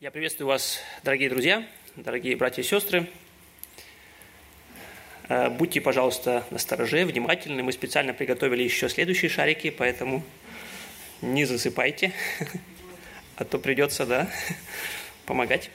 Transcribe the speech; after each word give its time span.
Я 0.00 0.10
приветствую 0.10 0.48
вас, 0.48 0.80
дорогие 1.04 1.30
друзья, 1.30 1.64
дорогие 1.94 2.34
братья 2.34 2.62
и 2.62 2.64
сестры. 2.64 3.06
Э, 5.28 5.48
будьте, 5.50 5.80
пожалуйста, 5.80 6.44
настороже, 6.50 7.06
внимательны. 7.06 7.62
Мы 7.62 7.70
специально 7.70 8.12
приготовили 8.12 8.64
еще 8.64 8.88
следующие 8.88 9.30
шарики, 9.30 9.70
поэтому 9.70 10.24
не 11.22 11.44
засыпайте, 11.44 12.10
а 13.36 13.44
то 13.44 13.60
придется, 13.60 14.04
да, 14.04 14.28
помогать. 15.26 15.70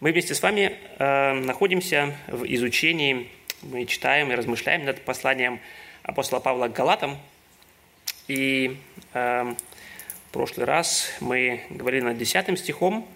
Мы 0.00 0.12
вместе 0.12 0.34
с 0.34 0.42
вами 0.42 0.78
э, 0.98 1.32
находимся 1.32 2.14
в 2.26 2.44
изучении, 2.44 3.30
мы 3.62 3.86
читаем 3.86 4.30
и 4.30 4.34
размышляем 4.34 4.84
над 4.84 5.00
посланием 5.00 5.58
апостола 6.02 6.40
Павла 6.40 6.68
к 6.68 6.74
Галатам. 6.74 7.18
И 8.28 8.76
э, 9.14 9.54
в 10.28 10.30
прошлый 10.30 10.66
раз 10.66 11.08
мы 11.20 11.62
говорили 11.70 12.02
над 12.02 12.18
10 12.18 12.58
стихом, 12.58 13.08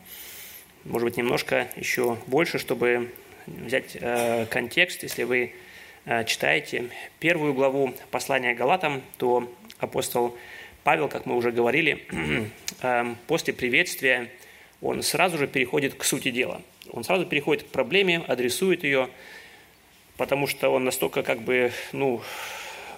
может 0.84 1.04
быть, 1.04 1.18
немножко 1.18 1.68
еще 1.76 2.16
больше, 2.26 2.58
чтобы 2.58 3.12
взять 3.46 3.98
э, 4.00 4.46
контекст. 4.46 5.02
Если 5.02 5.24
вы 5.24 5.52
э, 6.06 6.24
читаете 6.24 6.88
первую 7.20 7.52
главу 7.52 7.92
послания 8.10 8.54
Галатам, 8.54 9.02
то 9.18 9.52
апостол 9.78 10.38
Павел, 10.84 11.08
как 11.08 11.26
мы 11.26 11.36
уже 11.36 11.52
говорили, 11.52 12.02
э, 12.82 13.14
после 13.26 13.52
приветствия 13.52 14.30
он 14.80 15.02
сразу 15.02 15.36
же 15.36 15.46
переходит 15.46 15.94
к 15.94 16.04
сути 16.04 16.30
дела. 16.30 16.62
Он 16.92 17.04
сразу 17.04 17.26
переходит 17.26 17.64
к 17.64 17.66
проблеме, 17.66 18.24
адресует 18.26 18.84
ее, 18.84 19.10
потому 20.16 20.46
что 20.46 20.70
он 20.70 20.84
настолько 20.84 21.22
как 21.22 21.42
бы, 21.42 21.72
ну, 21.92 22.22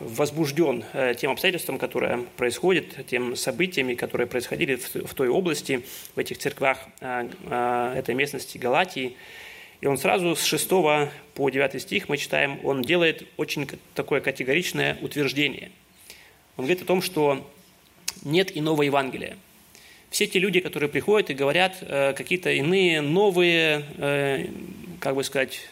возбужден 0.01 0.85
э, 0.93 1.15
тем 1.19 1.31
обстоятельством, 1.31 1.79
которое 1.79 2.19
происходит, 2.37 3.07
тем 3.07 3.37
событиями, 3.37 3.95
которые 3.95 4.27
происходили 4.27 4.77
в 4.77 5.15
той 5.15 5.29
области, 5.29 5.83
в 6.15 6.19
этих 6.19 6.39
церквах 6.39 6.79
э, 7.01 7.29
э, 7.47 7.95
этой 7.97 8.15
местности 8.15 8.59
Галатии. 8.59 9.17
И 9.81 9.87
он 9.87 9.99
сразу 9.99 10.35
с 10.37 10.45
6 10.45 10.69
по 11.35 11.51
9 11.51 11.83
стих 11.83 12.09
мы 12.09 12.17
читаем, 12.17 12.59
он 12.65 12.83
делает 12.83 13.27
очень 13.37 13.69
такое 13.95 14.21
категоричное 14.21 14.97
утверждение. 15.03 15.71
Он 16.57 16.65
говорит 16.65 16.83
о 16.83 16.87
том, 16.87 17.03
что 17.03 17.51
нет 18.23 18.57
иного 18.57 18.83
Евангелия. 18.83 19.37
Все 20.11 20.27
те 20.27 20.39
люди, 20.39 20.61
которые 20.61 20.89
приходят 20.89 21.31
и 21.31 21.35
говорят 21.35 21.77
какие-то 21.81 22.53
иные 22.53 23.01
новые, 23.01 24.49
как 25.01 25.17
бы 25.17 25.25
сказать, 25.25 25.69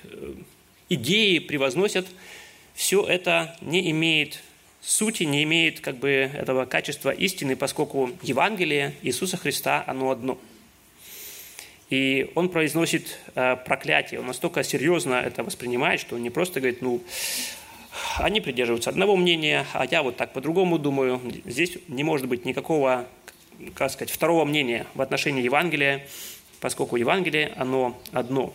идеи 0.89 1.39
превозносят– 1.39 2.07
все 2.75 3.05
это 3.07 3.57
не 3.61 3.91
имеет 3.91 4.43
сути, 4.83 5.23
не 5.23 5.45
имеет 5.45 5.81
как 5.81 5.97
бы 5.97 6.09
этого 6.09 6.65
качества 6.65 7.11
истины, 7.11 7.57
поскольку 7.57 8.11
Евангелие 8.23 8.95
Иисуса 9.03 9.37
Христа, 9.37 9.85
оно 9.87 10.11
одно. 10.11 10.39
И 11.89 12.31
он 12.35 12.49
произносит 12.49 13.19
э, 13.35 13.57
проклятие, 13.57 14.21
он 14.21 14.27
настолько 14.27 14.65
серьезно 14.65 15.15
это 15.15 15.45
воспринимает, 15.45 16.01
что 16.01 16.17
он 16.17 16.23
не 16.23 16.31
просто 16.31 16.59
говорит, 16.59 16.81
ну, 16.81 17.03
они 18.19 18.41
придерживаются 18.41 18.91
одного 18.91 19.17
мнения, 19.17 19.67
а 19.75 19.85
я 19.85 20.03
вот 20.03 20.17
так 20.17 20.33
по-другому 20.33 20.79
думаю. 20.79 21.21
Здесь 21.45 21.77
не 21.89 22.03
может 22.03 22.27
быть 22.27 22.45
никакого, 22.45 23.07
как 23.75 23.91
сказать, 23.91 24.11
второго 24.11 24.45
мнения 24.45 24.87
в 24.95 25.03
отношении 25.03 25.43
Евангелия, 25.43 26.07
поскольку 26.61 26.97
Евангелие, 26.97 27.53
оно 27.57 28.01
одно. 28.13 28.55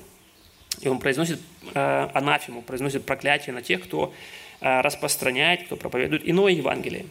И 0.81 0.87
он 0.87 0.99
произносит 0.99 1.39
э, 1.73 2.09
анафему, 2.13 2.61
произносит 2.61 3.05
проклятие 3.05 3.53
на 3.53 3.61
тех, 3.61 3.83
кто 3.83 4.13
э, 4.61 4.81
распространяет, 4.81 5.65
кто 5.65 5.75
проповедует 5.75 6.27
иное 6.27 6.51
Евангелие. 6.51 7.05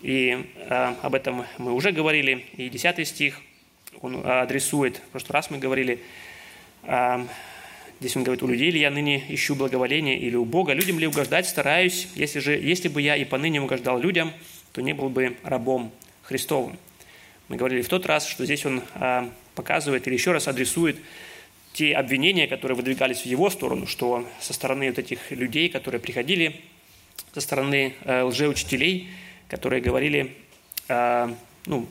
И 0.00 0.46
э, 0.56 0.94
об 1.02 1.14
этом 1.14 1.44
мы 1.58 1.72
уже 1.72 1.92
говорили. 1.92 2.46
И 2.56 2.68
10 2.68 3.06
стих 3.06 3.40
он 4.00 4.24
адресует, 4.24 4.96
в 4.96 5.08
прошлый 5.10 5.34
раз 5.34 5.50
мы 5.50 5.58
говорили, 5.58 6.00
э, 6.84 7.26
здесь 7.98 8.16
он 8.16 8.24
говорит, 8.24 8.42
у 8.42 8.46
людей 8.46 8.70
ли 8.70 8.80
я 8.80 8.90
ныне 8.90 9.24
ищу 9.28 9.54
благоволение 9.54 10.18
или 10.18 10.36
у 10.36 10.44
Бога, 10.44 10.72
людям 10.72 10.98
ли 10.98 11.06
угождать 11.06 11.48
стараюсь, 11.48 12.08
если, 12.14 12.38
же, 12.38 12.52
если 12.52 12.88
бы 12.88 13.02
я 13.02 13.16
и 13.16 13.24
поныне 13.24 13.60
угождал 13.60 13.98
людям, 13.98 14.32
то 14.72 14.80
не 14.80 14.94
был 14.94 15.08
бы 15.08 15.36
рабом 15.42 15.92
Христовым. 16.22 16.78
Мы 17.48 17.56
говорили 17.56 17.82
в 17.82 17.88
тот 17.88 18.06
раз, 18.06 18.26
что 18.26 18.44
здесь 18.44 18.64
он 18.64 18.82
э, 18.94 19.28
показывает 19.54 20.06
или 20.06 20.14
еще 20.14 20.32
раз 20.32 20.46
адресует 20.46 20.96
те 21.72 21.94
обвинения, 21.94 22.46
которые 22.46 22.76
выдвигались 22.76 23.22
в 23.22 23.26
его 23.26 23.50
сторону, 23.50 23.86
что 23.86 24.26
со 24.40 24.52
стороны 24.52 24.88
вот 24.88 24.98
этих 24.98 25.30
людей, 25.30 25.68
которые 25.68 26.00
приходили, 26.00 26.60
со 27.32 27.40
стороны 27.40 27.94
э, 28.04 28.22
лжеучителей, 28.22 29.08
которые 29.48 29.80
говорили, 29.80 30.34
э, 30.88 31.32
ну, 31.66 31.86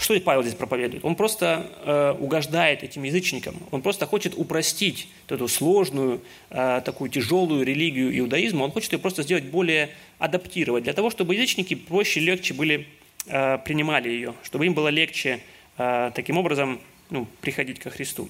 что 0.00 0.18
Павел 0.20 0.42
здесь 0.42 0.54
проповедует? 0.54 1.04
Он 1.04 1.14
просто 1.14 1.70
э, 1.84 2.14
угождает 2.18 2.82
этим 2.82 3.04
язычникам, 3.04 3.56
он 3.70 3.82
просто 3.82 4.06
хочет 4.06 4.34
упростить 4.36 5.08
эту 5.28 5.48
сложную, 5.48 6.20
э, 6.50 6.82
такую 6.84 7.10
тяжелую 7.10 7.64
религию 7.64 8.16
иудаизма, 8.18 8.64
он 8.64 8.72
хочет 8.72 8.92
ее 8.92 8.98
просто 8.98 9.22
сделать 9.22 9.44
более 9.44 9.90
адаптировать, 10.18 10.84
для 10.84 10.92
того, 10.92 11.10
чтобы 11.10 11.34
язычники 11.34 11.74
проще, 11.74 12.20
легче 12.20 12.54
были, 12.54 12.86
э, 13.26 13.58
принимали 13.64 14.08
ее, 14.08 14.34
чтобы 14.42 14.66
им 14.66 14.74
было 14.74 14.88
легче 14.88 15.40
э, 15.78 16.10
таким 16.14 16.38
образом 16.38 16.80
ну, 17.10 17.26
приходить 17.40 17.78
ко 17.78 17.90
Христу. 17.90 18.28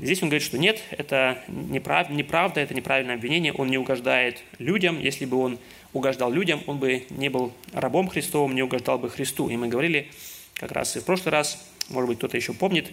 Здесь 0.00 0.22
он 0.22 0.28
говорит, 0.28 0.46
что 0.46 0.58
нет, 0.58 0.82
это 0.90 1.42
неправда, 1.48 2.12
неправда, 2.12 2.60
это 2.60 2.74
неправильное 2.74 3.14
обвинение, 3.14 3.52
он 3.52 3.68
не 3.68 3.78
угождает 3.78 4.42
людям. 4.58 5.00
Если 5.00 5.24
бы 5.24 5.38
он 5.38 5.58
угождал 5.94 6.30
людям, 6.30 6.62
он 6.66 6.78
бы 6.78 7.06
не 7.08 7.30
был 7.30 7.52
рабом 7.72 8.08
Христовым, 8.08 8.54
не 8.54 8.62
угождал 8.62 8.98
бы 8.98 9.08
Христу. 9.08 9.48
И 9.48 9.56
мы 9.56 9.68
говорили 9.68 10.10
как 10.54 10.72
раз 10.72 10.96
и 10.96 11.00
в 11.00 11.04
прошлый 11.04 11.32
раз, 11.32 11.66
может 11.88 12.08
быть, 12.08 12.18
кто-то 12.18 12.36
еще 12.36 12.52
помнит, 12.52 12.92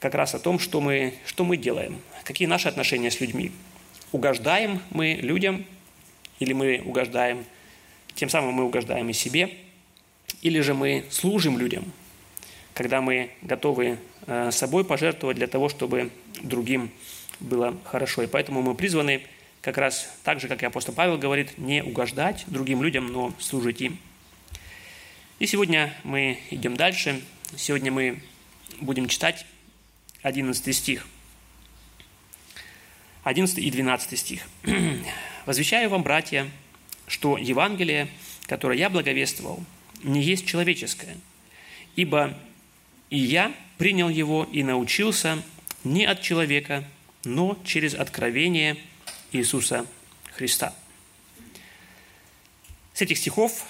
как 0.00 0.14
раз 0.14 0.34
о 0.34 0.40
том, 0.40 0.58
что 0.58 0.80
мы, 0.80 1.14
что 1.24 1.44
мы 1.44 1.56
делаем, 1.56 2.00
какие 2.24 2.48
наши 2.48 2.68
отношения 2.68 3.10
с 3.10 3.20
людьми. 3.20 3.52
Угождаем 4.10 4.80
мы 4.90 5.14
людям 5.14 5.64
или 6.40 6.52
мы 6.52 6.82
угождаем, 6.84 7.44
тем 8.14 8.28
самым 8.28 8.54
мы 8.54 8.64
угождаем 8.64 9.08
и 9.08 9.12
себе, 9.12 9.50
или 10.42 10.60
же 10.60 10.74
мы 10.74 11.04
служим 11.10 11.58
людям, 11.58 11.84
когда 12.74 13.00
мы 13.00 13.30
готовы 13.42 13.98
э, 14.26 14.50
собой 14.50 14.84
пожертвовать 14.84 15.36
для 15.36 15.46
того, 15.46 15.68
чтобы 15.68 16.10
другим 16.44 16.90
было 17.40 17.76
хорошо. 17.84 18.22
И 18.22 18.26
поэтому 18.26 18.62
мы 18.62 18.74
призваны 18.74 19.22
как 19.60 19.78
раз 19.78 20.08
так 20.22 20.40
же, 20.40 20.48
как 20.48 20.62
и 20.62 20.66
апостол 20.66 20.94
Павел 20.94 21.18
говорит, 21.18 21.58
не 21.58 21.82
угождать 21.82 22.44
другим 22.46 22.82
людям, 22.82 23.06
но 23.06 23.32
служить 23.38 23.80
им. 23.80 23.98
И 25.38 25.46
сегодня 25.46 25.92
мы 26.04 26.38
идем 26.50 26.76
дальше. 26.76 27.20
Сегодня 27.56 27.90
мы 27.90 28.20
будем 28.80 29.08
читать 29.08 29.46
11 30.22 30.76
стих. 30.76 31.06
11 33.24 33.58
и 33.58 33.70
12 33.70 34.18
стих. 34.18 34.42
«Возвещаю 35.46 35.88
вам, 35.88 36.02
братья, 36.02 36.48
что 37.06 37.38
Евангелие, 37.38 38.08
которое 38.46 38.78
я 38.78 38.90
благовествовал, 38.90 39.62
не 40.02 40.22
есть 40.22 40.46
человеческое, 40.46 41.16
ибо 41.96 42.36
и 43.10 43.18
я 43.18 43.52
принял 43.78 44.08
его 44.08 44.44
и 44.50 44.62
научился 44.62 45.42
не 45.84 46.04
от 46.04 46.20
человека, 46.20 46.84
но 47.24 47.58
через 47.64 47.94
откровение 47.94 48.76
Иисуса 49.32 49.86
Христа. 50.32 50.74
С 52.92 53.02
этих 53.02 53.18
стихов, 53.18 53.64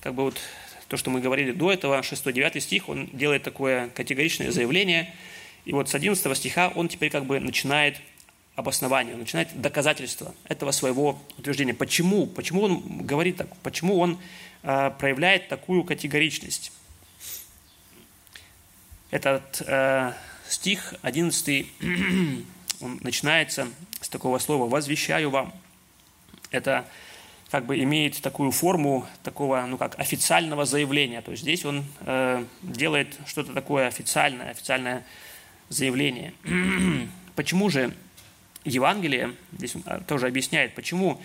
как 0.00 0.14
бы 0.14 0.24
вот 0.24 0.40
то, 0.88 0.96
что 0.96 1.10
мы 1.10 1.20
говорили 1.20 1.52
до 1.52 1.70
этого, 1.70 2.00
6-9 2.00 2.60
стих, 2.60 2.88
он 2.88 3.06
делает 3.12 3.42
такое 3.42 3.88
категоричное 3.90 4.50
заявление. 4.50 5.14
И 5.64 5.72
вот 5.72 5.88
с 5.88 5.94
11 5.94 6.36
стиха 6.36 6.72
он 6.74 6.88
теперь 6.88 7.10
как 7.10 7.26
бы 7.26 7.38
начинает 7.38 8.00
обоснование, 8.56 9.14
начинает 9.14 9.48
доказательство 9.60 10.34
этого 10.44 10.72
своего 10.72 11.20
утверждения. 11.38 11.74
Почему? 11.74 12.26
Почему 12.26 12.62
он 12.62 13.06
говорит 13.06 13.36
так? 13.36 13.54
Почему 13.58 13.98
он 13.98 14.18
э, 14.62 14.90
проявляет 14.98 15.48
такую 15.48 15.84
категоричность? 15.84 16.72
Этот 19.10 19.62
э, 19.66 20.12
стих 20.52 20.94
11, 21.02 21.66
он 22.80 22.98
начинается 23.02 23.68
с 24.00 24.08
такого 24.08 24.38
слова 24.38 24.68
«возвещаю 24.68 25.30
вам». 25.30 25.52
Это 26.50 26.86
как 27.50 27.66
бы 27.66 27.78
имеет 27.82 28.20
такую 28.20 28.52
форму 28.52 29.06
такого, 29.22 29.64
ну 29.66 29.76
как, 29.76 29.98
официального 29.98 30.64
заявления. 30.64 31.20
То 31.20 31.32
есть 31.32 31.42
здесь 31.42 31.64
он 31.64 31.84
э, 32.00 32.44
делает 32.62 33.16
что-то 33.26 33.52
такое 33.52 33.88
официальное, 33.88 34.50
официальное 34.50 35.04
заявление. 35.68 36.32
почему 37.34 37.70
же 37.70 37.94
Евангелие, 38.64 39.34
здесь 39.52 39.74
он 39.74 39.82
э, 39.86 40.00
тоже 40.06 40.26
объясняет, 40.26 40.74
почему 40.74 41.20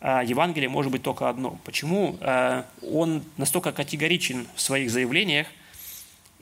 э, 0.00 0.22
Евангелие 0.24 0.68
может 0.68 0.92
быть 0.92 1.02
только 1.02 1.28
одно, 1.28 1.58
почему 1.64 2.16
э, 2.20 2.62
он 2.82 3.22
настолько 3.36 3.72
категоричен 3.72 4.46
в 4.54 4.60
своих 4.60 4.90
заявлениях, 4.90 5.48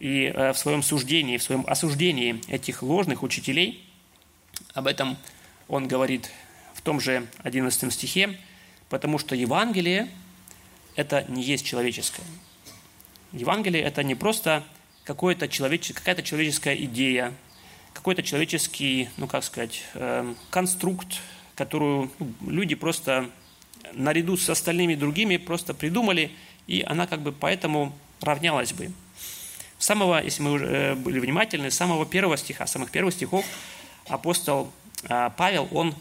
и 0.05 0.27
э, 0.27 0.53
в 0.53 0.59
своем 0.59 0.83
суждении, 0.83 1.39
в 1.39 1.43
своем 1.43 1.65
осуждении 1.67 2.39
этих 2.49 2.83
ложных 2.83 3.23
учителей, 3.23 3.89
об 4.75 4.87
этом 4.87 5.17
он 5.67 5.89
говорит 5.89 6.31
в 6.75 6.83
том 6.83 7.01
же 7.01 7.27
11 7.39 7.91
стихе, 7.91 8.39
потому 8.91 9.19
что 9.19 9.35
Евангелие– 9.35 10.11
это 10.95 11.25
не 11.29 11.43
есть 11.43 11.65
человеческое. 11.65 12.27
Евангелие– 13.33 13.83
это 13.83 14.03
не 14.03 14.15
просто 14.15 14.63
какая-то 15.05 15.49
человеческая, 15.49 16.75
идея, 16.75 17.33
какой-то 17.95 18.23
человеческий, 18.23 19.09
ну 19.17 19.27
как 19.27 19.43
сказать, 19.43 19.85
э, 19.95 20.35
конструкт, 20.51 21.17
которую 21.55 22.11
ну, 22.19 22.51
люди 22.51 22.75
просто 22.75 23.31
наряду 23.95 24.37
с 24.37 24.51
остальными 24.51 24.97
другими 24.97 25.39
просто 25.39 25.73
придумали, 25.73 26.31
и 26.67 26.85
она 26.87 27.07
как 27.07 27.23
бы 27.23 27.33
поэтому 27.33 27.97
равнялась 28.21 28.75
бы. 28.75 28.93
С 29.79 29.87
самого, 29.87 30.23
если 30.23 30.43
мы 30.43 30.53
уже 30.53 30.67
э, 30.67 30.95
были 30.95 31.19
внимательны, 31.19 31.71
с 31.71 31.75
самого 31.77 32.07
первого 32.07 32.37
стиха, 32.37 32.67
самых 32.67 32.91
первых 32.91 33.15
стихов 33.15 33.45
апостол 34.09 34.73
э, 35.09 35.31
Павел, 35.37 35.69
он 35.73 35.95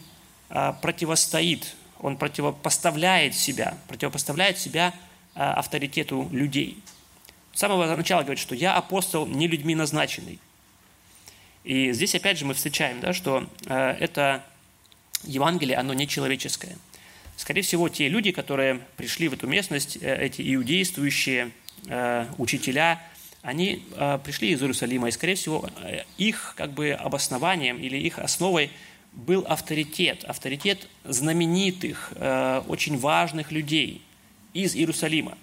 э, 0.49 0.73
противостоит, 0.81 1.75
он 1.99 2.17
противопоставляет 2.17 3.35
себя, 3.35 3.77
противопоставляет 3.87 4.57
себя 4.57 4.93
авторитету 5.35 6.29
людей. 6.31 6.83
С 7.53 7.59
самого 7.59 7.95
начала 7.95 8.21
говорит, 8.21 8.39
что 8.39 8.53
я 8.53 8.75
апостол 8.75 9.25
не 9.25 9.47
людьми 9.47 9.73
назначенный. 9.73 10.39
И 11.63 11.91
здесь 11.91 12.13
опять 12.13 12.37
же 12.37 12.45
мы 12.45 12.53
встречаем, 12.53 12.99
да, 12.99 13.13
что 13.13 13.47
это 13.65 14.43
Евангелие, 15.23 15.77
оно 15.77 15.93
не 15.93 16.07
человеческое. 16.07 16.77
Скорее 17.35 17.61
всего, 17.61 17.89
те 17.89 18.09
люди, 18.09 18.31
которые 18.31 18.79
пришли 18.95 19.27
в 19.27 19.33
эту 19.33 19.47
местность, 19.47 19.97
э, 20.01 20.25
эти 20.25 20.53
иудействующие 20.55 21.51
э, 21.87 22.27
учителя, 22.37 23.01
они 23.43 23.83
э, 23.95 24.19
пришли 24.23 24.51
из 24.51 24.61
Иерусалима, 24.61 25.09
и, 25.09 25.11
скорее 25.11 25.35
всего, 25.35 25.69
их 26.17 26.53
как 26.57 26.71
бы 26.71 26.91
обоснованием 26.91 27.77
или 27.77 27.97
их 27.97 28.17
основой 28.17 28.71
был 29.11 29.45
авторитет, 29.47 30.23
авторитет 30.23 30.87
знаменитых, 31.03 32.13
очень 32.67 32.97
важных 32.97 33.51
людей 33.51 34.01
из 34.53 34.75
Иерусалима. 34.75 35.37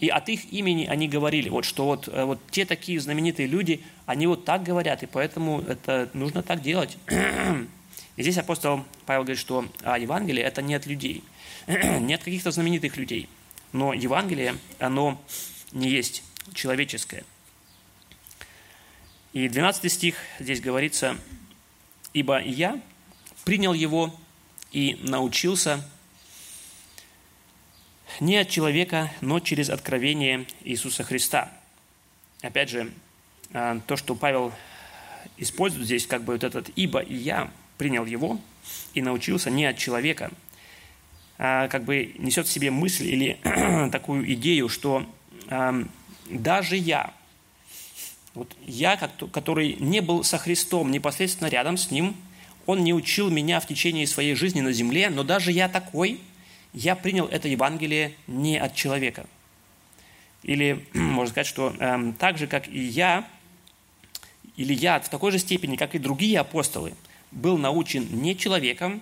И 0.00 0.08
от 0.08 0.28
их 0.28 0.52
имени 0.52 0.86
они 0.86 1.06
говорили, 1.06 1.48
вот, 1.48 1.64
что 1.64 1.84
вот, 1.84 2.08
вот 2.08 2.40
те 2.50 2.64
такие 2.64 2.98
знаменитые 2.98 3.46
люди, 3.46 3.80
они 4.06 4.26
вот 4.26 4.44
так 4.44 4.64
говорят, 4.64 5.04
и 5.04 5.06
поэтому 5.06 5.60
это 5.60 6.10
нужно 6.14 6.42
так 6.42 6.62
делать. 6.62 6.98
И 8.16 8.22
здесь 8.22 8.36
апостол 8.36 8.84
Павел 9.06 9.22
говорит, 9.22 9.38
что 9.38 9.64
а 9.82 9.98
Евангелие– 9.98 10.44
это 10.46 10.60
не 10.60 10.74
от 10.74 10.86
людей, 10.86 11.24
не 11.66 12.14
от 12.14 12.22
каких-то 12.22 12.50
знаменитых 12.50 12.96
людей. 12.96 13.28
Но 13.72 13.94
Евангелие, 13.94 14.56
оно 14.78 15.20
не 15.72 15.88
есть 15.88 16.22
человеческое. 16.52 17.24
И 19.32 19.48
12 19.48 19.90
стих 19.90 20.16
здесь 20.38 20.60
говорится, 20.60 21.16
«Ибо 22.12 22.42
я 22.42 22.78
принял 23.44 23.72
его 23.72 24.14
и 24.72 24.98
научился 25.02 25.82
не 28.20 28.36
от 28.36 28.50
человека, 28.50 29.10
но 29.22 29.40
через 29.40 29.70
откровение 29.70 30.46
Иисуса 30.64 31.02
Христа». 31.02 31.50
Опять 32.42 32.68
же, 32.68 32.92
а, 33.54 33.80
то, 33.86 33.96
что 33.96 34.14
Павел 34.14 34.52
использует 35.38 35.86
здесь, 35.86 36.06
как 36.06 36.24
бы 36.24 36.34
вот 36.34 36.44
этот 36.44 36.68
«ибо 36.76 37.02
я», 37.02 37.50
принял 37.78 38.04
его 38.04 38.38
и 38.92 39.00
научился 39.00 39.48
не 39.48 39.64
от 39.64 39.78
человека, 39.78 40.30
а 41.38 41.68
как 41.68 41.84
бы 41.84 42.14
несет 42.18 42.46
в 42.46 42.52
себе 42.52 42.70
мысль 42.70 43.06
или 43.06 43.88
такую 43.90 44.30
идею, 44.34 44.68
что 44.68 45.06
даже 46.28 46.76
я, 46.76 47.14
вот 48.34 48.54
я, 48.66 48.96
который 48.96 49.76
не 49.78 50.00
был 50.00 50.24
со 50.24 50.38
Христом 50.38 50.90
непосредственно 50.90 51.48
рядом 51.48 51.76
с 51.76 51.90
Ним, 51.90 52.16
Он 52.66 52.82
не 52.82 52.94
учил 52.94 53.30
меня 53.30 53.60
в 53.60 53.66
течение 53.66 54.06
своей 54.06 54.34
жизни 54.34 54.60
на 54.60 54.72
земле, 54.72 55.10
но 55.10 55.22
даже 55.22 55.52
я 55.52 55.68
такой, 55.68 56.20
я 56.72 56.96
принял 56.96 57.26
это 57.26 57.48
Евангелие 57.48 58.14
не 58.26 58.58
от 58.58 58.74
человека. 58.74 59.26
Или 60.42 60.86
можно 60.94 61.30
сказать, 61.30 61.46
что 61.46 61.74
э, 61.78 62.12
так 62.18 62.38
же, 62.38 62.46
как 62.46 62.68
и 62.68 62.82
я, 62.82 63.28
или 64.56 64.74
я 64.74 65.00
в 65.00 65.08
такой 65.08 65.32
же 65.32 65.38
степени, 65.38 65.76
как 65.76 65.94
и 65.94 65.98
другие 65.98 66.40
апостолы– 66.40 66.94
был 67.32 67.58
научен 67.58 68.06
не 68.22 68.36
человеком, 68.36 69.00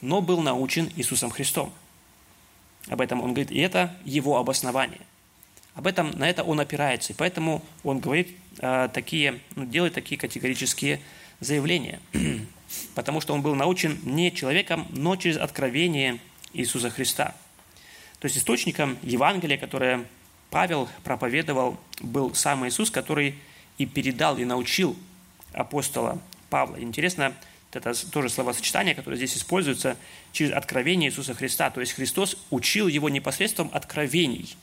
но 0.00 0.20
был 0.20 0.42
научен 0.42 0.90
Иисусом 0.96 1.30
Христом. 1.30 1.72
Об 2.88 3.00
этом 3.00 3.22
он 3.22 3.32
говорит, 3.32 3.50
и 3.50 3.58
это 3.58 3.96
его 4.04 4.36
обоснование. 4.36 5.00
Об 5.74 5.86
этом, 5.86 6.10
на 6.12 6.28
это 6.28 6.44
он 6.44 6.60
опирается, 6.60 7.12
и 7.12 7.16
поэтому 7.16 7.62
он 7.82 7.98
говорит 7.98 8.36
э, 8.58 8.88
такие, 8.92 9.40
ну, 9.56 9.64
делает 9.64 9.94
такие 9.94 10.18
категорические 10.18 11.00
заявления. 11.40 12.00
Потому 12.94 13.20
что 13.20 13.34
он 13.34 13.42
был 13.42 13.54
научен 13.54 13.98
не 14.04 14.32
человеком, 14.32 14.86
но 14.90 15.16
через 15.16 15.36
откровение 15.36 16.18
Иисуса 16.52 16.90
Христа. 16.90 17.34
То 18.20 18.26
есть 18.26 18.38
источником 18.38 18.96
Евангелия, 19.02 19.58
которое 19.58 20.04
Павел 20.50 20.88
проповедовал, 21.02 21.78
был 22.00 22.34
сам 22.34 22.66
Иисус, 22.66 22.90
который 22.90 23.34
и 23.76 23.86
передал, 23.86 24.38
и 24.38 24.44
научил 24.44 24.96
апостола 25.52 26.20
Павла. 26.50 26.80
Интересно, 26.80 27.34
это 27.72 27.92
тоже 28.10 28.28
словосочетание, 28.28 28.94
которое 28.94 29.16
здесь 29.16 29.36
используется 29.36 29.96
через 30.32 30.52
откровение 30.52 31.10
Иисуса 31.10 31.34
Христа. 31.34 31.70
То 31.70 31.80
есть 31.80 31.92
Христос 31.92 32.36
учил 32.50 32.86
его 32.86 33.08
непосредством 33.08 33.68
откровений. 33.72 34.56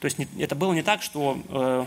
То 0.00 0.06
есть 0.06 0.16
это 0.38 0.54
было 0.54 0.72
не 0.72 0.82
так, 0.82 1.02
что 1.02 1.40
э, 1.48 1.86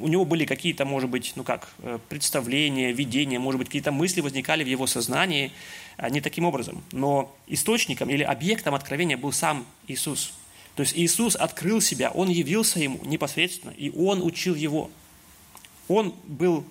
у 0.00 0.08
него 0.08 0.24
были 0.24 0.44
какие-то, 0.44 0.84
может 0.84 1.10
быть, 1.10 1.32
ну 1.36 1.42
как, 1.42 1.72
э, 1.78 1.98
представления, 2.08 2.92
видения, 2.92 3.38
может 3.38 3.58
быть, 3.58 3.68
какие-то 3.68 3.92
мысли 3.92 4.20
возникали 4.20 4.62
в 4.62 4.68
его 4.68 4.86
сознании, 4.86 5.50
а 5.96 6.10
не 6.10 6.20
таким 6.20 6.44
образом. 6.44 6.82
Но 6.92 7.34
источником 7.46 8.10
или 8.10 8.22
объектом 8.22 8.74
откровения 8.74 9.16
был 9.16 9.32
сам 9.32 9.66
Иисус. 9.88 10.34
То 10.76 10.82
есть 10.82 10.96
Иисус 10.96 11.34
открыл 11.34 11.80
себя, 11.80 12.10
Он 12.10 12.28
явился 12.28 12.78
ему 12.78 13.00
непосредственно, 13.04 13.72
и 13.72 13.90
Он 13.90 14.22
учил 14.22 14.54
его. 14.54 14.90
Он 15.88 16.14
был 16.28 16.64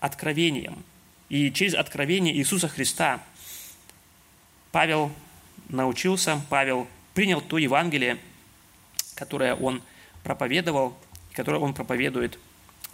откровением– 0.00 0.82
и 1.28 1.52
через 1.52 1.74
откровение 1.74 2.34
Иисуса 2.36 2.68
Христа 2.68 3.20
Павел 4.70 5.10
научился, 5.68 6.40
Павел 6.48 6.86
принял 7.14 7.40
то 7.40 7.58
Евангелие, 7.58 8.18
которое 9.14 9.54
он 9.54 9.82
проповедовал, 10.26 10.94
которое 11.32 11.58
он 11.58 11.72
проповедует 11.72 12.38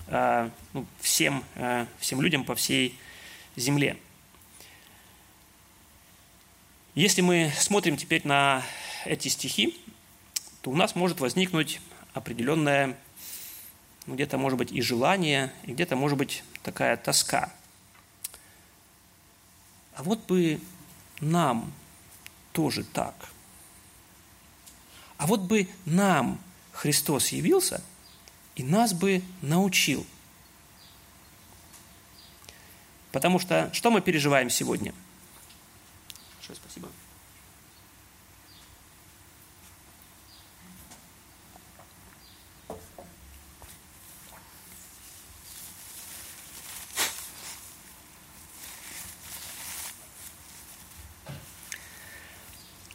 э, 0.08 0.50
ну, 0.74 0.86
всем, 1.00 1.42
э, 1.54 1.86
всем 1.98 2.20
людям 2.20 2.44
по 2.44 2.54
всей 2.54 2.98
земле. 3.56 3.96
Если 6.94 7.22
мы 7.22 7.50
смотрим 7.56 7.96
теперь 7.96 8.26
на 8.26 8.62
эти 9.06 9.28
стихи, 9.28 9.80
то 10.60 10.70
у 10.70 10.76
нас 10.76 10.94
может 10.94 11.20
возникнуть 11.20 11.80
определенное, 12.12 12.98
ну, 14.06 14.14
где-то, 14.14 14.36
может 14.36 14.58
быть, 14.58 14.70
и 14.70 14.82
желание, 14.82 15.52
и 15.64 15.72
где-то, 15.72 15.96
может 15.96 16.18
быть, 16.18 16.44
такая 16.62 16.96
тоска– 16.96 17.52
а 19.94 20.02
вот 20.02 20.20
бы 20.26 20.60
нам 21.20 21.72
тоже 22.52 22.84
так. 22.84 23.14
А 25.16 25.26
вот 25.26 25.40
бы 25.42 25.68
нам 25.84 26.40
Христос 26.72 27.28
явился 27.28 27.82
и 28.56 28.62
нас 28.62 28.92
бы 28.92 29.22
научил. 29.40 30.06
Потому 33.12 33.38
что 33.38 33.70
что 33.72 33.90
мы 33.90 34.00
переживаем 34.00 34.50
сегодня? 34.50 34.94
Большое 36.36 36.56
спасибо. 36.56 36.88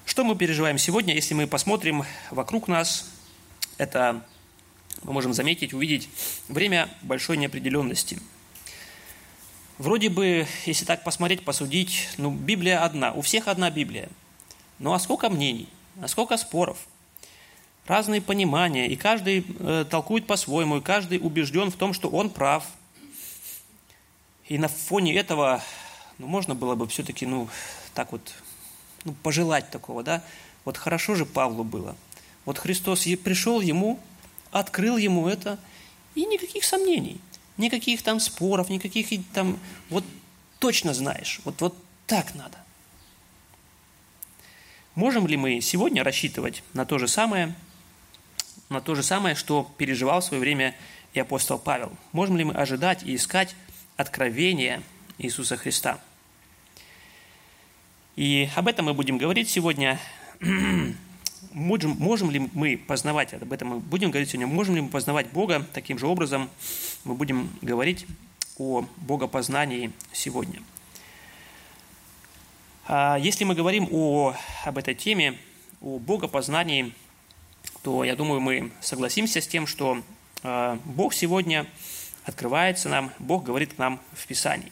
Что 0.05 0.23
мы 0.23 0.35
переживаем 0.35 0.79
сегодня, 0.79 1.13
если 1.13 1.35
мы 1.35 1.45
посмотрим 1.45 2.03
вокруг 2.31 2.67
нас, 2.67 3.05
это 3.77 4.23
мы 5.03 5.13
можем 5.13 5.33
заметить, 5.33 5.73
увидеть 5.73 6.09
время 6.47 6.89
большой 7.01 7.37
неопределенности. 7.37 8.19
Вроде 9.77 10.09
бы, 10.09 10.47
если 10.65 10.85
так 10.85 11.03
посмотреть, 11.03 11.45
посудить, 11.45 12.09
ну, 12.17 12.31
Библия 12.31 12.83
одна, 12.83 13.13
у 13.13 13.21
всех 13.21 13.47
одна 13.47 13.69
Библия. 13.69 14.09
Ну, 14.79 14.93
а 14.93 14.99
сколько 14.99 15.29
мнений, 15.29 15.69
а 16.01 16.07
сколько 16.07 16.35
споров, 16.37 16.77
разные 17.85 18.21
понимания, 18.21 18.87
и 18.87 18.95
каждый 18.95 19.45
э, 19.59 19.85
толкует 19.89 20.25
по-своему, 20.25 20.77
и 20.77 20.81
каждый 20.81 21.19
убежден 21.19 21.69
в 21.69 21.75
том, 21.75 21.93
что 21.93 22.09
он 22.09 22.31
прав. 22.31 22.65
И 24.47 24.57
на 24.57 24.67
фоне 24.67 25.15
этого, 25.15 25.61
ну, 26.17 26.25
можно 26.25 26.55
было 26.55 26.73
бы 26.73 26.87
все-таки, 26.87 27.27
ну, 27.27 27.47
так 27.93 28.11
вот 28.11 28.33
ну, 29.03 29.13
пожелать 29.23 29.69
такого, 29.69 30.01
да. 30.03 30.23
Вот 30.65 30.77
хорошо 30.77 31.13
же 31.13 31.25
Павлу 31.25 31.63
было. 31.63 31.95
Вот 32.47 32.59
Христос 32.59 33.03
пришел 33.25 33.59
ему, 33.59 33.99
открыл 34.51 34.95
ему 34.95 35.27
это, 35.27 35.59
и 36.15 36.25
никаких 36.25 36.63
сомнений, 36.63 37.19
никаких 37.57 38.01
там 38.01 38.21
споров, 38.21 38.69
никаких 38.69 39.09
там, 39.33 39.59
вот 39.89 40.05
точно 40.57 40.93
знаешь, 40.93 41.41
вот, 41.43 41.59
вот 41.59 41.75
так 42.05 42.35
надо. 42.35 42.57
Можем 44.95 45.27
ли 45.27 45.35
мы 45.35 45.59
сегодня 45.59 46.05
рассчитывать 46.05 46.63
на 46.71 46.85
то 46.85 46.97
же 46.99 47.09
самое, 47.09 47.53
на 48.69 48.79
то 48.79 48.95
же 48.95 49.03
самое, 49.03 49.35
что 49.35 49.69
переживал 49.77 50.21
в 50.21 50.23
свое 50.23 50.39
время 50.39 50.73
и 51.11 51.19
апостол 51.19 51.59
Павел. 51.59 51.91
Можем 52.13 52.37
ли 52.37 52.45
мы 52.45 52.53
ожидать 52.53 53.03
и 53.03 53.13
искать 53.13 53.57
откровения 53.97 54.81
Иисуса 55.17 55.57
Христа? 55.57 55.99
И 58.15 58.49
об 58.55 58.69
этом 58.69 58.85
мы 58.85 58.93
будем 58.93 59.17
говорить 59.17 59.49
сегодня. 59.49 59.99
Можем, 61.51 61.91
можем 61.99 62.31
ли 62.31 62.49
мы 62.53 62.77
познавать, 62.77 63.33
об 63.33 63.51
этом 63.51 63.69
мы 63.69 63.79
будем 63.79 64.11
говорить 64.11 64.29
сегодня, 64.29 64.47
можем 64.47 64.75
ли 64.75 64.81
мы 64.81 64.89
познавать 64.89 65.27
Бога 65.31 65.65
таким 65.73 65.97
же 65.97 66.07
образом, 66.07 66.49
мы 67.03 67.15
будем 67.15 67.49
говорить 67.61 68.05
о 68.57 68.85
богопознании 68.97 69.91
сегодня. 70.13 70.61
А 72.87 73.17
если 73.17 73.43
мы 73.43 73.55
говорим 73.55 73.87
о, 73.91 74.35
об 74.65 74.77
этой 74.77 74.95
теме, 74.95 75.37
о 75.81 75.99
богопознании, 75.99 76.93
то 77.83 78.03
я 78.03 78.15
думаю, 78.15 78.39
мы 78.39 78.71
согласимся 78.81 79.41
с 79.41 79.47
тем, 79.47 79.67
что 79.67 80.01
а, 80.43 80.79
Бог 80.85 81.13
сегодня 81.13 81.65
открывается 82.23 82.89
нам, 82.89 83.11
Бог 83.19 83.43
говорит 83.43 83.73
к 83.73 83.77
нам 83.77 83.99
в 84.13 84.25
Писании. 84.27 84.71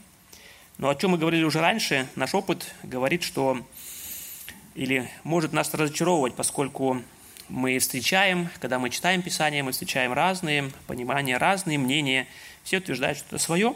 Но 0.78 0.90
о 0.90 0.96
чем 0.96 1.12
мы 1.12 1.18
говорили 1.18 1.44
уже 1.44 1.62
раньше, 1.62 2.08
наш 2.16 2.34
опыт 2.34 2.74
говорит, 2.84 3.24
что 3.24 3.66
или 4.76 5.10
может 5.24 5.54
нас 5.54 5.74
разочаровывать, 5.74 6.36
поскольку 6.36 7.02
мы 7.48 7.80
встречаем, 7.80 8.50
когда 8.60 8.78
мы 8.78 8.90
читаем 8.90 9.22
Писание, 9.22 9.64
мы 9.64 9.72
встречаем 9.72 10.14
разные 10.14 10.72
понимания, 10.88 11.38
разные 11.38 11.78
мнения, 11.78 12.28
все 12.64 12.78
утверждают 12.78 13.18
что-то 13.18 13.38
свое, 13.38 13.76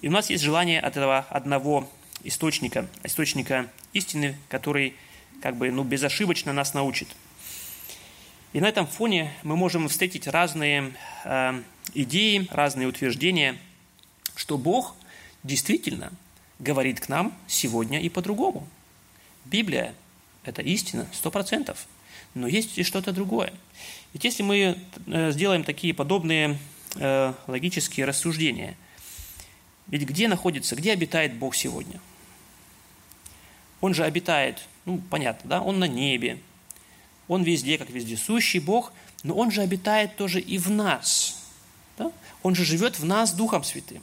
и 0.00 0.08
у 0.08 0.10
нас 0.12 0.30
есть 0.30 0.44
желание 0.44 0.80
от 0.80 0.96
этого 0.96 1.18
одного 1.30 1.88
источника, 2.22 2.88
источника 3.02 3.68
истины, 3.92 4.36
который 4.48 4.94
как 5.42 5.56
бы 5.56 5.70
ну, 5.70 5.82
безошибочно 5.82 6.52
нас 6.52 6.74
научит. 6.74 7.08
И 8.52 8.60
на 8.60 8.68
этом 8.68 8.86
фоне 8.86 9.32
мы 9.42 9.56
можем 9.56 9.88
встретить 9.88 10.26
разные 10.26 10.92
э, 11.24 11.62
идеи, 11.94 12.46
разные 12.50 12.86
утверждения, 12.86 13.58
что 14.34 14.56
Бог 14.56 14.94
действительно 15.42 16.12
говорит 16.58 17.00
к 17.00 17.08
нам 17.08 17.34
сегодня 17.46 18.00
и 18.00 18.08
по-другому. 18.08 18.66
Библия– 19.44 19.94
это 20.46 20.62
истина, 20.62 21.06
сто 21.12 21.30
процентов. 21.30 21.86
Но 22.34 22.46
есть 22.46 22.78
и 22.78 22.82
что-то 22.82 23.12
другое. 23.12 23.52
Ведь 24.12 24.24
если 24.24 24.42
мы 24.42 24.78
э, 25.06 25.32
сделаем 25.32 25.64
такие 25.64 25.94
подобные 25.94 26.58
э, 26.94 27.34
логические 27.46 28.06
рассуждения, 28.06 28.76
ведь 29.88 30.02
где 30.02 30.28
находится, 30.28 30.76
где 30.76 30.92
обитает 30.92 31.34
Бог 31.34 31.54
сегодня? 31.54 32.00
Он 33.80 33.94
же 33.94 34.04
обитает, 34.04 34.58
ну, 34.84 35.00
понятно, 35.10 35.48
да, 35.48 35.60
Он 35.60 35.78
на 35.78 35.86
небе, 35.86 36.38
Он 37.28 37.42
везде, 37.42 37.78
как 37.78 37.90
вездесущий 37.90 38.60
Бог, 38.60 38.92
но 39.22 39.34
Он 39.34 39.50
же 39.50 39.62
обитает 39.62 40.16
тоже 40.16 40.40
и 40.40 40.58
в 40.58 40.70
нас. 40.70 41.42
Да? 41.98 42.12
Он 42.42 42.54
же 42.54 42.64
живет 42.64 42.98
в 42.98 43.04
нас 43.04 43.32
Духом 43.32 43.64
Святым. 43.64 44.02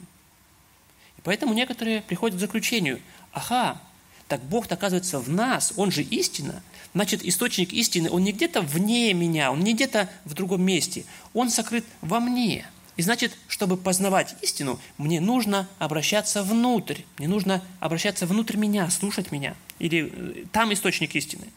И 1.17 1.21
поэтому 1.23 1.53
некоторые 1.53 2.01
приходят 2.01 2.37
к 2.37 2.39
заключению, 2.39 2.99
ага, 3.31 3.81
так 4.27 4.41
Бог 4.43 4.71
оказывается 4.71 5.19
в 5.19 5.29
нас, 5.29 5.73
Он 5.75 5.91
же 5.91 6.01
истина. 6.03 6.63
Значит, 6.93 7.23
источник 7.23 7.73
истины, 7.73 8.09
Он 8.09 8.23
не 8.23 8.31
где-то 8.31 8.61
вне 8.61 9.13
меня, 9.13 9.51
Он 9.51 9.59
не 9.59 9.73
где-то 9.73 10.09
в 10.25 10.33
другом 10.33 10.61
месте. 10.63 11.05
Он 11.33 11.49
сокрыт 11.49 11.85
во 12.01 12.19
мне. 12.19 12.65
И 12.95 13.01
значит, 13.01 13.35
чтобы 13.47 13.75
познавать 13.77 14.35
истину, 14.41 14.79
мне 14.97 15.19
нужно 15.19 15.67
обращаться 15.79 16.43
внутрь. 16.43 17.01
Мне 17.17 17.27
нужно 17.27 17.63
обращаться 17.79 18.27
внутрь 18.27 18.57
меня, 18.57 18.89
слушать 18.91 19.31
меня. 19.31 19.55
Или 19.79 20.11
э, 20.13 20.45
там 20.51 20.71
источник 20.71 21.15
истины. 21.15 21.47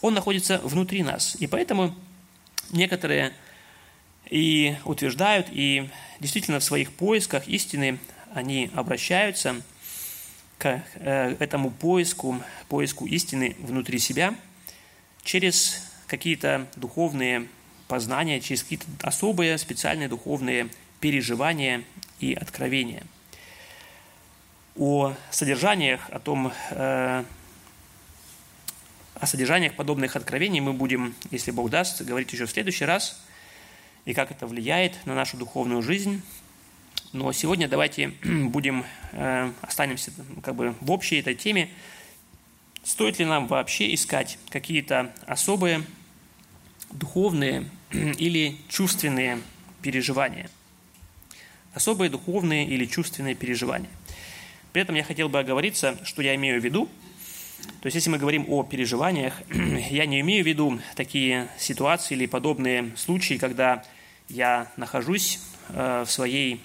Он 0.00 0.14
находится 0.14 0.58
внутри 0.64 1.02
нас. 1.02 1.36
И 1.38 1.46
поэтому 1.46 1.94
некоторые 2.70 3.34
и 4.30 4.76
утверждают, 4.84 5.48
и 5.50 5.90
действительно 6.20 6.60
в 6.60 6.64
своих 6.64 6.92
поисках 6.92 7.46
истины 7.48 7.98
они 8.32 8.70
обращаются 8.74 9.60
к 10.60 10.84
э, 10.96 11.36
этому 11.38 11.70
поиску, 11.70 12.38
поиску 12.68 13.06
истины 13.06 13.56
внутри 13.60 13.98
себя 13.98 14.34
через 15.22 15.82
какие-то 16.06 16.66
духовные 16.76 17.48
познания, 17.88 18.40
через 18.40 18.62
какие-то 18.62 18.84
особые 19.02 19.56
специальные 19.56 20.08
духовные 20.08 20.68
переживания 21.00 21.82
и 22.20 22.34
откровения. 22.34 23.02
О 24.76 25.14
содержаниях, 25.30 26.02
о 26.10 26.20
том, 26.20 26.52
э, 26.72 27.24
о 29.14 29.26
содержаниях 29.26 29.74
подобных 29.76 30.14
откровений 30.14 30.60
мы 30.60 30.74
будем, 30.74 31.14
если 31.30 31.52
Бог 31.52 31.70
даст, 31.70 32.02
говорить 32.02 32.30
еще 32.34 32.44
в 32.44 32.50
следующий 32.50 32.84
раз, 32.84 33.18
и 34.04 34.12
как 34.12 34.30
это 34.30 34.46
влияет 34.46 35.06
на 35.06 35.14
нашу 35.14 35.38
духовную 35.38 35.80
жизнь. 35.80 36.22
Но 37.12 37.32
сегодня 37.32 37.66
давайте 37.66 38.08
будем, 38.22 38.84
э, 39.12 39.50
останемся 39.62 40.12
как 40.42 40.54
бы 40.54 40.76
в 40.80 40.92
общей 40.92 41.16
этой 41.16 41.34
теме. 41.34 41.68
Стоит 42.84 43.18
ли 43.18 43.24
нам 43.24 43.48
вообще 43.48 43.92
искать 43.94 44.38
какие-то 44.48 45.12
особые 45.26 45.82
духовные 46.92 47.68
или 47.90 48.58
чувственные 48.68 49.40
переживания? 49.82 50.48
Особые 51.74 52.10
духовные 52.10 52.64
или 52.66 52.84
чувственные 52.84 53.34
переживания. 53.34 53.90
При 54.72 54.82
этом 54.82 54.94
я 54.94 55.02
хотел 55.02 55.28
бы 55.28 55.40
оговориться, 55.40 55.98
что 56.04 56.22
я 56.22 56.36
имею 56.36 56.60
в 56.60 56.64
виду. 56.64 56.88
То 57.82 57.86
есть, 57.86 57.96
если 57.96 58.10
мы 58.10 58.18
говорим 58.18 58.46
о 58.48 58.62
переживаниях, 58.62 59.34
я 59.90 60.06
не 60.06 60.20
имею 60.20 60.44
в 60.44 60.46
виду 60.46 60.78
такие 60.94 61.48
ситуации 61.58 62.14
или 62.14 62.26
подобные 62.26 62.92
случаи, 62.96 63.34
когда 63.34 63.84
я 64.28 64.70
нахожусь 64.76 65.40
э, 65.70 66.04
в 66.06 66.10
своей 66.10 66.60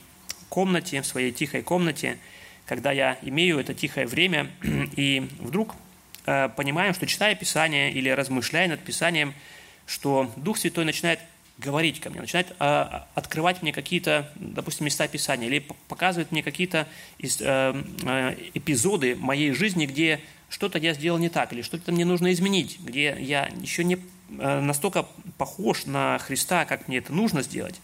комнате, 0.49 1.01
в 1.01 1.05
своей 1.05 1.31
тихой 1.31 1.61
комнате, 1.61 2.17
когда 2.65 2.91
я 2.91 3.17
имею 3.21 3.59
это 3.59 3.73
тихое 3.73 4.07
время, 4.07 4.51
и 4.95 5.29
вдруг 5.39 5.75
э, 6.25 6.49
понимаю, 6.49 6.93
что 6.93 7.05
читая 7.07 7.35
Писание 7.35 7.91
или 7.91 8.09
размышляя 8.09 8.67
над 8.67 8.83
Писанием, 8.83 9.33
что 9.85 10.31
Дух 10.35 10.57
Святой 10.57 10.85
начинает 10.85 11.19
говорить 11.57 11.99
ко 11.99 12.09
мне, 12.09 12.21
начинает 12.21 12.53
э, 12.59 12.85
открывать 13.13 13.61
мне 13.61 13.71
какие-то, 13.71 14.31
допустим, 14.35 14.85
места 14.85 15.07
Писания, 15.07 15.47
или 15.47 15.65
показывает 15.87 16.31
мне 16.31 16.43
какие-то 16.43 16.87
э, 17.19 17.27
э, 17.39 18.35
эпизоды 18.53 19.15
моей 19.15 19.51
жизни, 19.51 19.85
где 19.85 20.21
что-то 20.49 20.77
я 20.79 20.93
сделал 20.93 21.17
не 21.17 21.29
так, 21.29 21.53
или 21.53 21.61
что-то 21.61 21.91
мне 21.91 22.05
нужно 22.05 22.33
изменить, 22.33 22.79
где 22.79 23.15
я 23.19 23.49
еще 23.61 23.83
не 23.83 23.95
э, 23.95 24.59
настолько 24.59 25.07
похож 25.37 25.85
на 25.85 26.17
Христа, 26.19 26.65
как 26.65 26.87
мне 26.87 26.97
это 26.97 27.13
нужно 27.13 27.41
сделать. 27.41 27.79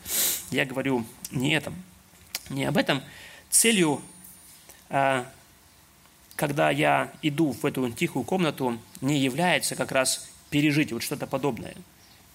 Я 0.52 0.66
говорю 0.66 1.06
не 1.32 1.54
этом 1.54 1.76
не 2.52 2.66
об 2.66 2.78
этом. 2.78 3.02
Целью, 3.50 4.02
а, 4.90 5.26
когда 6.36 6.70
я 6.70 7.12
иду 7.22 7.52
в 7.52 7.66
эту 7.66 7.90
тихую 7.92 8.24
комнату, 8.24 8.78
не 9.02 9.18
является 9.20 9.76
как 9.76 9.92
раз 9.92 10.30
пережить 10.50 10.92
вот 10.92 11.02
что-то 11.02 11.28
подобное. 11.28 11.76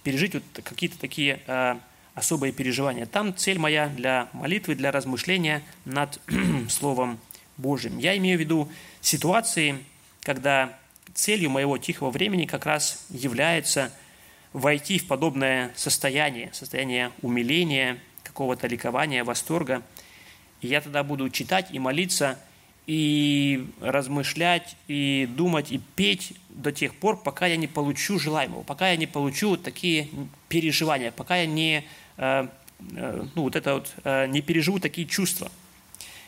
Пережить 0.02 0.35
вот 0.35 0.42
какие-то 0.62 0.99
такие 0.99 1.40
а, 1.46 1.78
особые 2.14 2.52
переживания. 2.52 3.06
Там 3.06 3.37
цель 3.37 3.58
моя 3.58 3.88
для 3.88 4.28
молитвы, 4.32 4.75
для 4.75 4.90
размышления 4.90 5.62
над 5.85 6.20
Словом 6.68 7.18
Божьим. 7.56 7.99
Я 7.99 8.16
имею 8.16 8.38
в 8.38 8.40
виду 8.40 8.70
ситуации, 9.00 9.78
когда 10.23 10.76
целью 11.14 11.50
моего 11.50 11.78
тихого 11.78 12.11
времени 12.11 12.46
как 12.46 12.66
раз 12.66 13.06
является 13.11 13.92
войти 14.52 14.99
в 14.99 15.06
подобное 15.06 15.73
состояние, 15.76 16.50
состояние 16.52 17.12
умиления, 17.23 17.99
какого-то 18.23 18.66
ликования, 18.66 19.23
восторга– 19.23 19.82
я 20.66 20.80
тогда 20.80 21.02
буду 21.02 21.30
читать 21.30 21.68
и 21.73 21.78
молиться, 21.78 22.38
и 22.87 23.66
размышлять, 23.80 24.76
и 24.87 25.28
думать, 25.37 25.73
и 25.73 25.80
петь 25.96 26.35
до 26.50 26.73
тех 26.73 26.94
пор, 26.94 27.20
пока 27.20 27.46
я 27.46 27.56
не 27.56 27.66
получу 27.66 28.18
желаемого, 28.18 28.62
пока 28.62 28.90
я 28.90 28.96
не 28.96 29.06
получу 29.06 29.56
такие 29.56 30.08
переживания, 30.49 31.11
пока 31.11 31.37
я 31.37 31.46
не, 31.46 31.85
э, 32.16 32.49
э, 32.96 33.26
ну, 33.35 33.42
вот 33.42 33.56
это 33.56 33.75
вот, 33.75 33.92
э, 34.04 34.26
не 34.28 34.40
переживу 34.40 34.78
такие 34.78 35.06
чувства. 35.06 35.50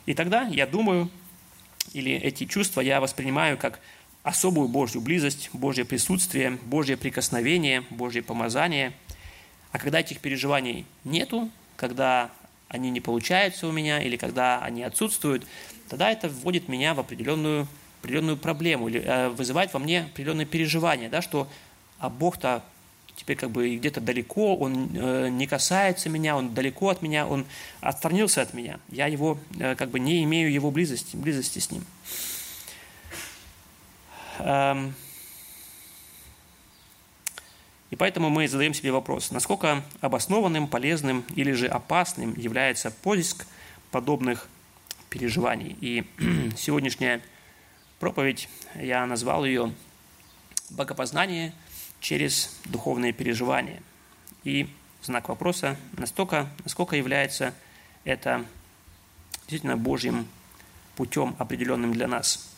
И 0.06 0.14
тогда 0.14 0.42
я 0.42 0.66
думаю, 0.66 1.10
или 1.92 2.12
эти 2.12 2.44
чувства 2.44 2.80
я 2.80 3.00
воспринимаю 3.00 3.56
как 3.56 3.80
особую 4.22 4.68
Божью 4.68 5.00
близость, 5.00 5.50
Божье 5.52 5.84
присутствие, 5.84 6.58
Божье 6.64 6.96
прикосновение, 6.96 7.84
Божье 7.90 8.22
помазание. 8.22 8.92
А 9.70 9.78
когда 9.78 10.00
этих 10.00 10.20
переживаний 10.20 10.86
нету, 11.04 11.50
когда 11.76 12.30
они 12.68 12.90
не 12.90 13.00
получаются 13.00 13.66
у 13.66 13.72
меня, 13.72 14.00
или 14.02 14.16
когда 14.16 14.62
они 14.62 14.82
отсутствуют, 14.82 15.44
тогда 15.88 16.10
это 16.10 16.28
вводит 16.28 16.68
меня 16.68 16.94
в 16.94 17.00
определенную, 17.00 17.66
определенную 18.00 18.36
проблему, 18.36 18.88
или 18.88 19.02
э, 19.04 19.28
вызывает 19.30 19.72
во 19.72 19.78
мне 19.78 20.02
определенное 20.02 20.44
переживание, 20.44 21.08
да, 21.08 21.22
что 21.22 21.48
а 21.98 22.10
Бог-то 22.10 22.62
теперь 23.16 23.36
как 23.36 23.50
бы 23.50 23.76
где-то 23.76 24.00
далеко, 24.00 24.56
он 24.56 24.90
э, 24.94 25.28
не 25.28 25.46
касается 25.46 26.08
меня, 26.08 26.36
он 26.36 26.54
далеко 26.54 26.90
от 26.90 27.02
меня, 27.02 27.26
он 27.26 27.46
отстранился 27.80 28.42
от 28.42 28.54
меня. 28.54 28.78
Я 28.90 29.06
его 29.06 29.38
э, 29.58 29.74
как 29.74 29.90
бы 29.90 29.98
не 29.98 30.22
имею 30.22 30.52
его 30.52 30.70
близости, 30.70 31.16
близости 31.16 31.58
с 31.58 31.70
ним. 31.70 31.84
Эм. 34.38 34.94
И 37.90 37.96
поэтому 37.96 38.28
мы 38.28 38.46
задаем 38.48 38.74
себе 38.74 38.92
вопрос, 38.92 39.30
насколько 39.30 39.82
обоснованным, 40.00 40.68
полезным 40.68 41.24
или 41.34 41.52
же 41.52 41.66
опасным 41.66 42.34
является 42.36 42.90
поиск 42.90 43.46
подобных 43.90 44.46
переживаний. 45.08 45.76
И 45.80 46.04
сегодняшняя 46.56 47.22
проповедь, 47.98 48.48
я 48.74 49.06
назвал 49.06 49.44
ее 49.44 49.72
«Богопознание 50.70 51.54
через 52.00 52.58
духовные 52.66 53.12
переживания». 53.12 53.82
И 54.44 54.68
знак 55.02 55.28
вопроса, 55.28 55.76
настолько, 55.92 56.48
насколько 56.64 56.94
является 56.94 57.54
это 58.04 58.44
действительно 59.40 59.76
Божьим 59.76 60.28
путем, 60.96 61.34
определенным 61.38 61.92
для 61.92 62.06
нас. 62.06 62.48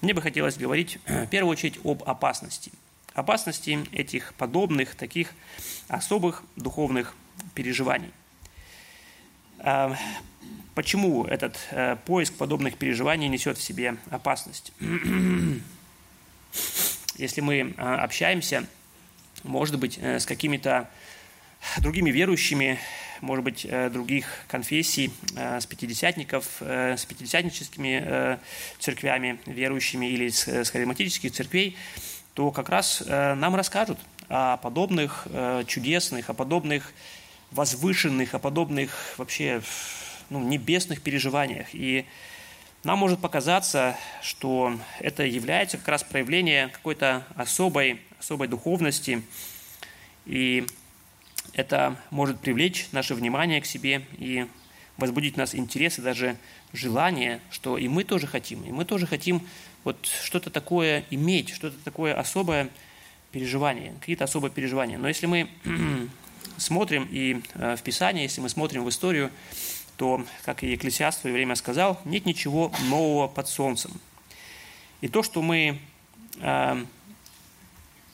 Мне 0.00 0.14
бы 0.14 0.22
хотелось 0.22 0.56
говорить 0.56 0.98
в 1.06 1.26
первую 1.26 1.52
очередь 1.52 1.78
об 1.84 2.02
опасности. 2.04 2.72
Опасности 3.14 3.86
этих 3.92 4.34
подобных, 4.34 4.94
таких 4.94 5.32
особых 5.88 6.42
духовных 6.56 7.14
переживаний. 7.54 8.10
А, 9.58 9.94
почему 10.74 11.24
этот 11.24 11.58
э, 11.70 11.96
поиск 12.06 12.34
подобных 12.34 12.76
переживаний 12.78 13.28
несет 13.28 13.58
в 13.58 13.62
себе 13.62 13.96
опасность? 14.10 14.72
Если 17.16 17.40
мы 17.42 17.74
а, 17.76 18.02
общаемся, 18.02 18.66
может 19.42 19.78
быть, 19.78 19.98
э, 20.00 20.18
с 20.18 20.24
какими-то 20.24 20.88
другими 21.78 22.10
верующими, 22.10 22.78
может 23.20 23.44
быть, 23.44 23.66
э, 23.68 23.90
других 23.90 24.26
конфессий, 24.48 25.12
с 25.34 25.66
пятидесятников, 25.66 26.44
с 26.60 27.04
пятидесятническими 27.04 28.38
церквями 28.78 29.40
верующими 29.46 30.06
или 30.06 30.28
с 30.28 30.70
харизматических 30.70 31.32
церквей, 31.32 31.76
то 32.34 32.50
как 32.50 32.68
раз 32.68 33.02
нам 33.06 33.54
расскажут 33.54 33.98
о 34.28 34.56
подобных 34.56 35.26
чудесных, 35.66 36.30
о 36.30 36.34
подобных 36.34 36.92
возвышенных, 37.50 38.34
о 38.34 38.38
подобных 38.38 39.14
вообще 39.18 39.62
ну, 40.30 40.40
небесных 40.40 41.02
переживаниях. 41.02 41.68
И 41.72 42.06
нам 42.84 42.98
может 42.98 43.20
показаться, 43.20 43.96
что 44.22 44.78
это 45.00 45.24
является 45.24 45.76
как 45.76 45.88
раз 45.88 46.02
проявление 46.02 46.68
какой-то 46.68 47.26
особой, 47.36 48.00
особой 48.18 48.48
духовности, 48.48 49.22
и 50.24 50.66
это 51.52 51.96
может 52.10 52.40
привлечь 52.40 52.88
наше 52.92 53.14
внимание 53.14 53.60
к 53.60 53.66
себе 53.66 54.06
и 54.18 54.46
возбудить 54.96 55.34
в 55.34 55.38
нас 55.38 55.54
интерес 55.54 55.98
и 55.98 56.02
даже 56.02 56.36
желание, 56.72 57.40
что 57.50 57.78
и 57.78 57.88
мы 57.88 58.04
тоже 58.04 58.26
хотим, 58.26 58.62
и 58.64 58.70
мы 58.70 58.84
тоже 58.84 59.06
хотим 59.06 59.42
вот 59.84 60.06
что-то 60.06 60.50
такое 60.50 61.04
иметь, 61.10 61.50
что-то 61.50 61.76
такое 61.82 62.14
особое 62.14 62.68
переживание, 63.32 63.94
какие-то 64.00 64.24
особые 64.24 64.50
переживания. 64.50 64.98
Но 64.98 65.08
если 65.08 65.26
мы 65.26 65.48
смотрим 66.56 67.08
и 67.10 67.42
э, 67.54 67.76
в 67.76 67.82
Писании, 67.82 68.22
если 68.22 68.40
мы 68.40 68.48
смотрим 68.48 68.84
в 68.84 68.88
историю, 68.88 69.30
то, 69.96 70.24
как 70.44 70.62
и 70.62 70.72
Екклесиаст 70.72 71.18
в 71.18 71.20
свое 71.22 71.34
время 71.34 71.54
сказал, 71.56 72.00
нет 72.04 72.26
ничего 72.26 72.72
нового 72.88 73.28
под 73.28 73.48
солнцем. 73.48 73.92
И 75.00 75.08
то, 75.08 75.22
что 75.22 75.42
мы 75.42 75.78
э, 76.40 76.84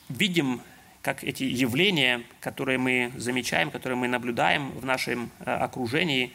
видим, 0.09 0.61
как 1.07 1.23
эти 1.23 1.43
явления, 1.43 2.21
которые 2.41 2.77
мы 2.77 3.13
замечаем, 3.15 3.71
которые 3.71 3.97
мы 3.97 4.09
наблюдаем 4.09 4.71
в 4.71 4.83
нашем 4.83 5.31
э, 5.39 5.53
окружении, 5.53 6.33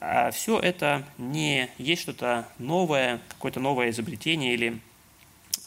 э, 0.00 0.32
все 0.32 0.58
это 0.58 1.04
не 1.16 1.70
есть 1.78 2.02
что-то 2.02 2.48
новое, 2.58 3.20
какое-то 3.28 3.60
новое 3.60 3.90
изобретение 3.90 4.54
или 4.54 4.80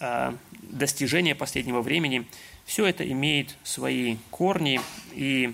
э, 0.01 0.33
достижение 0.61 1.35
последнего 1.35 1.81
времени– 1.81 2.27
все 2.65 2.85
это 2.85 3.09
имеет 3.09 3.55
свои 3.63 4.17
корни, 4.29 4.81
и 5.13 5.53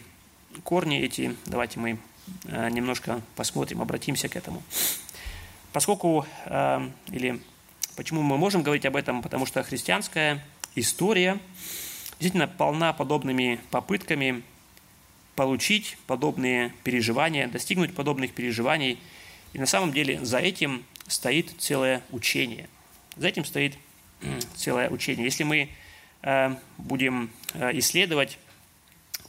корни 0.63 0.99
эти, 0.99 1.35
давайте 1.45 1.79
мы 1.79 1.99
э, 2.45 2.69
немножко 2.71 3.21
посмотрим, 3.35 3.83
обратимся 3.83 4.29
к 4.29 4.35
этому. 4.35 4.63
Поскольку, 5.73 6.25
или 7.11 7.39
почему 7.95 8.23
мы 8.23 8.37
можем 8.37 8.63
говорить 8.63 8.85
об 8.87 8.95
этом, 8.95 9.21
потому 9.21 9.45
что 9.45 9.61
христианская 9.61 10.43
история 10.73 11.39
действительно 12.19 12.47
полна 12.47 12.93
подобными 12.93 13.59
попытками 13.71 14.43
получить 15.35 15.97
подобные 16.07 16.73
переживания, 16.83 17.47
достигнуть 17.47 17.93
подобных 17.95 18.33
переживаний. 18.33 18.99
И 19.53 19.59
на 19.59 19.65
самом 19.65 19.91
деле 19.91 20.23
за 20.25 20.39
этим 20.39 20.83
стоит 21.07 21.51
целое 21.59 22.01
учение. 22.11 22.67
За 23.15 23.27
этим 23.27 23.45
стоит 23.45 23.77
целое 24.55 24.89
учение. 24.89 25.25
Если 25.25 25.43
мы 25.43 25.69
Э, 26.23 26.55
будем 26.77 27.29
э, 27.53 27.77
исследовать, 27.79 28.39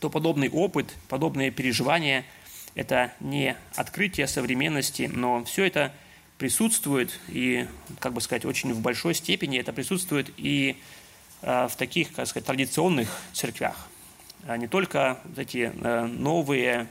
то 0.00 0.08
подобный 0.10 0.48
опыт, 0.48 0.94
подобные 1.08 1.50
переживания– 1.50 2.24
это 2.74 3.12
не 3.20 3.56
открытие 3.74 4.26
современности, 4.26 5.10
но 5.12 5.44
все 5.44 5.64
это 5.64 5.92
присутствует 6.38 7.18
и, 7.28 7.66
как 7.98 8.14
бы 8.14 8.20
сказать, 8.20 8.44
очень 8.44 8.72
в 8.72 8.80
большой 8.80 9.14
степени 9.14 9.58
это 9.58 9.72
присутствует 9.72 10.32
и 10.36 10.76
в 11.42 11.70
таких, 11.76 12.12
как 12.12 12.26
сказать, 12.26 12.46
традиционных 12.46 13.08
церквях. 13.32 13.88
А 14.46 14.56
не 14.56 14.66
только 14.66 15.18
эти 15.36 15.72
новые, 16.06 16.88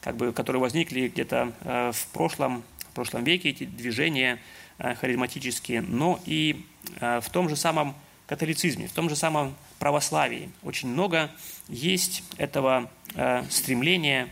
как 0.00 0.16
бы, 0.16 0.32
которые 0.32 0.60
возникли 0.60 1.08
где-то 1.08 1.92
в 1.92 2.06
прошлом, 2.12 2.62
в 2.90 2.94
прошлом 2.94 3.24
веке, 3.24 3.50
эти 3.50 3.64
движения 3.64 4.38
харизматические, 4.78 5.82
но 5.82 6.20
и 6.24 6.64
в 7.00 7.24
том 7.30 7.48
же 7.48 7.56
самом 7.56 7.94
католицизме, 8.32 8.88
в 8.88 8.92
том 8.92 9.10
же 9.10 9.16
самом 9.16 9.54
православии 9.78 10.50
очень 10.62 10.88
много 10.88 11.30
есть 11.68 12.22
этого 12.38 12.90
э, 13.14 13.44
стремления 13.50 14.28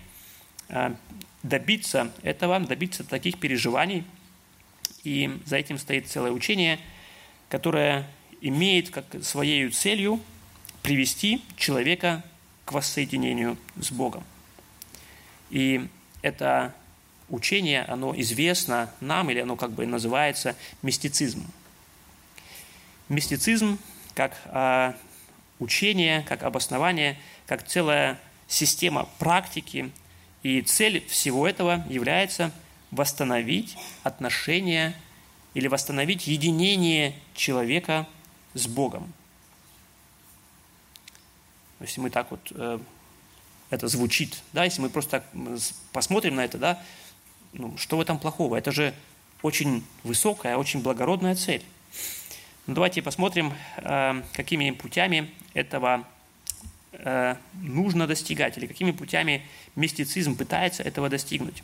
э, 0.68 0.94
добиться 1.42 2.10
этого, 2.22 2.60
добиться 2.60 3.04
таких 3.04 3.38
переживаний. 3.38 4.04
И 5.04 5.38
за 5.44 5.56
этим 5.56 5.76
стоит 5.78 6.08
целое 6.08 6.32
учение, 6.32 6.78
которое 7.48 8.06
имеет 8.40 8.90
как 8.90 9.04
своей 9.22 9.68
целью 9.70 10.20
привести 10.82 11.42
человека 11.56 12.24
к 12.64 12.72
воссоединению 12.72 13.58
с 13.80 13.90
Богом. 13.90 14.24
И 15.50 15.86
это 16.22 16.74
учение, 17.28 17.82
оно 17.82 18.18
известно 18.20 18.92
нам, 19.00 19.30
или 19.30 19.40
оно 19.40 19.56
как 19.56 19.72
бы 19.72 19.86
называется 19.86 20.56
мистицизм. 20.82 21.46
Мистицизм 23.08 23.78
как 24.14 24.36
э, 24.46 24.92
учение, 25.58 26.24
как 26.28 26.42
обоснование, 26.42 27.18
как 27.46 27.66
целая 27.66 28.20
система 28.48 29.08
практики. 29.18 29.90
И 30.42 30.62
цель 30.62 31.04
всего 31.08 31.46
этого 31.46 31.84
является 31.88 32.52
восстановить 32.90 33.76
отношения 34.02 34.94
или 35.54 35.68
восстановить 35.68 36.26
единение 36.26 37.14
человека 37.34 38.06
с 38.54 38.66
Богом. 38.66 39.12
Если 41.80 42.00
мы 42.00 42.10
так 42.10 42.30
вот, 42.30 42.40
э, 42.50 42.78
это 43.70 43.88
звучит, 43.88 44.42
да, 44.52 44.64
если 44.64 44.82
мы 44.82 44.90
просто 44.90 45.10
так 45.10 45.24
посмотрим 45.92 46.36
на 46.36 46.44
это, 46.44 46.58
да, 46.58 46.82
ну, 47.52 47.76
что 47.78 47.96
в 47.96 48.00
этом 48.00 48.18
плохого? 48.18 48.56
Это 48.56 48.70
же 48.70 48.94
очень 49.42 49.84
высокая, 50.04 50.56
очень 50.56 50.82
благородная 50.82 51.34
цель. 51.34 51.64
Ну, 52.66 52.74
давайте 52.74 53.02
посмотрим, 53.02 53.54
э, 53.78 54.22
какими 54.32 54.70
путями 54.70 55.30
этого 55.54 56.04
э, 56.92 57.36
нужно 57.54 58.06
достигать, 58.06 58.58
или 58.58 58.66
какими 58.66 58.92
путями 58.92 59.46
мистицизм 59.74 60.36
пытается 60.36 60.82
этого 60.82 61.08
достигнуть. 61.08 61.62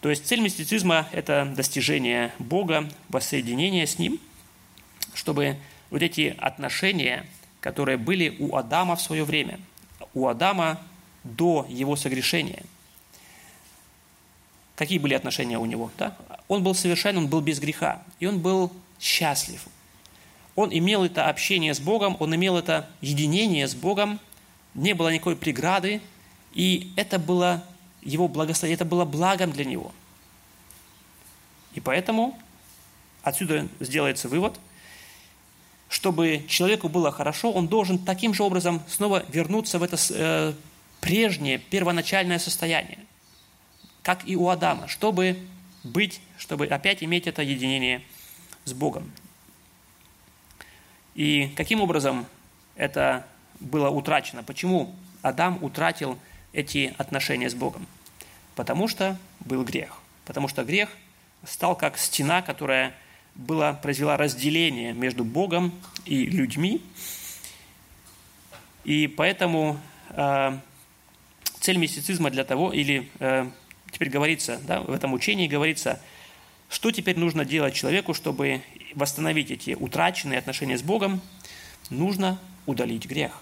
То 0.00 0.10
есть 0.10 0.26
цель 0.26 0.40
мистицизма– 0.40 1.08
это 1.12 1.50
достижение 1.56 2.32
Бога, 2.38 2.88
воссоединение 3.08 3.86
с 3.86 3.98
Ним, 3.98 4.20
чтобы 5.14 5.56
вот 5.90 6.02
эти 6.02 6.34
отношения, 6.38 7.26
которые 7.60 7.96
были 7.96 8.36
у 8.38 8.56
Адама 8.56 8.96
в 8.96 9.00
свое 9.02 9.24
время, 9.24 9.58
у 10.12 10.28
Адама 10.28 10.80
до 11.22 11.66
его 11.68 11.96
согрешения. 11.96 12.62
Какие 14.76 14.98
были 14.98 15.14
отношения 15.14 15.58
у 15.58 15.64
него? 15.64 15.90
Да? 15.98 16.16
Он 16.48 16.62
был 16.62 16.74
совершен, 16.74 17.16
он 17.16 17.28
был 17.28 17.40
без 17.40 17.60
греха, 17.60 18.02
и 18.18 18.26
он 18.26 18.40
был 18.40 18.72
счастлив. 19.00 19.66
Он 20.56 20.76
имел 20.76 21.04
это 21.04 21.28
общение 21.28 21.74
с 21.74 21.80
Богом, 21.80 22.16
он 22.20 22.34
имел 22.34 22.56
это 22.56 22.88
единение 23.00 23.66
с 23.66 23.74
Богом, 23.74 24.20
не 24.74 24.92
было 24.94 25.12
никакой 25.12 25.36
преграды, 25.36 26.00
и 26.52 26.92
это 26.96 27.18
было 27.18 27.64
его 28.02 28.28
благословение, 28.28 28.74
это 28.74 28.84
было 28.84 29.04
благом 29.04 29.52
для 29.52 29.64
него. 29.64 29.92
И 31.74 31.80
поэтому 31.80 32.38
отсюда 33.22 33.68
сделается 33.80 34.28
вывод, 34.28 34.58
чтобы 35.94 36.44
человеку 36.48 36.88
было 36.88 37.12
хорошо, 37.12 37.52
он 37.52 37.68
должен 37.68 38.00
таким 38.00 38.34
же 38.34 38.42
образом 38.42 38.82
снова 38.88 39.24
вернуться 39.28 39.78
в 39.78 39.82
это 39.84 39.96
э, 40.10 40.52
прежнее, 41.00 41.58
первоначальное 41.58 42.40
состояние, 42.40 42.98
как 44.02 44.28
и 44.28 44.34
у 44.34 44.48
Адама, 44.48 44.88
чтобы 44.88 45.38
быть, 45.84 46.20
чтобы 46.36 46.66
опять 46.66 47.04
иметь 47.04 47.28
это 47.28 47.42
единение 47.42 48.02
с 48.64 48.72
Богом. 48.72 49.12
И 51.14 51.52
каким 51.56 51.80
образом 51.80 52.26
это 52.74 53.24
было 53.60 53.88
утрачено? 53.88 54.42
Почему 54.42 54.96
Адам 55.22 55.62
утратил 55.62 56.18
эти 56.52 56.92
отношения 56.98 57.48
с 57.48 57.54
Богом? 57.54 57.86
Потому 58.56 58.88
что 58.88 59.16
был 59.38 59.62
грех. 59.62 60.00
Потому 60.24 60.48
что 60.48 60.64
грех 60.64 60.88
стал 61.44 61.76
как 61.76 61.98
стена, 61.98 62.42
которая 62.42 62.94
была, 63.34 63.72
произвела 63.74 64.16
разделение 64.16 64.92
между 64.92 65.24
Богом 65.24 65.72
и 66.04 66.26
людьми. 66.26 66.82
И 68.84 69.06
поэтому 69.06 69.80
э, 70.10 70.58
цель 71.60 71.78
мистицизма 71.78 72.30
для 72.30 72.44
того, 72.44 72.72
или 72.72 73.08
э, 73.18 73.48
теперь 73.90 74.10
говорится, 74.10 74.60
да, 74.66 74.80
в 74.80 74.92
этом 74.92 75.12
учении 75.14 75.48
говорится, 75.48 76.00
что 76.68 76.90
теперь 76.90 77.18
нужно 77.18 77.44
делать 77.44 77.74
человеку, 77.74 78.14
чтобы 78.14 78.62
восстановить 78.94 79.50
эти 79.50 79.74
утраченные 79.74 80.38
отношения 80.38 80.76
с 80.76 80.82
Богом, 80.82 81.20
нужно 81.90 82.38
удалить 82.66 83.06
грех. 83.06 83.40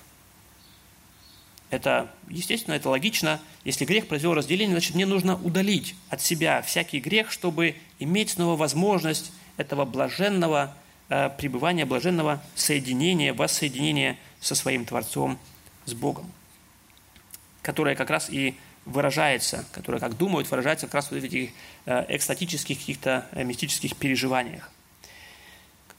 Это, 1.70 2.10
естественно, 2.28 2.74
это 2.74 2.90
логично. 2.90 3.40
Если 3.64 3.86
грех 3.86 4.06
произвел 4.06 4.34
разделение, 4.34 4.74
значит, 4.74 4.94
мне 4.94 5.06
нужно 5.06 5.36
удалить 5.36 5.94
от 6.10 6.20
себя 6.20 6.60
всякий 6.60 7.00
грех, 7.00 7.32
чтобы 7.32 7.76
иметь 7.98 8.30
снова 8.30 8.56
возможность 8.56 9.32
этого 9.56 9.84
блаженного 9.84 10.74
э, 11.08 11.30
пребывания, 11.30 11.84
блаженного 11.84 12.42
соединения, 12.54 13.34
воссоединения 13.34 14.18
со 14.40 14.54
своим 14.54 14.84
Творцом, 14.84 15.38
с 15.84 15.94
Богом, 15.94 16.30
которое 17.62 17.96
как 17.96 18.10
раз 18.10 18.30
и 18.30 18.56
выражается, 18.84 19.64
которое, 19.72 19.98
как 19.98 20.16
думают, 20.16 20.50
выражается 20.50 20.86
как 20.86 20.94
раз 20.96 21.10
в 21.10 21.14
этих 21.14 21.50
э, 21.86 22.04
экстатических 22.08 22.78
каких-то 22.78 23.26
э, 23.32 23.44
мистических 23.44 23.96
переживаниях. 23.96 24.70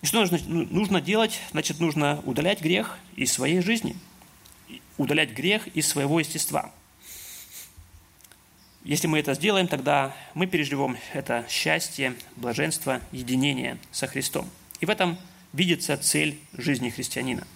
И 0.01 0.05
что 0.05 0.19
нужно, 0.19 0.37
ну, 0.47 0.67
нужно 0.69 0.99
делать? 0.99 1.39
Значит, 1.51 1.79
нужно 1.79 2.21
удалять 2.25 2.61
грех 2.61 2.97
из 3.15 3.31
своей 3.31 3.61
жизни, 3.61 3.95
удалять 4.97 5.31
грех 5.31 5.67
из 5.67 5.87
своего 5.87 6.19
естества. 6.19 6.71
Если 8.83 9.07
мы 9.07 9.19
это 9.19 9.33
сделаем, 9.33 9.67
тогда 9.69 10.13
мы 10.33 10.45
переживем 10.45 10.97
это 11.13 11.45
счастье, 11.49 12.15
блаженство, 12.35 12.99
единение 13.13 13.77
со 13.91 14.07
Христом. 14.07 14.49
И 14.81 14.85
в 14.85 14.89
этом 14.89 15.17
видится 15.53 15.97
цель 15.97 16.37
жизни 16.57 16.89
христианина. 16.89 17.47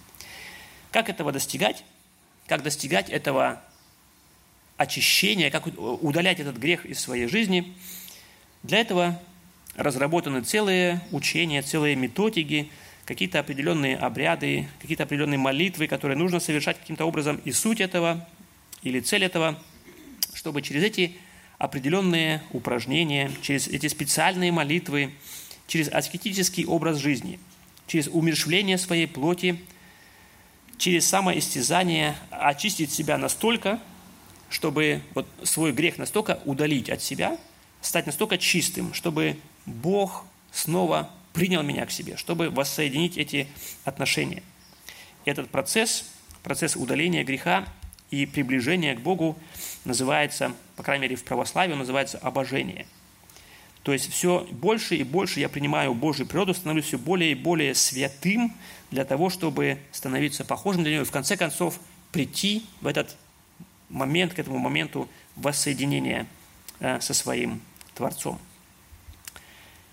Как 0.91 1.09
этого 1.09 1.33
достигать? 1.33 1.83
Как 2.47 2.63
достигать 2.63 3.09
этого 3.09 3.61
очищения, 4.77 5.51
как 5.51 5.67
удалять 5.67 6.39
этот 6.39 6.55
грех 6.55 6.85
из 6.85 7.01
своей 7.01 7.27
жизни? 7.27 7.75
Для 8.63 8.77
этого 8.77 9.21
разработаны 9.75 10.43
целые 10.43 11.01
учения, 11.11 11.61
целые 11.61 11.97
методики, 11.97 12.71
какие-то 13.03 13.39
определенные 13.39 13.97
обряды, 13.97 14.69
какие-то 14.79 15.03
определенные 15.03 15.37
молитвы, 15.37 15.87
которые 15.87 16.17
нужно 16.17 16.39
совершать 16.39 16.79
каким-то 16.79 17.03
образом. 17.03 17.41
И 17.43 17.51
суть 17.51 17.81
этого 17.81 18.25
или 18.81 19.01
цель 19.01 19.25
этого, 19.25 19.61
чтобы 20.38 20.62
через 20.62 20.84
эти 20.84 21.17
определенные 21.58 22.43
упражнения, 22.52 23.32
через 23.41 23.67
эти 23.67 23.88
специальные 23.88 24.52
молитвы, 24.52 25.12
через 25.65 25.88
аскетический 25.89 26.63
образ 26.63 26.97
жизни, 26.97 27.39
через 27.88 28.08
умершвление 28.08 28.78
своей 28.78 29.08
плоти, 29.08 29.60
через 30.78 31.08
самоистязание 31.08 32.15
очистить 32.30 32.91
себя 32.91 33.17
настолько, 33.17 33.80
чтобы 34.52 35.02
вот 35.15 35.28
свой 35.41 35.71
грех 35.71 35.97
настолько 35.97 36.39
удалить 36.45 36.91
от 36.91 37.02
себя, 37.02 37.39
стать 37.82 38.06
настолько 38.06 38.38
чистым, 38.38 38.93
чтобы 38.93 39.38
Бог 39.65 40.23
снова 40.52 41.10
принял 41.34 41.63
меня 41.63 41.88
к 41.88 41.91
себе, 41.91 42.15
чтобы 42.15 42.52
воссоединить 42.52 43.17
эти 43.17 43.47
отношения. 43.86 44.43
Этот 45.26 45.50
процесс, 45.50 46.06
процесс 46.43 46.76
удаления 46.76 47.23
греха 47.23 47.65
и 48.12 48.28
приближения 48.28 48.95
к 48.95 49.02
Богу 49.02 49.36
называется, 49.88 50.54
по 50.76 50.84
крайней 50.84 51.04
мере 51.04 51.15
в 51.15 51.23
православии, 51.23 51.73
называется 51.73 52.17
обожение. 52.19 52.86
То 53.84 53.93
есть 53.93 54.12
все 54.12 54.45
больше 54.52 54.95
и 54.95 55.04
больше 55.04 55.39
я 55.39 55.47
принимаю 55.47 55.93
Божью 55.93 56.28
природу, 56.28 56.54
становлюсь 56.54 56.86
все 56.86 56.97
более 56.97 57.32
и 57.32 57.36
более 57.36 57.73
святым 57.73 58.54
для 58.91 59.06
того, 59.06 59.30
чтобы 59.30 59.80
становиться 59.91 60.43
похожим 60.43 60.84
на 60.84 60.88
нее 60.88 61.02
и 61.02 61.06
в 61.06 61.12
конце 61.12 61.38
концов 61.38 61.80
прийти 62.12 62.65
в 62.82 62.88
этот 62.88 63.15
момент, 63.88 64.34
к 64.34 64.39
этому 64.39 64.58
моменту 64.58 65.08
воссоединения 65.38 66.28
э, 66.80 67.00
со 67.00 67.13
своим 67.13 67.62
Творцом. 67.95 68.39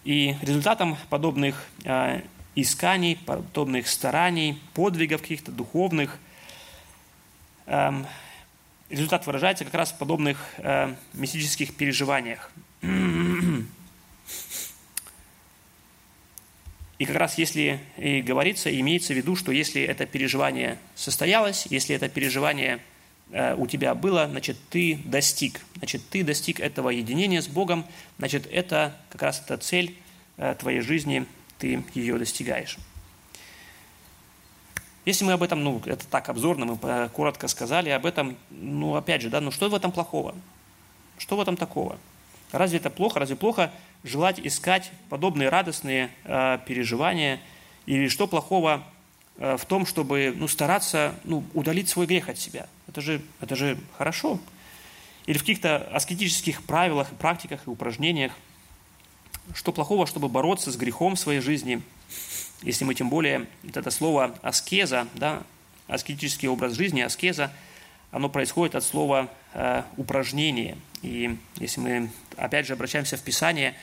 И 0.02 0.36
результатом 0.42 0.96
подобных 1.08 1.68
э, 1.84 2.22
исканий, 2.56 3.16
подобных 3.16 3.86
стараний, 3.86 4.60
подвигов 4.74 5.22
каких-то 5.22 5.52
духовных, 5.52 6.18
эм, 7.66 8.06
результат 8.94 9.26
выражается 9.26 9.64
как 9.64 9.74
раз 9.74 9.92
в 9.92 9.98
подобных 9.98 10.38
э, 10.58 10.94
мистических 11.12 11.74
переживаниях. 11.74 12.50
И 16.96 17.06
как 17.06 17.16
раз 17.16 17.38
если 17.38 17.80
и 17.96 18.22
говорится, 18.22 18.70
имеется 18.80 19.12
в 19.14 19.16
виду, 19.16 19.34
что 19.34 19.50
если 19.50 19.82
это 19.82 20.06
переживание 20.06 20.78
состоялось, 20.94 21.66
если 21.68 21.96
это 21.96 22.08
переживание 22.08 22.80
Э, 23.30 23.54
у 23.56 23.66
тебя 23.66 23.94
было, 23.94 24.28
значит, 24.28 24.56
ты 24.70 25.00
достиг. 25.04 25.60
Значит, 25.76 26.02
ты 26.10 26.22
достиг 26.22 26.60
этого 26.60 26.90
единения 26.90 27.40
с 27.40 27.48
Богом, 27.48 27.84
значит, 28.18 28.46
это 28.50 28.96
как 29.10 29.22
раз 29.22 29.42
эта 29.44 29.56
цель 29.58 29.96
э, 30.36 30.54
твоей 30.58 30.80
жизни, 30.80 31.26
ты 31.58 31.82
ее 31.94 32.18
достигаешь. 32.18 32.78
Если 35.04 35.24
мы 35.24 35.32
об 35.32 35.42
этом, 35.42 35.62
ну, 35.62 35.82
это 35.84 36.06
так 36.06 36.28
обзорно, 36.28 36.64
мы 36.66 37.08
коротко 37.10 37.48
сказали 37.48 37.90
об 37.90 38.06
этом, 38.06 38.36
ну, 38.50 38.96
опять 38.96 39.22
же, 39.22 39.28
да, 39.28 39.40
ну, 39.40 39.50
что 39.50 39.68
в 39.68 39.74
этом 39.74 39.92
плохого? 39.92 40.34
Что 41.18 41.36
в 41.36 41.40
этом 41.40 41.56
такого? 41.56 41.98
Разве 42.52 42.78
это 42.78 42.90
плохо? 42.90 43.20
Разве 43.20 43.36
плохо 43.36 43.72
желать 44.02 44.40
искать 44.40 44.90
подобные 45.08 45.48
радостные 45.48 46.10
э, 46.24 46.58
переживания? 46.66 47.40
Или 47.86 48.08
что 48.08 48.26
плохого 48.26 48.82
Э, 49.36 49.56
в 49.56 49.64
том, 49.64 49.84
чтобы 49.84 50.32
ну, 50.36 50.46
стараться 50.48 51.14
ну, 51.24 51.44
удалить 51.54 51.88
свой 51.88 52.06
грех 52.06 52.28
от 52.28 52.38
себя. 52.38 52.66
Это 52.88 53.00
же, 53.00 53.20
это 53.40 53.56
же 53.56 53.78
хорошо. 53.96 54.38
Или 55.26 55.38
в 55.38 55.40
каких-то 55.40 55.78
аскетических 55.92 56.62
правилах, 56.62 57.08
практиках 57.18 57.66
и 57.66 57.70
упражнениях. 57.70 58.32
Что 59.54 59.72
плохого, 59.72 60.06
чтобы 60.06 60.28
бороться 60.28 60.70
с 60.70 60.76
грехом 60.76 61.16
в 61.16 61.20
своей 61.20 61.40
жизни, 61.40 61.82
если 62.62 62.84
мы 62.84 62.94
тем 62.94 63.08
более, 63.08 63.46
вот 63.62 63.76
это 63.76 63.90
слово 63.90 64.34
аскеза, 64.42 65.06
да, 65.14 65.42
аскетический 65.86 66.48
образ 66.48 66.74
жизни, 66.74 67.00
аскеза, 67.00 67.52
оно 68.10 68.28
происходит 68.28 68.74
от 68.74 68.84
слова 68.84 69.28
э, 69.52 69.82
упражнение. 69.96 70.76
И 71.02 71.36
если 71.56 71.80
мы 71.80 72.10
опять 72.36 72.66
же 72.66 72.72
обращаемся 72.72 73.16
в 73.16 73.22
Писание, 73.22 73.74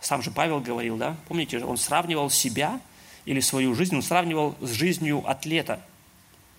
сам 0.00 0.22
же 0.22 0.30
Павел 0.30 0.60
говорил, 0.60 0.96
да, 0.96 1.16
помните, 1.28 1.64
он 1.64 1.76
сравнивал 1.76 2.30
себя– 2.30 2.80
или 3.24 3.40
свою 3.40 3.74
жизнь 3.74 3.96
он 3.96 4.02
сравнивал 4.02 4.54
с 4.60 4.70
жизнью 4.70 5.22
атлета. 5.26 5.80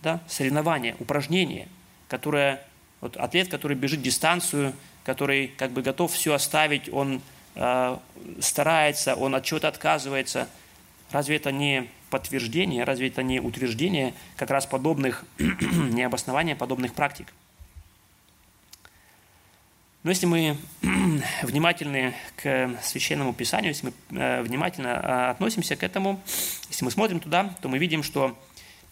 Да? 0.01 0.19
Соревнование, 0.27 0.95
упражнение, 0.99 1.67
которое, 2.07 2.61
вот 3.01 3.17
атлет, 3.17 3.49
который 3.49 3.77
бежит 3.77 4.01
дистанцию, 4.01 4.73
который 5.03 5.47
как 5.47 5.71
бы 5.71 5.81
готов 5.81 6.11
все 6.11 6.33
оставить, 6.33 6.91
он 6.91 7.21
э, 7.55 7.97
старается, 8.39 9.15
он 9.15 9.35
от 9.35 9.43
чего-то 9.43 9.67
отказывается. 9.67 10.47
Разве 11.11 11.37
это 11.37 11.51
не 11.51 11.89
подтверждение, 12.09 12.83
разве 12.83 13.07
это 13.07 13.23
не 13.23 13.39
утверждение 13.39 14.13
как 14.37 14.49
раз 14.49 14.65
подобных, 14.65 15.25
не 15.37 16.03
обоснования 16.03 16.55
подобных 16.55 16.93
практик? 16.93 17.27
Но 20.03 20.11
если 20.11 20.27
мы 20.27 20.57
внимательны 21.41 22.13
к 22.35 22.77
Священному 22.83 23.33
Писанию, 23.33 23.71
если 23.71 23.87
мы 23.87 24.19
э, 24.19 24.41
внимательно 24.43 24.87
э, 24.87 25.29
относимся 25.31 25.75
к 25.75 25.83
этому, 25.83 26.21
если 26.69 26.85
мы 26.85 26.91
смотрим 26.91 27.19
туда, 27.19 27.55
то 27.61 27.69
мы 27.69 27.79
видим, 27.79 28.03
что 28.03 28.37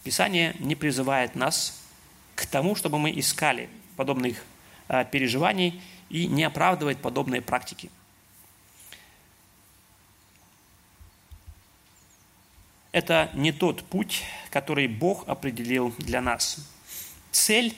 Писание 0.03 0.55
не 0.59 0.75
призывает 0.75 1.35
нас 1.35 1.81
к 2.35 2.45
тому, 2.47 2.75
чтобы 2.75 2.97
мы 2.97 3.11
искали 3.11 3.69
подобных 3.95 4.43
э, 4.87 5.05
переживаний 5.11 5.81
и 6.09 6.25
не 6.25 6.43
оправдывает 6.43 6.97
подобные 6.97 7.41
практики. 7.41 7.91
Это 12.93 13.29
не 13.33 13.51
тот 13.51 13.83
путь, 13.83 14.23
который 14.49 14.87
Бог 14.87 15.27
определил 15.27 15.93
для 15.97 16.21
нас. 16.21 16.59
Цель 17.31 17.75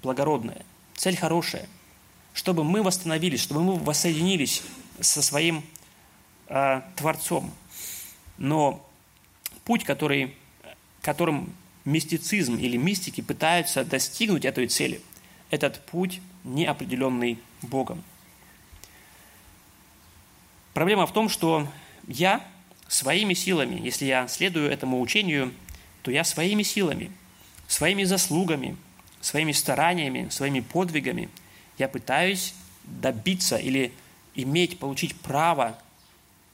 благородная, 0.00 0.64
цель 0.96 1.16
хорошая– 1.16 1.68
чтобы 2.34 2.64
мы 2.64 2.82
восстановились, 2.82 3.40
чтобы 3.40 3.62
мы 3.62 3.78
воссоединились 3.78 4.62
со 5.00 5.22
своим 5.22 5.64
э, 6.48 6.82
Творцом. 6.96 7.54
Но 8.36 8.84
путь, 9.64 9.84
который, 9.84 10.36
которым 11.00 11.54
мистицизм 11.84 12.56
или 12.56 12.76
мистики 12.76 13.20
пытаются 13.20 13.84
достигнуть 13.84 14.44
этой 14.44 14.66
цели, 14.66 15.00
этот 15.50 15.80
путь 15.86 16.20
не 16.42 16.66
определенный 16.66 17.38
Богом. 17.62 18.02
Проблема 20.74 21.06
в 21.06 21.12
том, 21.12 21.28
что 21.28 21.68
я 22.08 22.44
своими 22.88 23.34
силами, 23.34 23.80
если 23.80 24.06
я 24.06 24.28
следую 24.28 24.70
этому 24.70 25.00
учению, 25.00 25.52
то 26.02 26.10
я 26.10 26.24
своими 26.24 26.62
силами, 26.62 27.10
своими 27.66 28.04
заслугами, 28.04 28.76
своими 29.20 29.52
стараниями, 29.52 30.28
своими 30.28 30.60
подвигами 30.60 31.28
я 31.78 31.88
пытаюсь 31.88 32.54
добиться 32.84 33.56
или 33.56 33.92
иметь, 34.34 34.78
получить 34.78 35.16
право 35.16 35.78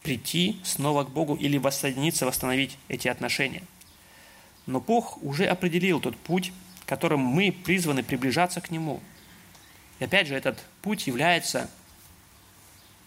прийти 0.02 0.58
снова 0.62 1.04
к 1.04 1.10
Богу 1.10 1.34
или 1.34 1.58
воссоединиться, 1.58 2.26
восстановить 2.26 2.78
эти 2.88 3.08
отношения. 3.08 3.62
Но 4.66 4.80
Бог 4.80 5.22
уже 5.22 5.46
определил 5.46 6.00
тот 6.00 6.16
путь, 6.16 6.52
которым 6.86 7.20
мы 7.20 7.52
призваны 7.52 8.02
приближаться 8.02 8.60
к 8.60 8.70
Нему. 8.70 9.00
И 9.98 10.04
опять 10.04 10.26
же, 10.26 10.34
этот 10.34 10.64
путь 10.82 11.06
является 11.06 11.70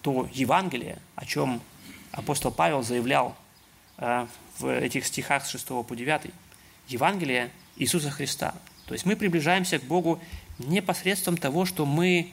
то 0.01 0.29
Евангелие, 0.33 0.99
о 1.15 1.25
чем 1.25 1.61
апостол 2.13 2.51
Павел 2.51 2.83
заявлял 2.83 3.35
э, 3.97 4.25
в 4.59 4.67
этих 4.67 5.05
стихах 5.05 5.45
с 5.45 5.49
6 5.49 5.67
по 5.67 5.95
9. 5.95 6.31
Евангелие 6.87 7.51
Иисуса 7.75 8.09
Христа. 8.11 8.55
То 8.85 8.93
есть 8.93 9.05
мы 9.05 9.15
приближаемся 9.15 9.79
к 9.79 9.83
Богу 9.83 10.21
не 10.59 10.81
посредством 10.81 11.37
того, 11.37 11.65
что 11.65 11.85
мы 11.85 12.31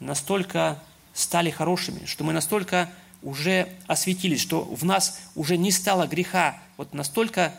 настолько 0.00 0.82
стали 1.12 1.50
хорошими, 1.50 2.06
что 2.06 2.24
мы 2.24 2.32
настолько 2.32 2.90
уже 3.22 3.68
осветились, 3.86 4.40
что 4.40 4.62
в 4.62 4.84
нас 4.84 5.20
уже 5.34 5.56
не 5.56 5.70
стало 5.70 6.06
греха, 6.06 6.58
вот 6.76 6.94
настолько 6.94 7.54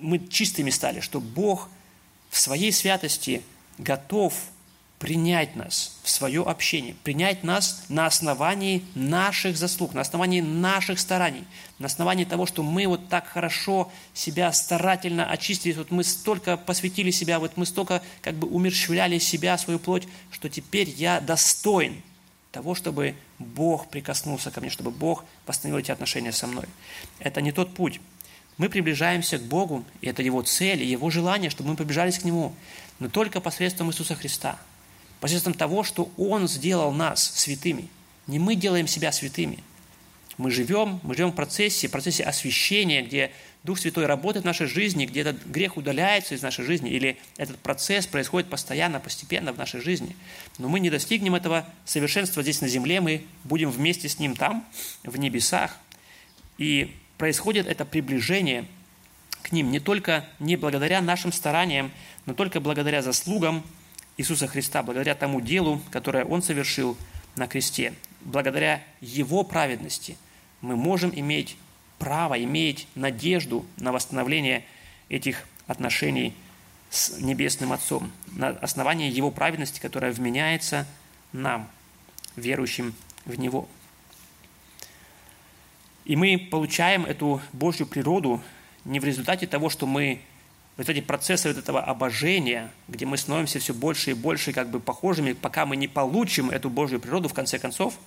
мы 0.00 0.18
чистыми 0.18 0.70
стали, 0.70 1.00
что 1.00 1.20
Бог 1.20 1.68
в 2.30 2.38
своей 2.38 2.72
святости 2.72 3.42
готов 3.78 4.34
принять 5.02 5.56
нас 5.56 5.98
в 6.04 6.08
свое 6.08 6.44
общение, 6.44 6.94
принять 7.02 7.42
нас 7.42 7.82
на 7.88 8.06
основании 8.06 8.84
наших 8.94 9.56
заслуг, 9.56 9.94
на 9.94 10.00
основании 10.00 10.40
наших 10.40 11.00
стараний, 11.00 11.42
на 11.80 11.86
основании 11.86 12.24
того, 12.24 12.46
что 12.46 12.62
мы 12.62 12.86
вот 12.86 13.08
так 13.08 13.26
хорошо 13.26 13.90
себя 14.14 14.52
старательно 14.52 15.28
очистили, 15.28 15.72
вот 15.72 15.90
мы 15.90 16.04
столько 16.04 16.56
посвятили 16.56 17.10
себя, 17.10 17.40
вот 17.40 17.56
мы 17.56 17.66
столько 17.66 18.00
как 18.20 18.36
бы 18.36 18.46
умерщвляли 18.46 19.18
себя, 19.18 19.58
свою 19.58 19.80
плоть, 19.80 20.06
что 20.30 20.48
теперь 20.48 20.88
я 20.88 21.20
достоин 21.20 22.00
того, 22.52 22.76
чтобы 22.76 23.16
Бог 23.40 23.88
прикоснулся 23.88 24.52
ко 24.52 24.60
мне, 24.60 24.70
чтобы 24.70 24.92
Бог 24.92 25.24
восстановил 25.48 25.80
эти 25.80 25.90
отношения 25.90 26.30
со 26.30 26.46
мной. 26.46 26.66
Это 27.18 27.40
не 27.40 27.50
тот 27.50 27.74
путь. 27.74 28.00
Мы 28.56 28.68
приближаемся 28.68 29.38
к 29.38 29.42
Богу, 29.42 29.84
и 30.00 30.06
это 30.06 30.22
Его 30.22 30.42
цель, 30.42 30.80
и 30.80 30.86
Его 30.86 31.10
желание, 31.10 31.50
чтобы 31.50 31.70
мы 31.70 31.76
приближались 31.76 32.20
к 32.20 32.24
Нему, 32.24 32.54
но 33.00 33.08
только 33.08 33.40
посредством 33.40 33.90
Иисуса 33.90 34.14
Христа– 34.14 34.60
посредством 35.22 35.54
того, 35.54 35.84
что 35.84 36.10
Он 36.18 36.48
сделал 36.48 36.90
нас 36.90 37.22
святыми. 37.22 37.88
Не 38.26 38.40
мы 38.40 38.56
делаем 38.56 38.88
себя 38.88 39.12
святыми. 39.12 39.60
Мы 40.36 40.50
живем, 40.50 40.98
мы 41.04 41.14
живем 41.14 41.30
в 41.30 41.36
процессе, 41.36 41.86
в 41.86 41.92
процессе 41.92 42.24
освящения, 42.24 43.02
где 43.02 43.30
Дух 43.62 43.78
Святой 43.78 44.06
работает 44.06 44.42
в 44.42 44.46
нашей 44.46 44.66
жизни, 44.66 45.06
где 45.06 45.20
этот 45.20 45.46
грех 45.46 45.76
удаляется 45.76 46.34
из 46.34 46.42
нашей 46.42 46.64
жизни, 46.64 46.90
или 46.90 47.16
этот 47.36 47.56
процесс 47.58 48.08
происходит 48.08 48.50
постоянно, 48.50 48.98
постепенно 48.98 49.52
в 49.52 49.58
нашей 49.58 49.80
жизни. 49.80 50.16
Но 50.58 50.68
мы 50.68 50.80
не 50.80 50.90
достигнем 50.90 51.36
этого 51.36 51.64
совершенства 51.84 52.42
здесь 52.42 52.60
на 52.60 52.66
земле, 52.66 53.00
мы 53.00 53.24
будем 53.44 53.70
вместе 53.70 54.08
с 54.08 54.18
Ним 54.18 54.34
там, 54.34 54.66
в 55.04 55.16
небесах. 55.20 55.78
И 56.58 56.96
происходит 57.16 57.68
это 57.68 57.84
приближение 57.84 58.64
к 59.42 59.52
Ним 59.52 59.70
не 59.70 59.78
только 59.78 60.26
не 60.40 60.56
благодаря 60.56 61.00
нашим 61.00 61.30
стараниям, 61.30 61.92
но 62.26 62.34
только 62.34 62.58
благодаря 62.58 63.02
заслугам 63.02 63.62
Иисуса 64.16 64.46
Христа, 64.46 64.82
благодаря 64.82 65.14
тому 65.14 65.40
делу, 65.40 65.80
которое 65.90 66.24
Он 66.24 66.42
совершил 66.42 66.96
на 67.36 67.46
кресте, 67.46 67.94
благодаря 68.20 68.82
Его 69.00 69.42
праведности, 69.42 70.16
мы 70.60 70.76
можем 70.76 71.12
иметь 71.14 71.56
право, 71.98 72.42
иметь 72.42 72.86
надежду 72.94 73.64
на 73.78 73.92
восстановление 73.92 74.64
этих 75.08 75.46
отношений 75.66 76.34
с 76.90 77.18
Небесным 77.20 77.72
Отцом, 77.72 78.12
на 78.28 78.48
основании 78.48 79.10
Его 79.10 79.30
праведности, 79.30 79.80
которая 79.80 80.12
вменяется 80.12 80.86
нам, 81.32 81.68
верующим 82.36 82.94
в 83.24 83.38
Него. 83.38 83.68
И 86.04 86.16
мы 86.16 86.36
получаем 86.38 87.04
эту 87.04 87.40
Божью 87.52 87.86
природу 87.86 88.42
не 88.84 89.00
в 89.00 89.04
результате 89.04 89.46
того, 89.46 89.70
что 89.70 89.86
мы 89.86 90.20
вот 90.76 90.88
эти 90.88 91.00
процессы 91.00 91.48
вот 91.48 91.58
этого 91.58 91.82
обожения, 91.82 92.70
где 92.88 93.04
мы 93.04 93.16
становимся 93.16 93.58
все 93.58 93.74
больше 93.74 94.12
и 94.12 94.14
больше 94.14 94.52
как 94.52 94.70
бы 94.70 94.80
похожими, 94.80 95.32
пока 95.32 95.66
мы 95.66 95.76
не 95.76 95.88
получим 95.88 96.50
эту 96.50 96.70
Божью 96.70 97.00
природу 97.00 97.28
в 97.28 97.34
конце 97.34 97.58
концов, 97.58 97.98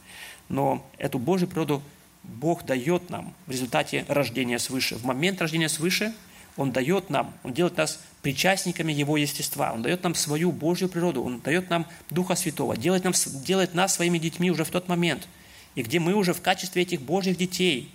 но 0.49 0.85
эту 0.97 1.19
Божью 1.19 1.47
природу 1.47 1.81
Бог 2.23 2.65
дает 2.65 3.09
нам 3.09 3.33
в 3.45 3.51
результате 3.51 4.05
рождения 4.07 4.57
свыше. 4.57 4.95
В 4.95 5.05
момент 5.05 5.41
рождения 5.41 5.69
свыше 5.69 6.13
Он 6.57 6.71
дает 6.71 7.11
нам, 7.11 7.33
Он 7.43 7.53
делает 7.53 7.77
нас 7.77 7.99
причастниками 8.23 8.91
Его 8.91 9.17
естества, 9.17 9.71
Он 9.71 9.83
дает 9.83 10.01
нам 10.03 10.15
свою 10.15 10.51
Божью 10.51 10.89
природу, 10.89 11.23
Он 11.23 11.39
дает 11.39 11.69
нам 11.69 11.85
Духа 12.09 12.35
Святого, 12.35 12.75
делает, 12.75 13.03
нам, 13.03 13.13
делает 13.43 13.75
нас 13.75 13.93
своими 13.93 14.17
детьми 14.17 14.49
уже 14.49 14.63
в 14.63 14.71
тот 14.71 14.87
момент, 14.87 15.27
и 15.75 15.83
где 15.83 15.99
мы 15.99 16.13
уже 16.13 16.33
в 16.33 16.41
качестве 16.41 16.81
этих 16.81 17.01
Божьих 17.01 17.37
детей 17.37 17.91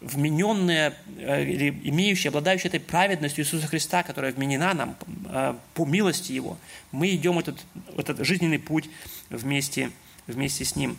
вмененные, 0.00 0.94
э, 1.18 1.44
или 1.44 1.80
имеющие, 1.84 2.28
обладающие 2.28 2.68
этой 2.68 2.80
праведностью 2.80 3.44
Иисуса 3.44 3.66
Христа, 3.66 4.02
которая 4.02 4.32
вменена 4.32 4.74
нам 4.74 4.96
э, 5.26 5.54
по 5.74 5.84
милости 5.84 6.32
Его, 6.32 6.58
мы 6.90 7.14
идем 7.14 7.38
этот, 7.38 7.60
этот 7.96 8.24
жизненный 8.24 8.58
путь 8.58 8.88
вместе, 9.28 9.90
вместе 10.26 10.64
с 10.64 10.74
Ним, 10.74 10.96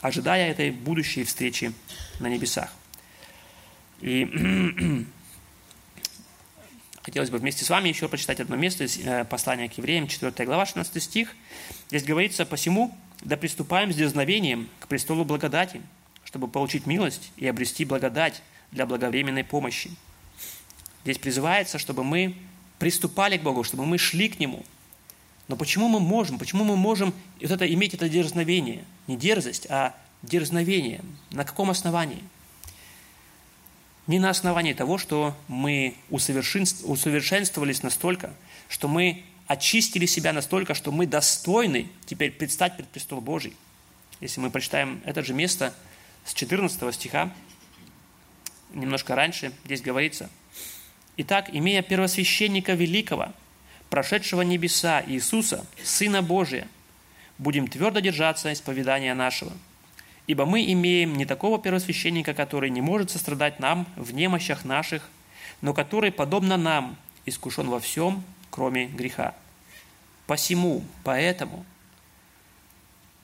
ожидая 0.00 0.50
этой 0.50 0.70
будущей 0.70 1.24
встречи 1.24 1.72
на 2.18 2.28
небесах. 2.28 2.72
И 4.00 4.24
хотелось 7.02 7.30
бы 7.30 7.38
вместе 7.38 7.64
с 7.64 7.70
вами 7.70 7.90
еще 7.90 8.08
прочитать 8.08 8.40
одно 8.40 8.56
место 8.56 8.84
из 8.84 8.98
э, 8.98 9.26
послания 9.26 9.68
к 9.68 9.76
евреям, 9.76 10.08
4 10.08 10.46
глава, 10.46 10.64
16 10.64 11.02
стих. 11.02 11.36
Здесь 11.88 12.04
говорится, 12.04 12.46
«Посему 12.46 12.96
да 13.22 13.36
приступаем 13.36 13.92
с 13.92 13.96
дерзновением 13.96 14.68
к 14.78 14.88
престолу 14.88 15.26
благодати, 15.26 15.82
чтобы 16.30 16.46
получить 16.46 16.86
милость 16.86 17.32
и 17.36 17.48
обрести 17.48 17.84
благодать 17.84 18.40
для 18.70 18.86
благовременной 18.86 19.42
помощи. 19.42 19.90
Здесь 21.02 21.18
призывается, 21.18 21.76
чтобы 21.76 22.04
мы 22.04 22.36
приступали 22.78 23.36
к 23.36 23.42
Богу, 23.42 23.64
чтобы 23.64 23.84
мы 23.84 23.98
шли 23.98 24.28
к 24.28 24.38
Нему. 24.38 24.64
Но 25.48 25.56
почему 25.56 25.88
мы 25.88 25.98
можем, 25.98 26.38
почему 26.38 26.62
мы 26.62 26.76
можем 26.76 27.12
вот 27.40 27.50
это, 27.50 27.66
иметь 27.74 27.94
это 27.94 28.08
дерзновение? 28.08 28.84
Не 29.08 29.16
дерзость, 29.16 29.66
а 29.70 29.92
дерзновение. 30.22 31.00
На 31.32 31.44
каком 31.44 31.68
основании? 31.68 32.22
Не 34.06 34.20
на 34.20 34.30
основании 34.30 34.72
того, 34.72 34.98
что 34.98 35.36
мы 35.48 35.96
усовершенствовались 36.10 37.82
настолько, 37.82 38.32
что 38.68 38.86
мы 38.86 39.24
очистили 39.48 40.06
себя 40.06 40.32
настолько, 40.32 40.74
что 40.74 40.92
мы 40.92 41.08
достойны 41.08 41.88
теперь 42.06 42.30
предстать 42.30 42.76
пред 42.76 42.86
престол 42.86 43.20
Божий. 43.20 43.56
Если 44.20 44.40
мы 44.40 44.50
прочитаем 44.50 45.02
это 45.04 45.24
же 45.24 45.34
место– 45.34 45.74
с 46.24 46.34
14 46.34 46.94
стиха, 46.94 47.32
немножко 48.72 49.14
раньше, 49.14 49.52
здесь 49.64 49.82
говорится, 49.82 50.30
«Итак, 51.16 51.50
имея 51.52 51.82
первосвященника 51.82 52.74
великого, 52.74 53.32
прошедшего 53.90 54.42
небеса 54.42 55.02
Иисуса, 55.06 55.66
Сына 55.82 56.22
Божия, 56.22 56.68
будем 57.38 57.66
твердо 57.66 58.00
держаться 58.00 58.52
исповедания 58.52 59.14
нашего. 59.14 59.52
Ибо 60.26 60.46
мы 60.46 60.64
имеем 60.72 61.16
не 61.16 61.26
такого 61.26 61.58
первосвященника, 61.58 62.34
который 62.34 62.70
не 62.70 62.80
может 62.80 63.10
сострадать 63.10 63.58
нам 63.58 63.86
в 63.96 64.14
немощах 64.14 64.64
наших, 64.64 65.08
но 65.60 65.74
который, 65.74 66.12
подобно 66.12 66.56
нам, 66.56 66.96
искушен 67.26 67.68
во 67.68 67.80
всем, 67.80 68.22
кроме 68.50 68.86
греха. 68.86 69.34
Посему, 70.26 70.84
поэтому, 71.02 71.64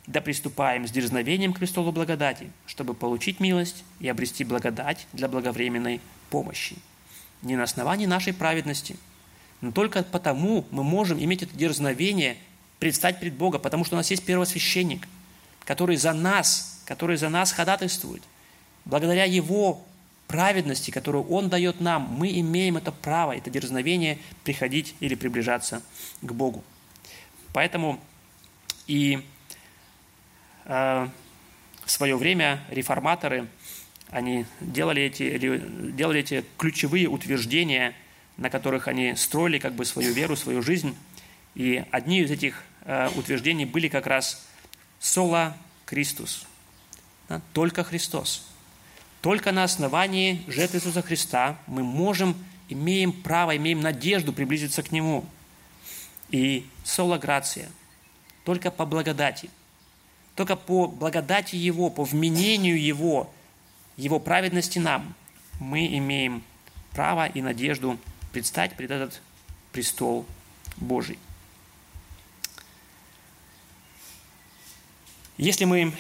да 0.07 0.21
приступаем 0.21 0.87
с 0.87 0.91
дерзновением 0.91 1.53
к 1.53 1.59
престолу 1.59 1.93
благодати, 1.93 2.51
чтобы 2.67 2.95
получить 2.95 3.41
милость 3.41 3.85
и 4.01 4.09
обрести 4.09 4.45
благодать 4.45 5.07
для 5.13 5.29
благовременной 5.29 6.01
помощи. 6.31 6.77
Не 7.43 7.57
на 7.57 7.65
основании 7.65 8.07
нашей 8.07 8.33
праведности, 8.33 8.97
но 9.61 9.73
только 9.73 10.03
потому 10.05 10.65
мы 10.71 10.85
можем 10.85 11.19
иметь 11.19 11.43
это 11.43 11.57
дерзновение 11.57 12.37
предстать 12.79 13.21
пред 13.21 13.35
Бога, 13.35 13.59
потому 13.59 13.85
что 13.85 13.97
у 13.97 13.99
нас 13.99 14.11
есть 14.11 14.25
первосвященник, 14.25 15.09
который 15.65 15.97
за 15.97 16.13
нас, 16.13 16.83
который 16.85 17.17
за 17.17 17.29
нас 17.29 17.53
ходатайствует. 17.53 18.23
Благодаря 18.85 19.25
Его 19.25 19.85
праведности, 20.29 20.91
которую 20.91 21.29
Он 21.29 21.49
дает 21.49 21.81
нам, 21.81 22.03
мы 22.03 22.39
имеем 22.41 22.77
это 22.77 22.93
право, 22.93 23.37
это 23.37 23.51
дерзновение 23.51 24.19
приходить 24.45 24.95
или 25.01 25.15
приближаться 25.15 25.83
к 26.21 26.33
Богу. 26.33 26.63
Поэтому 27.53 27.99
и 28.87 29.25
в 30.67 31.11
свое 31.87 32.17
время 32.17 32.65
реформаторы, 32.71 33.47
они 34.11 34.47
делали 34.61 35.03
эти, 35.03 35.39
делали 35.93 36.21
эти 36.21 36.45
ключевые 36.59 37.09
утверждения, 37.09 37.95
на 38.37 38.51
которых 38.51 38.89
они 38.89 39.15
строили 39.17 39.59
как 39.59 39.75
бы 39.75 39.85
свою 39.85 40.13
веру, 40.13 40.37
свою 40.37 40.63
жизнь. 40.63 40.97
И 41.55 41.85
одни 41.91 42.21
из 42.21 42.31
этих 42.31 42.63
э, 42.83 43.09
утверждений 43.17 43.65
были 43.65 43.89
как 43.89 44.07
раз 44.07 44.47
«Соло 44.99 45.57
Христос», 45.87 46.47
только 47.53 47.83
Христос. 47.83 48.47
Только 49.23 49.51
на 49.53 49.65
основании 49.65 50.45
жертвы 50.47 50.79
Иисуса 50.79 51.03
Христа 51.03 51.59
мы 51.67 51.83
можем 51.83 52.37
имеем 52.69 53.13
право, 53.13 53.57
имеем 53.57 53.81
надежду 53.81 54.33
приблизиться 54.33 54.83
к 54.83 54.93
Нему. 54.93 55.25
И 56.31 56.67
соло 56.85 57.19
грация, 57.19 57.69
только 58.45 58.71
по 58.71 58.85
благодати, 58.85 59.51
только 60.37 60.55
по 60.55 60.87
благодати 60.87 61.57
Его, 61.57 61.91
по 61.91 62.05
вменению 62.05 62.81
Его, 62.81 63.33
Его 63.97 64.21
праведности 64.21 64.79
нам, 64.79 65.15
мы 65.59 65.87
имеем 65.87 66.45
право 66.93 67.27
и 67.27 67.41
надежду 67.41 67.99
предстать 68.33 68.77
пред 68.77 68.91
этот 68.91 69.23
престол 69.73 70.27
Божий. 70.77 71.19
Если 75.39 75.65
мы 75.65 75.93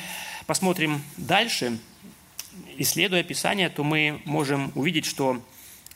посмотрим 0.46 1.02
дальше, 1.16 1.78
исследуя 2.76 3.22
Писание, 3.22 3.70
то 3.70 3.84
мы 3.84 4.20
можем 4.26 4.70
увидеть, 4.74 5.06
что 5.06 5.42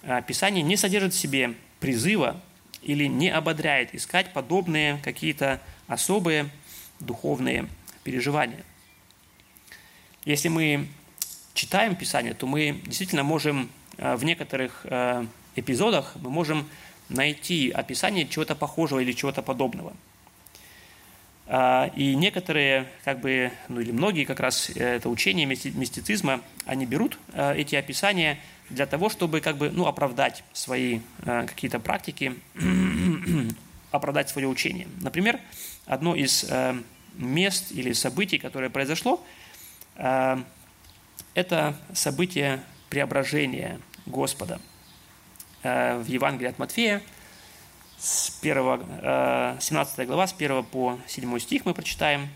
а, 0.02 0.22
Писание 0.22 0.62
не 0.62 0.78
содержит 0.78 1.12
в 1.12 1.18
себе 1.18 1.54
призыва 1.78 2.40
или 2.82 3.04
не 3.04 3.28
ободряет 3.28 3.94
искать 3.94 4.32
подобные 4.32 4.98
какие-то 5.04 5.60
особые 5.86 6.48
духовные 7.00 7.68
переживания. 8.04 8.64
Если 10.24 10.48
мы 10.48 10.88
читаем 11.54 11.96
Писание, 11.96 12.34
то 12.34 12.46
мы 12.46 12.80
действительно 12.84 13.22
можем 13.22 13.70
а, 13.98 14.16
в 14.16 14.24
некоторых 14.24 14.84
а, 14.84 15.26
эпизодах 15.56 16.14
мы 16.16 16.30
можем 16.30 16.68
найти 17.08 17.70
описание 17.70 18.26
чего-то 18.26 18.54
похожего 18.54 19.00
или 19.00 19.12
чего-то 19.12 19.42
подобного. 19.42 19.92
И 21.96 22.14
некоторые, 22.14 22.86
как 23.04 23.18
бы, 23.18 23.50
ну 23.66 23.80
или 23.80 23.90
многие 23.90 24.24
как 24.24 24.38
раз 24.38 24.70
э, 24.70 24.94
это 24.94 25.08
учение 25.08 25.46
мистицизма, 25.46 26.42
они 26.64 26.86
берут 26.86 27.18
эти 27.34 27.74
описания 27.74 28.38
для 28.70 28.86
того, 28.86 29.10
чтобы 29.10 29.40
как 29.40 29.58
бы, 29.58 29.70
ну, 29.70 29.86
оправдать 29.86 30.44
свои 30.52 31.00
э, 31.22 31.46
какие-то 31.46 31.80
практики, 31.80 32.34
оправдать 33.90 34.30
свое 34.30 34.48
учение. 34.48 34.86
Например, 35.00 35.38
одно 35.86 36.14
из 36.14 36.44
э, 36.48 36.80
мест 37.20 37.72
или 37.72 37.92
событий, 37.92 38.38
которое 38.38 38.70
произошло, 38.70 39.24
э, 39.96 40.42
это 41.34 41.76
событие 41.94 42.62
преображения 42.88 43.80
Господа. 44.06 44.60
Э, 45.62 45.98
в 45.98 46.06
Евангелии 46.06 46.48
от 46.48 46.58
Матфея, 46.58 47.02
с 47.98 48.30
1, 48.40 48.82
э, 49.02 49.56
17 49.60 50.06
глава, 50.06 50.26
с 50.26 50.32
1 50.32 50.62
по 50.62 50.98
7 51.06 51.38
стих 51.38 51.66
мы 51.66 51.74
прочитаем. 51.74 52.28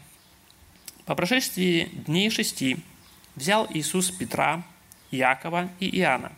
«По 1.07 1.15
прошествии 1.15 1.89
дней 2.07 2.31
шести 2.31 2.79
взял 3.35 3.67
Иисус 3.71 4.11
Петра, 4.11 4.63
Иакова 5.11 5.71
и 5.81 5.99
Иоанна, 5.99 6.33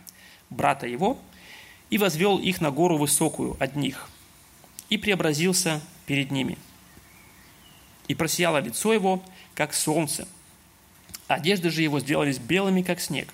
брата 0.49 0.87
его, 0.87 1.19
и 1.89 1.97
возвел 1.97 2.37
их 2.37 2.61
на 2.61 2.71
гору 2.71 2.97
высокую 2.97 3.55
одних, 3.59 4.09
и 4.89 4.97
преобразился 4.97 5.81
перед 6.05 6.31
ними. 6.31 6.57
И 8.07 8.15
просияло 8.15 8.59
лицо 8.59 8.93
его, 8.93 9.23
как 9.53 9.73
солнце, 9.73 10.27
одежды 11.27 11.69
же 11.69 11.81
его 11.81 11.99
сделались 11.99 12.37
белыми, 12.37 12.81
как 12.81 13.01
снег. 13.01 13.33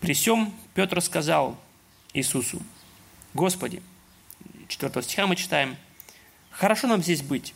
При 0.00 0.14
всем 0.14 0.52
Петр 0.74 1.00
сказал 1.00 1.58
Иисусу, 2.12 2.60
Господи, 3.34 3.82
4 4.68 5.02
стиха 5.02 5.26
мы 5.26 5.36
читаем, 5.36 5.76
хорошо 6.50 6.88
нам 6.88 7.02
здесь 7.02 7.22
быть, 7.22 7.54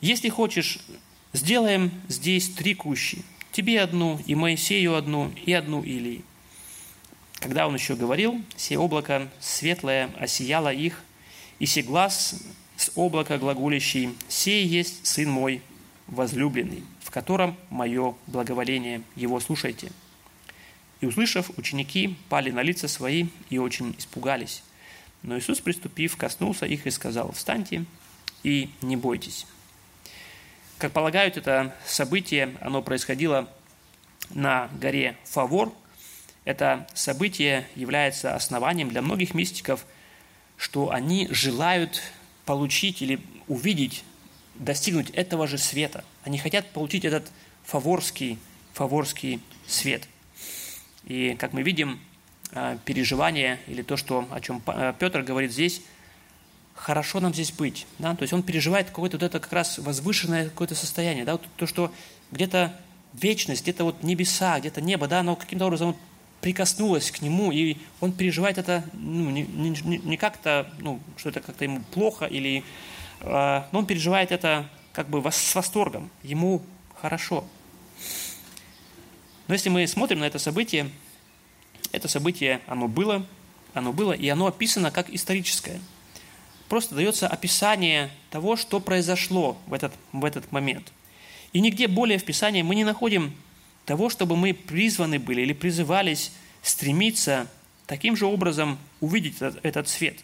Если 0.00 0.30
хочешь, 0.30 0.78
сделаем 1.32 1.90
здесь 2.08 2.48
три 2.50 2.74
кущи. 2.74 3.22
Тебе 3.52 3.82
одну, 3.82 4.20
и 4.26 4.34
Моисею 4.34 4.96
одну, 4.96 5.30
и 5.44 5.52
одну 5.52 5.82
Илии. 5.82 6.24
Когда 7.40 7.66
он 7.66 7.74
еще 7.74 7.96
говорил, 7.96 8.42
все 8.54 8.78
облако 8.78 9.28
светлое 9.40 10.10
осияло 10.18 10.72
их, 10.72 11.02
и 11.58 11.66
се 11.66 11.82
глаз 11.82 12.36
с 12.76 12.90
облака 12.94 13.38
глаголящий, 13.38 14.14
«Сей 14.28 14.66
есть 14.66 15.06
Сын 15.06 15.28
мой, 15.30 15.62
возлюбленный, 16.06 16.84
в 17.00 17.10
котором 17.10 17.56
мое 17.70 18.14
благоволение, 18.26 19.02
его 19.16 19.40
слушайте». 19.40 19.90
И, 21.00 21.06
услышав, 21.06 21.50
ученики 21.56 22.16
пали 22.28 22.50
на 22.50 22.62
лица 22.62 22.86
свои 22.86 23.28
и 23.48 23.58
очень 23.58 23.94
испугались. 23.98 24.62
Но 25.22 25.38
Иисус, 25.38 25.60
приступив, 25.60 26.16
коснулся 26.16 26.66
их 26.66 26.86
и 26.86 26.90
сказал, 26.90 27.32
«Встаньте 27.32 27.84
и 28.42 28.70
не 28.82 28.96
бойтесь». 28.96 29.46
Как 30.76 30.92
полагают, 30.92 31.36
это 31.36 31.74
событие, 31.86 32.56
оно 32.60 32.82
происходило 32.82 33.48
на 34.30 34.68
горе 34.80 35.16
Фавор. 35.24 35.74
Это 36.44 36.86
событие 36.94 37.66
является 37.74 38.34
основанием 38.34 38.88
для 38.88 39.02
многих 39.02 39.34
мистиков, 39.34 39.84
что 40.56 40.90
они 40.90 41.28
желают 41.30 42.02
получить 42.44 43.02
или 43.02 43.20
увидеть, 43.46 44.04
достигнуть 44.54 45.10
этого 45.10 45.46
же 45.46 45.58
света. 45.58 46.04
Они 46.22 46.38
хотят 46.38 46.70
получить 46.70 47.04
этот 47.04 47.30
фаворский, 47.64 48.38
фаворский 48.72 49.40
свет. 49.66 50.08
И, 51.04 51.36
как 51.38 51.52
мы 51.52 51.62
видим, 51.62 52.00
э, 52.52 52.78
переживание 52.84 53.58
или 53.66 53.82
то, 53.82 53.96
что, 53.96 54.26
о 54.30 54.40
чем 54.40 54.62
э, 54.66 54.94
Петр 54.98 55.22
говорит 55.22 55.52
здесь– 55.52 55.82
хорошо 56.80 57.20
нам 57.20 57.34
здесь 57.34 57.52
быть. 57.52 57.86
Да? 57.98 58.14
То 58.14 58.22
есть 58.22 58.32
он 58.32 58.42
переживает 58.42 58.88
какое-то 58.88 59.18
вот 59.18 59.22
это 59.22 59.38
как 59.38 59.52
раз 59.52 59.78
возвышенное 59.78 60.48
какое-то 60.48 60.74
состояние. 60.74 61.24
Да? 61.24 61.32
Вот 61.32 61.42
то, 61.56 61.66
что 61.66 61.92
где-то 62.32 62.74
вечность, 63.12 63.62
где-то 63.62 63.84
вот 63.84 64.02
небеса, 64.02 64.58
где-то 64.60 64.80
небо, 64.80 65.06
да, 65.06 65.20
оно 65.20 65.36
каким-то 65.36 65.66
образом 65.66 65.96
вот 66.40 66.42
прикоснулось 66.42 67.10
к 67.10 67.22
нему, 67.22 67.52
и 67.52 67.76
он 68.00 68.12
переживает 68.12 68.58
это 68.58 68.84
ну, 68.92 69.30
не, 69.30 69.42
не, 69.42 69.98
не 69.98 70.16
как-то, 70.16 70.72
ну, 70.78 71.00
что 71.16 71.28
это 71.28 71.40
как-то 71.40 71.64
ему 71.64 71.80
плохо, 71.92 72.26
или, 72.26 72.64
э, 73.20 73.62
но 73.72 73.78
он 73.78 73.86
переживает 73.86 74.32
это 74.32 74.68
как 74.92 75.08
бы 75.08 75.22
с 75.30 75.54
восторгом, 75.54 76.10
ему 76.22 76.62
хорошо. 77.00 77.44
Но 79.48 79.54
если 79.54 79.68
мы 79.68 79.86
смотрим 79.86 80.20
на 80.20 80.24
это 80.24 80.38
событие, 80.38 80.90
это 81.92 82.08
событие, 82.08 82.60
оно 82.66 82.88
было, 82.88 83.26
оно 83.74 83.92
было, 83.92 84.12
и 84.12 84.28
оно 84.28 84.46
описано 84.46 84.90
как 84.90 85.10
историческое– 85.10 85.80
просто 86.70 86.94
дается 86.94 87.26
описание 87.26 88.10
того, 88.30 88.54
что 88.54 88.78
произошло 88.78 89.58
в 89.66 89.74
этот, 89.74 89.92
в 90.12 90.24
этот 90.24 90.52
момент. 90.52 90.92
И 91.52 91.60
нигде 91.60 91.88
более 91.88 92.16
в 92.16 92.24
Писании 92.24 92.62
мы 92.62 92.76
не 92.76 92.84
находим 92.84 93.34
того, 93.84 94.08
чтобы 94.08 94.36
мы 94.36 94.54
призваны 94.54 95.18
были 95.18 95.42
или 95.42 95.52
призывались 95.52 96.32
стремиться 96.62 97.48
таким 97.86 98.16
же 98.16 98.26
образом 98.26 98.78
увидеть 99.00 99.36
этот, 99.36 99.64
этот 99.64 99.88
свет. 99.88 100.18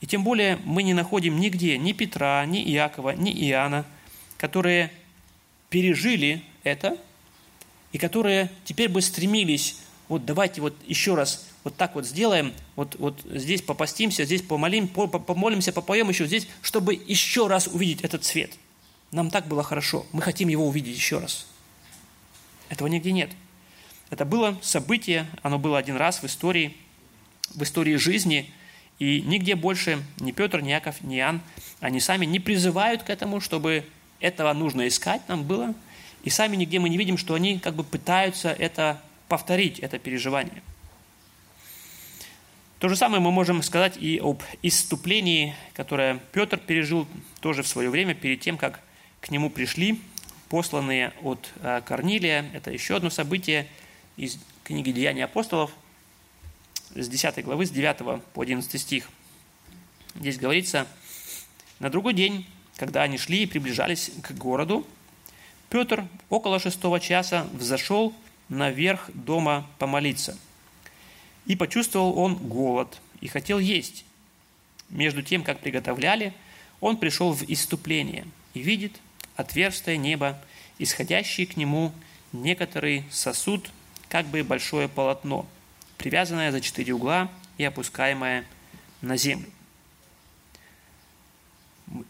И 0.00 0.06
тем 0.06 0.24
более 0.24 0.58
мы 0.64 0.82
не 0.82 0.94
находим 0.94 1.38
нигде 1.38 1.78
ни 1.78 1.92
Петра, 1.92 2.44
ни 2.44 2.62
Иакова, 2.72 3.10
ни 3.10 3.32
Иоанна, 3.48 3.86
которые 4.36 4.92
пережили 5.70 6.42
это 6.64 6.98
и 7.92 7.98
которые 7.98 8.50
теперь 8.64 8.88
бы 8.88 9.00
стремились, 9.00 9.80
вот 10.08 10.24
давайте 10.24 10.60
вот 10.60 10.74
еще 10.86 11.14
раз 11.14 11.46
вот 11.64 11.76
так 11.76 11.94
вот 11.94 12.06
сделаем, 12.06 12.52
вот, 12.76 12.94
вот 12.98 13.20
здесь 13.24 13.62
попастимся, 13.62 14.24
здесь 14.24 14.42
помолим, 14.42 14.86
помолимся, 14.86 15.72
попоем 15.72 16.08
еще 16.08 16.26
здесь, 16.26 16.46
чтобы 16.62 16.94
еще 16.94 17.48
раз 17.48 17.66
увидеть 17.66 18.02
этот 18.02 18.22
цвет. 18.22 18.52
Нам 19.10 19.30
так 19.30 19.48
было 19.48 19.62
хорошо, 19.62 20.06
мы 20.12 20.22
хотим 20.22 20.48
его 20.48 20.66
увидеть 20.66 20.96
еще 20.96 21.18
раз. 21.18 21.46
Этого 22.68 22.88
нигде 22.88 23.12
нет. 23.12 23.30
Это 24.10 24.24
было 24.24 24.56
событие, 24.62 25.26
оно 25.42 25.58
было 25.58 25.78
один 25.78 25.96
раз 25.96 26.22
в 26.22 26.26
истории, 26.26 26.76
в 27.54 27.62
истории 27.62 27.96
жизни, 27.96 28.52
и 28.98 29.20
нигде 29.20 29.56
больше 29.56 30.02
ни 30.18 30.32
Петр, 30.32 30.60
ни 30.60 30.70
Яков, 30.70 31.00
ни 31.02 31.18
Иоанн, 31.18 31.40
они 31.80 32.00
сами 32.00 32.24
не 32.24 32.40
призывают 32.40 33.02
к 33.02 33.10
этому, 33.10 33.40
чтобы 33.40 33.84
этого 34.20 34.52
нужно 34.52 34.88
искать 34.88 35.22
нам 35.28 35.44
было, 35.44 35.74
и 36.24 36.30
сами 36.30 36.56
нигде 36.56 36.78
мы 36.78 36.88
не 36.88 36.96
видим, 36.96 37.18
что 37.18 37.34
они 37.34 37.58
как 37.58 37.74
бы 37.74 37.84
пытаются 37.84 38.50
это 38.50 39.00
повторить, 39.28 39.78
это 39.80 39.98
переживание– 39.98 40.62
то 42.78 42.90
же 42.90 42.96
самое 42.96 43.22
мы 43.22 43.32
можем 43.32 43.62
сказать 43.62 43.96
и 43.96 44.20
об 44.22 44.42
иступлении, 44.60 45.54
которое 45.72 46.20
Петр 46.32 46.58
пережил 46.58 47.08
тоже 47.40 47.62
в 47.62 47.68
свое 47.68 47.88
время, 47.88 48.14
перед 48.14 48.40
тем, 48.40 48.58
как 48.58 48.80
к 49.22 49.30
нему 49.30 49.48
пришли 49.48 49.98
посланные 50.48 51.12
от 51.22 51.50
э, 51.56 51.82
Корнилия. 51.84 52.50
Это 52.54 52.70
еще 52.70 52.96
одно 52.96 53.10
событие 53.10 53.66
из 54.16 54.38
книги 54.64 54.90
«Деяния 54.90 55.24
апостолов» 55.24 55.70
с 56.94 57.08
10 57.08 57.44
главы, 57.44 57.66
с 57.66 57.70
9 57.70 58.22
по 58.32 58.42
11 58.42 58.80
стих. 58.80 59.08
Здесь 60.14 60.38
говорится, 60.38 60.86
«На 61.78 61.90
другой 61.90 62.14
день, 62.14 62.46
когда 62.76 63.02
они 63.02 63.18
шли 63.18 63.42
и 63.42 63.46
приближались 63.46 64.10
к 64.22 64.32
городу, 64.32 64.86
Петр 65.68 66.06
около 66.30 66.58
шестого 66.58 67.00
часа 67.00 67.46
взошел 67.52 68.14
наверх 68.48 69.10
дома 69.12 69.66
помолиться– 69.78 70.38
и 71.46 71.54
почувствовал 71.54 72.18
он 72.18 72.34
голод 72.36 73.00
и 73.20 73.28
хотел 73.28 73.58
есть. 73.58 74.04
Между 74.90 75.22
тем, 75.22 75.42
как 75.42 75.60
приготовляли, 75.60 76.34
он 76.80 76.96
пришел 76.96 77.32
в 77.32 77.42
иступление 77.48 78.26
и 78.52 78.60
видит 78.60 78.92
отверстие 79.36 79.96
небо 79.96 80.38
исходящий 80.78 81.46
к 81.46 81.56
нему 81.56 81.92
некоторый 82.32 83.04
сосуд, 83.10 83.70
как 84.08 84.26
бы 84.26 84.42
большое 84.44 84.88
полотно, 84.88 85.46
привязанное 85.98 86.52
за 86.52 86.60
четыре 86.60 86.94
угла 86.94 87.30
и 87.58 87.64
опускаемое 87.64 88.44
на 89.00 89.16
землю. 89.16 89.48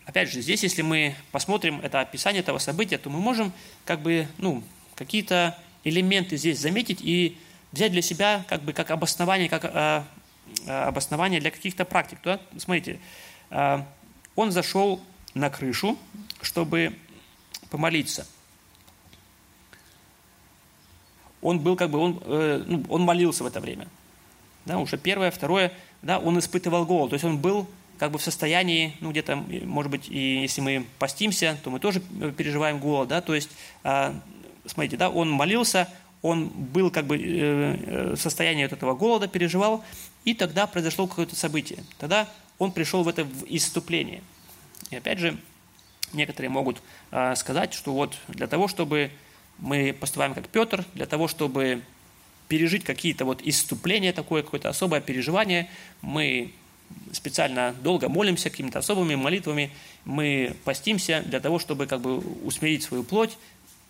Опять 0.07 0.33
же, 0.33 0.41
здесь, 0.41 0.63
если 0.63 0.83
мы 0.83 1.15
посмотрим 1.33 1.81
это 1.81 2.01
описание 2.01 2.41
этого 2.41 2.59
события, 2.59 2.99
то 2.99 3.11
мы 3.11 3.21
можем 3.21 3.53
как 3.85 4.01
бы, 4.01 4.27
ну, 4.39 4.63
какие-то 4.95 5.59
элементы 5.85 6.37
здесь 6.37 6.59
заметить 6.59 7.01
и 7.03 7.37
взять 7.73 7.93
для 7.93 8.03
себя 8.03 8.45
как 8.49 8.63
бы 8.63 8.73
как 8.73 8.91
обоснование, 8.91 9.49
как 9.49 9.65
э, 9.65 10.03
обоснование 10.67 11.41
для 11.41 11.51
каких-то 11.51 11.85
практик. 11.85 12.19
То, 12.23 12.41
смотрите, 12.57 12.99
э, 13.51 13.83
он 14.35 14.51
зашел 14.51 15.01
на 15.35 15.51
крышу, 15.51 15.99
чтобы 16.41 16.97
помолиться. 17.71 18.27
Он 21.43 21.59
был 21.61 21.77
как 21.77 21.91
бы, 21.91 21.99
он, 21.99 22.23
э, 22.25 22.65
ну, 22.67 22.85
он 22.89 23.03
молился 23.03 23.45
в 23.45 23.47
это 23.47 23.61
время. 23.61 23.89
Да, 24.65 24.79
уже 24.79 24.99
первое, 24.99 25.31
второе, 25.31 25.73
да, 26.03 26.19
он 26.19 26.39
испытывал 26.39 26.87
голод. 26.87 27.11
То 27.11 27.15
есть 27.15 27.25
он 27.25 27.39
был 27.39 27.69
как 27.99 28.11
бы 28.11 28.19
в 28.19 28.23
состоянии, 28.23 28.97
ну 29.01 29.11
где-то, 29.11 29.37
может 29.37 29.91
быть, 29.91 30.09
и 30.09 30.43
если 30.43 30.61
мы 30.61 30.87
постимся, 30.99 31.59
то 31.63 31.71
мы 31.71 31.81
тоже 31.81 32.01
переживаем 32.37 32.79
голод, 32.79 33.09
да, 33.09 33.21
то 33.21 33.35
есть, 33.35 33.51
э, 33.85 34.15
смотрите, 34.67 34.97
да, 34.97 35.09
он 35.09 35.31
молился, 35.31 35.89
он 36.23 36.49
был 36.49 36.91
как 36.91 37.07
бы 37.07 37.17
э, 37.17 38.15
в 38.15 38.17
состоянии 38.17 38.65
вот 38.65 38.73
этого 38.73 38.95
голода, 38.95 39.29
переживал, 39.29 39.85
и 40.25 40.35
тогда 40.35 40.67
произошло 40.67 41.07
какое-то 41.07 41.37
событие. 41.37 41.85
Тогда 41.99 42.29
он 42.59 42.73
пришел 42.73 43.03
в 43.03 43.09
это 43.09 43.25
в 43.25 43.45
иступление. 43.49 44.23
И 44.91 44.97
опять 44.97 45.19
же, 45.19 45.39
некоторые 46.13 46.51
могут 46.51 46.83
э, 47.11 47.35
сказать, 47.37 47.75
что 47.75 47.93
вот 47.93 48.17
для 48.29 48.47
того, 48.47 48.69
чтобы 48.69 49.11
мы 49.59 49.97
поступаем 49.99 50.35
как 50.35 50.49
Петр, 50.49 50.85
для 50.95 51.07
того, 51.07 51.29
чтобы 51.29 51.83
пережить 52.49 52.85
какие-то 52.85 53.25
вот 53.25 53.41
иступления, 53.43 54.13
такое 54.13 54.43
какое-то 54.43 54.69
особое 54.69 55.01
переживание, 55.01 55.69
мы 56.03 56.53
специально 57.13 57.75
долго 57.83 58.09
молимся 58.09 58.51
какими-то 58.51 58.79
особыми 58.79 59.17
молитвами, 59.17 59.71
мы 60.05 60.55
постимся 60.65 61.23
для 61.27 61.41
того, 61.41 61.59
чтобы 61.59 61.87
как 61.87 62.01
бы 62.01 62.19
усмирить 62.19 62.85
свою 62.85 63.03
плоть, 63.03 63.37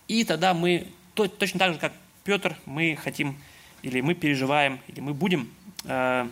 и 0.09 0.25
тогда 0.25 0.55
мы 0.55 0.87
точно 1.14 1.59
так 1.59 1.75
же, 1.75 1.79
как 1.79 1.93
Петр, 2.25 2.57
мы 2.64 2.97
хотим, 2.97 3.37
или 3.83 4.01
мы 4.01 4.14
переживаем, 4.14 4.81
или 4.89 5.01
мы 5.01 5.14
будем 5.14 5.51
э, 5.85 6.29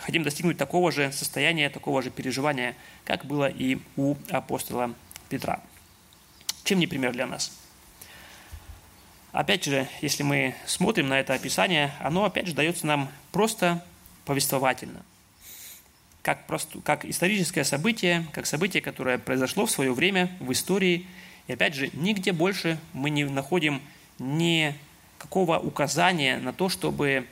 хотим 0.00 0.22
достигнуть 0.22 0.58
такого 0.58 0.92
же 0.92 1.12
состояния, 1.12 1.70
такого 1.70 2.02
же 2.02 2.10
переживания, 2.10 2.74
как 3.04 3.24
было 3.24 3.48
и 3.48 3.78
у 3.96 4.16
апостола 4.30 4.94
Петра. 5.28 5.60
Чем 6.64 6.78
не 6.78 6.86
пример 6.86 7.12
для 7.12 7.26
нас? 7.26 7.52
Опять 9.32 9.64
же, 9.64 9.88
если 10.00 10.22
мы 10.22 10.54
смотрим 10.66 11.08
на 11.08 11.20
это 11.20 11.34
описание, 11.34 11.92
оно 12.00 12.24
опять 12.24 12.46
же 12.46 12.54
дается 12.54 12.86
нам 12.86 13.10
просто 13.30 13.84
повествовательно. 14.24 15.02
Как, 16.22 16.46
просто, 16.46 16.80
как 16.80 17.04
историческое 17.04 17.64
событие, 17.64 18.26
как 18.32 18.46
событие, 18.46 18.82
которое 18.82 19.18
произошло 19.18 19.66
в 19.66 19.70
свое 19.70 19.92
время 19.92 20.30
в 20.40 20.52
истории. 20.52 21.06
И 21.46 21.52
опять 21.52 21.74
же, 21.74 21.90
нигде 21.92 22.32
больше 22.32 22.78
мы 22.92 23.10
не 23.10 23.24
находим 23.24 23.80
никакого 24.18 25.58
указания 25.58 26.38
на 26.38 26.52
то, 26.52 26.68
чтобы 26.68 27.26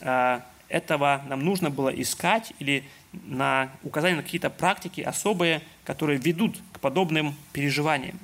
э, 0.00 0.40
этого 0.68 1.22
нам 1.28 1.40
нужно 1.44 1.70
было 1.70 1.88
искать 1.88 2.52
или 2.58 2.84
на 3.12 3.70
указание 3.82 4.16
на 4.16 4.22
какие-то 4.22 4.50
практики 4.50 5.00
особые, 5.00 5.62
которые 5.84 6.18
ведут 6.18 6.60
к 6.72 6.80
подобным 6.80 7.34
переживаниям. 7.52 8.18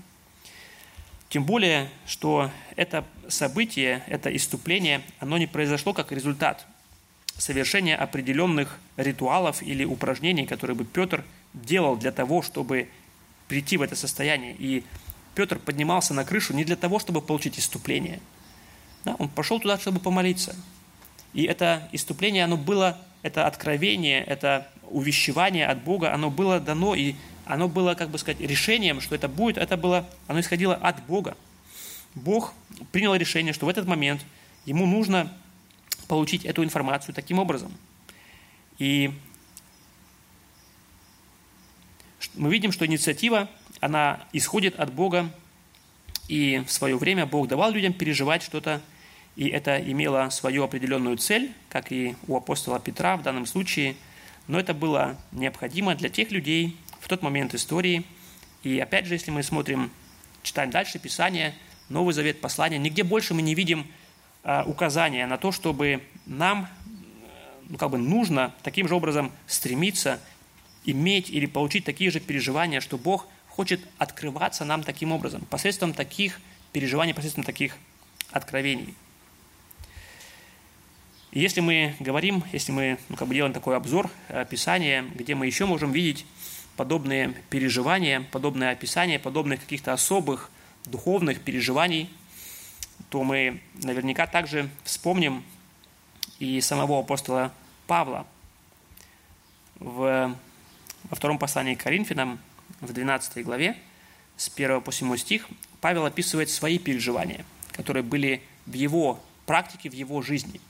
Тем 1.29 1.45
более, 1.45 1.89
что 2.07 2.51
это 2.75 3.05
событие, 3.29 4.03
это 4.09 4.35
иступление, 4.35 5.03
оно 5.21 5.39
не 5.39 5.47
произошло 5.47 5.93
как 5.93 6.11
результат 6.11 6.67
совершения 7.39 7.97
определенных 7.97 8.79
ритуалов 8.97 9.63
или 9.63 9.85
упражнений, 9.85 10.47
которые 10.47 10.77
бы 10.77 10.85
Петр 10.85 11.25
делал 11.55 11.97
для 11.97 12.13
того, 12.13 12.43
чтобы 12.43 12.89
прийти 13.49 13.77
в 13.77 13.83
это 13.83 13.97
состояние. 13.97 14.55
И 14.59 14.85
Петр 15.35 15.59
поднимался 15.59 16.15
на 16.15 16.25
крышу 16.25 16.53
не 16.53 16.65
для 16.65 16.77
того, 16.77 16.99
чтобы 16.99 17.23
получить 17.23 17.59
иступление. 17.59 18.21
Да, 19.05 19.15
он 19.19 19.29
пошел 19.29 19.61
туда, 19.61 19.79
чтобы 19.79 20.01
помолиться. 20.01 20.55
И 21.33 21.45
это 21.45 21.89
иступление, 21.93 22.45
оно 22.45 22.57
было, 22.57 22.99
это 23.23 23.47
откровение, 23.47 24.23
это 24.25 24.69
увещевание 24.89 25.67
от 25.67 25.83
Бога, 25.83 26.13
оно 26.13 26.31
было 26.31 26.61
дано, 26.61 26.95
и 26.95 27.15
оно 27.45 27.69
было, 27.69 27.95
как 27.95 28.11
бы 28.11 28.19
сказать, 28.19 28.41
решением, 28.41 29.01
что 29.01 29.15
это 29.15 29.29
будет, 29.29 29.59
это 29.59 29.77
было, 29.77 30.09
оно 30.27 30.41
исходило 30.41 30.75
от 30.75 31.05
Бога. 31.07 31.37
Бог 32.15 32.53
принял 32.93 33.15
решение, 33.15 33.53
что 33.53 33.67
в 33.67 33.69
этот 33.69 33.87
момент 33.87 34.25
ему 34.65 34.87
нужно 34.87 35.33
получить 36.09 36.45
эту 36.45 36.65
информацию 36.65 37.15
таким 37.15 37.39
образом. 37.39 37.73
И 38.79 39.13
мы 42.35 42.51
видим, 42.51 42.73
что 42.73 42.87
инициатива, 42.87 43.49
она 43.81 44.25
исходит 44.33 44.79
от 44.79 44.93
Бога, 44.93 45.31
и 46.29 46.63
в 46.67 46.73
свое 46.73 46.97
время 46.97 47.27
Бог 47.27 47.49
давал 47.49 47.71
людям 47.73 47.93
переживать 47.93 48.43
что-то 48.43 48.81
и 49.37 49.49
это 49.49 49.79
имело 49.79 50.29
свою 50.31 50.65
определенную 50.65 51.17
цель, 51.17 51.53
как 51.69 51.93
и 51.93 52.17
у 52.27 52.37
апостола 52.37 52.81
Петра 52.81 53.17
в 53.17 53.23
данном 53.23 53.47
случае, 53.47 53.97
но 54.47 54.59
это 54.59 54.75
было 54.75 55.17
необходимо 55.33 55.95
для 55.95 56.09
тех 56.09 56.31
людей 56.31 56.77
в 57.01 57.09
тот 57.09 57.23
момент 57.23 57.55
истории. 57.55 58.05
И 58.63 58.79
опять 58.79 59.07
же, 59.07 59.15
если 59.15 59.31
мы 59.31 59.43
смотрим, 59.43 59.91
читаем 60.43 60.71
дальше 60.71 60.99
Писание, 60.99 61.55
Новый 61.89 62.13
Завет, 62.15 62.41
послание, 62.41 62.79
нигде 62.79 63.05
больше 63.05 63.35
мы 63.35 63.43
не 63.43 63.55
видим 63.55 63.87
а, 64.43 64.65
указания 64.67 65.27
на 65.27 65.39
то, 65.39 65.53
чтобы 65.53 66.03
нам 66.27 66.69
ну, 67.69 67.79
как 67.79 67.91
бы 67.91 67.99
нужно 67.99 68.55
таким 68.63 68.89
же 68.89 68.95
образом 68.95 69.33
стремиться 69.47 70.21
иметь 70.85 71.31
или 71.31 71.47
получить 71.47 71.85
такие 71.85 72.11
же 72.11 72.21
переживания, 72.21 72.81
что 72.81 72.99
Бог 72.99 73.27
хочет 73.49 73.81
открываться 73.99 74.65
нам 74.65 74.83
таким 74.83 75.13
образом, 75.13 75.43
посредством 75.43 75.93
таких 75.93 76.41
переживаний, 76.73 77.15
посредством 77.15 77.45
таких 77.45 77.77
откровений. 78.31 78.95
Если 81.33 81.61
мы 81.61 81.95
говорим, 82.01 82.43
если 82.51 82.73
мы 82.73 82.99
ну, 83.09 83.15
как 83.15 83.29
бы 83.29 83.35
делаем 83.35 83.55
такой 83.55 83.77
обзор 83.77 84.11
э, 84.29 84.45
Писания, 84.51 85.05
где 85.15 85.37
мы 85.37 85.47
еще 85.47 85.65
можем 85.65 85.93
видеть 85.93 86.27
подобные 86.77 87.35
переживания, 87.51 88.27
подобное 88.33 88.73
описание, 88.73 89.21
подобных 89.21 89.61
каких-то 89.61 89.93
особых 89.93 90.51
духовных 90.87 91.41
переживаний, 91.41 92.11
то 93.11 93.23
мы 93.23 93.61
наверняка 93.75 94.27
также 94.27 94.69
вспомним 94.83 95.45
и 96.41 96.61
самого 96.61 96.99
апостола 96.99 97.53
Павла. 97.87 98.27
В, 99.77 100.37
во 101.05 101.17
втором 101.17 101.39
послании 101.39 101.77
к 101.77 101.83
Коринфянам, 101.85 102.41
в 102.81 102.93
12 102.93 103.45
главе, 103.45 103.77
с 104.37 104.51
1 104.53 104.81
по 104.81 104.91
7 104.91 105.17
стих, 105.17 105.49
Павел 105.81 106.07
описывает 106.07 106.51
свои 106.51 106.81
переживания, 106.81 107.45
которые 107.71 108.03
были 108.03 108.43
в 108.67 108.73
его 108.73 109.21
практике, 109.47 109.89
в 109.91 109.95
его 109.95 110.23
жизни– 110.23 110.61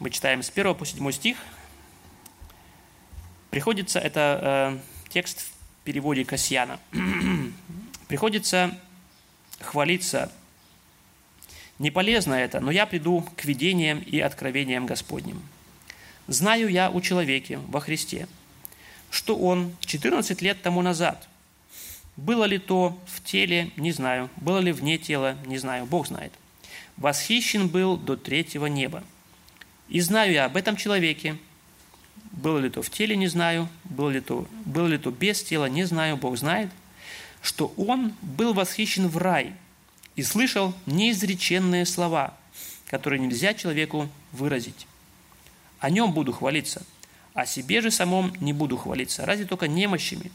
Мы 0.00 0.10
читаем 0.10 0.44
с 0.44 0.50
1 0.50 0.76
по 0.76 0.86
7 0.86 1.10
стих. 1.10 1.36
Приходится, 3.50 3.98
это 3.98 4.78
э, 4.80 5.08
текст 5.08 5.40
в 5.40 5.84
переводе 5.84 6.24
Касьяна. 6.24 6.78
Приходится 8.08 8.78
хвалиться. 9.58 10.30
Не 11.80 11.90
полезно 11.90 12.34
это, 12.34 12.60
но 12.60 12.70
я 12.70 12.86
приду 12.86 13.26
к 13.36 13.44
видениям 13.44 13.98
и 13.98 14.20
откровениям 14.20 14.86
Господним. 14.86 15.42
Знаю 16.28 16.68
я 16.68 16.90
у 16.90 17.00
человека 17.00 17.58
во 17.66 17.80
Христе, 17.80 18.28
что 19.10 19.36
он 19.36 19.74
14 19.80 20.40
лет 20.42 20.62
тому 20.62 20.80
назад, 20.80 21.28
было 22.16 22.44
ли 22.44 22.58
то 22.58 22.96
в 23.06 23.24
теле, 23.24 23.72
не 23.76 23.90
знаю, 23.90 24.30
было 24.36 24.58
ли 24.58 24.70
вне 24.70 24.96
тела, 24.96 25.36
не 25.44 25.58
знаю, 25.58 25.86
Бог 25.86 26.06
знает, 26.06 26.32
восхищен 26.96 27.66
был 27.66 27.96
до 27.96 28.16
третьего 28.16 28.66
неба– 28.66 29.02
и 29.88 30.00
знаю 30.00 30.32
я 30.32 30.44
об 30.44 30.56
этом 30.56 30.76
человеке, 30.76 31.38
было 32.32 32.58
ли 32.58 32.68
то 32.68 32.82
в 32.82 32.90
теле, 32.90 33.16
не 33.16 33.26
знаю, 33.28 33.68
было 33.84 34.10
ли 34.10 34.20
то, 34.20 34.46
было 34.64 34.86
ли 34.86 34.98
то 34.98 35.10
без 35.10 35.42
тела, 35.42 35.66
не 35.66 35.84
знаю, 35.84 36.16
Бог 36.16 36.36
знает, 36.36 36.70
что 37.42 37.72
он 37.76 38.12
был 38.20 38.52
восхищен 38.52 39.08
в 39.08 39.16
рай 39.16 39.54
и 40.14 40.22
слышал 40.22 40.74
неизреченные 40.86 41.86
слова, 41.86 42.34
которые 42.88 43.20
нельзя 43.20 43.54
человеку 43.54 44.08
выразить. 44.32 44.86
О 45.78 45.90
нем 45.90 46.12
буду 46.12 46.32
хвалиться, 46.32 46.84
о 47.32 47.46
себе 47.46 47.80
же 47.80 47.90
самом 47.90 48.32
не 48.40 48.52
буду 48.52 48.76
хвалиться, 48.76 49.24
разве 49.24 49.46
только 49.46 49.68
немощами. 49.68 50.30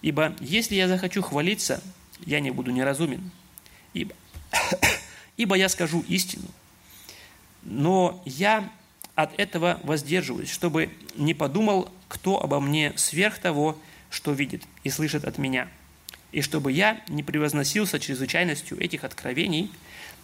Ибо 0.00 0.34
если 0.40 0.76
я 0.76 0.88
захочу 0.88 1.22
хвалиться, 1.22 1.82
я 2.24 2.40
не 2.40 2.50
буду 2.50 2.70
неразумен. 2.70 3.30
Ибо, 3.92 4.14
ибо 5.36 5.56
я 5.56 5.68
скажу 5.68 6.04
истину– 6.08 6.48
но 7.62 8.22
я 8.24 8.70
от 9.14 9.38
этого 9.38 9.80
воздерживаюсь, 9.82 10.50
чтобы 10.50 10.90
не 11.16 11.34
подумал, 11.34 11.90
кто 12.08 12.42
обо 12.42 12.60
мне 12.60 12.92
сверх 12.96 13.38
того, 13.38 13.78
что 14.10 14.32
видит 14.32 14.62
и 14.84 14.90
слышит 14.90 15.24
от 15.24 15.38
меня. 15.38 15.68
и 16.32 16.40
чтобы 16.40 16.72
я 16.72 17.02
не 17.08 17.22
превозносился 17.22 18.00
чрезвычайностью 18.00 18.80
этих 18.82 19.04
откровений, 19.04 19.70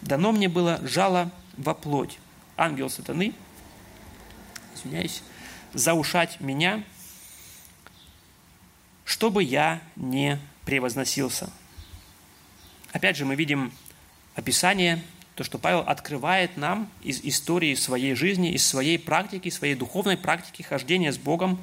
дано 0.01 0.31
мне 0.31 0.49
было 0.49 0.79
жало 0.83 1.31
во 1.55 1.75
плоть. 1.75 2.17
Ангел 2.57 2.89
сатаны, 2.89 3.33
извиняюсь, 4.75 5.21
заушать 5.73 6.39
меня, 6.39 6.83
чтобы 9.05 9.43
я 9.43 9.81
не 9.95 10.39
превозносился. 10.65 11.51
Опять 12.91 13.17
же, 13.17 13.25
мы 13.25 13.35
видим 13.35 13.71
описание, 14.33 15.03
то, 15.39 15.45
что 15.45 15.57
Павел 15.57 15.85
открывает 15.87 16.57
нам 16.57 16.89
из 17.01 17.21
истории 17.23 17.73
своей 17.73 18.13
жизни, 18.13 18.51
из 18.51 18.67
своей 18.67 18.99
практики, 18.99 19.47
своей 19.47 19.73
духовной 19.73 20.17
практики 20.17 20.63
хождения 20.63 21.13
с 21.13 21.17
Богом. 21.17 21.57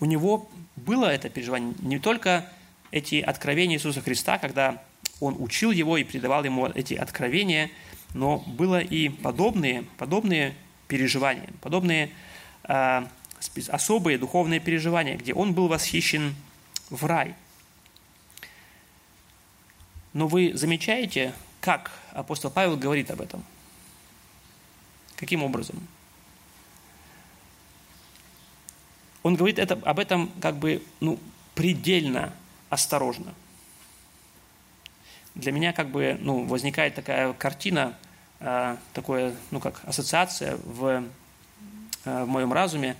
У 0.00 0.04
него 0.04 0.50
было 0.76 1.06
это 1.06 1.30
переживание 1.30 1.74
не 1.80 1.98
только 1.98 2.46
эти 2.90 3.22
откровения 3.22 3.78
Иисуса 3.78 4.02
Христа, 4.02 4.36
когда 4.36 4.82
он 5.18 5.34
учил 5.38 5.70
его 5.70 5.96
и 5.96 6.04
передавал 6.04 6.44
ему 6.44 6.66
эти 6.66 6.92
откровения, 6.92 7.70
но 8.12 8.44
было 8.46 8.80
и 8.80 9.08
подобные, 9.08 9.86
подобные 9.96 10.54
переживания, 10.86 11.48
подобные 11.62 12.10
э, 12.64 13.06
особые 13.68 14.18
духовные 14.18 14.60
переживания, 14.60 15.16
где 15.16 15.32
он 15.32 15.54
был 15.54 15.68
восхищен 15.68 16.34
в 16.90 17.02
рай. 17.06 17.34
Но 20.12 20.28
вы 20.28 20.52
замечаете, 20.52 21.32
как 21.66 21.90
апостол 22.12 22.48
Павел 22.48 22.76
говорит 22.76 23.10
об 23.10 23.20
этом? 23.20 23.44
Каким 25.16 25.42
образом? 25.42 25.84
Он 29.24 29.34
говорит 29.34 29.58
это, 29.58 29.74
об 29.74 29.98
этом 29.98 30.30
как 30.40 30.54
бы 30.58 30.80
ну, 31.00 31.18
предельно 31.56 32.32
осторожно. 32.70 33.34
Для 35.34 35.50
меня 35.50 35.72
как 35.72 35.88
бы 35.88 36.16
ну, 36.20 36.44
возникает 36.44 36.94
такая 36.94 37.32
картина, 37.32 37.98
э, 38.38 38.76
такое, 38.92 39.34
ну 39.50 39.58
как 39.58 39.80
ассоциация 39.86 40.58
в, 40.62 41.02
э, 42.04 42.22
в 42.22 42.28
моем 42.28 42.52
разуме. 42.52 42.94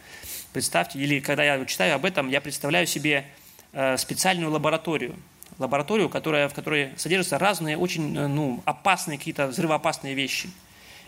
Представьте, 0.52 0.98
или 0.98 1.20
когда 1.20 1.44
я 1.44 1.64
читаю 1.66 1.94
об 1.94 2.04
этом, 2.04 2.30
я 2.30 2.40
представляю 2.40 2.88
себе 2.88 3.26
э, 3.72 3.96
специальную 3.96 4.50
лабораторию, 4.50 5.14
лабораторию, 5.58 6.08
которая, 6.08 6.48
в 6.48 6.54
которой 6.54 6.92
содержатся 6.96 7.38
разные 7.38 7.76
очень 7.76 8.16
э, 8.16 8.26
ну, 8.26 8.62
опасные, 8.64 9.18
какие-то 9.18 9.48
взрывоопасные 9.48 10.14
вещи. 10.14 10.50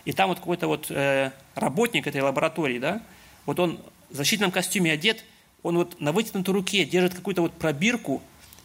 И 0.05 0.11
там 0.11 0.29
вот 0.29 0.39
какой-то 0.39 0.67
вот 0.67 0.87
э, 0.89 1.31
работник 1.55 2.07
этой 2.07 2.21
лаборатории, 2.21 2.79
да, 2.79 3.01
вот 3.45 3.59
он 3.59 3.79
в 4.09 4.15
защитном 4.15 4.51
костюме 4.51 4.91
одет, 4.91 5.23
он 5.61 5.75
вот 5.75 5.99
на 5.99 6.11
вытянутой 6.11 6.53
руке 6.53 6.85
держит 6.85 7.13
какую-то 7.13 7.41
вот 7.41 7.53
пробирку, 7.53 8.21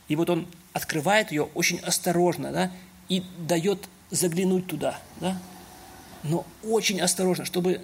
и 0.09 0.17
вот 0.17 0.31
он 0.31 0.47
открывает 0.73 1.33
ее 1.33 1.45
очень 1.55 1.79
осторожно, 1.81 2.53
да, 2.53 2.71
и 3.09 3.23
дает 3.39 3.89
заглянуть 4.11 4.67
туда, 4.67 4.99
да, 5.21 5.39
но 6.23 6.47
очень 6.63 7.01
осторожно, 7.01 7.45
чтобы 7.45 7.81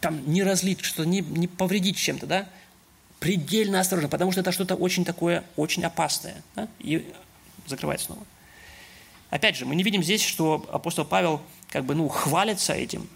там 0.00 0.20
не 0.30 0.42
разлить, 0.42 0.80
что 0.80 1.04
не, 1.04 1.20
не 1.20 1.48
повредить 1.48 1.96
чем-то, 1.96 2.26
да, 2.26 2.48
предельно 3.20 3.80
осторожно, 3.80 4.08
потому 4.08 4.32
что 4.32 4.40
это 4.40 4.52
что-то 4.52 4.74
очень 4.74 5.04
такое, 5.04 5.44
очень 5.56 5.84
опасное, 5.84 6.42
да, 6.54 6.68
и 6.78 7.06
закрывает 7.66 8.00
снова. 8.00 8.22
Опять 9.30 9.56
же, 9.56 9.66
мы 9.66 9.74
не 9.74 9.82
видим 9.82 10.02
здесь, 10.02 10.22
что 10.22 10.66
апостол 10.72 11.04
Павел 11.04 11.42
как 11.68 11.84
бы, 11.84 11.94
ну, 11.94 12.08
хвалится 12.08 12.72
этим 12.72 13.08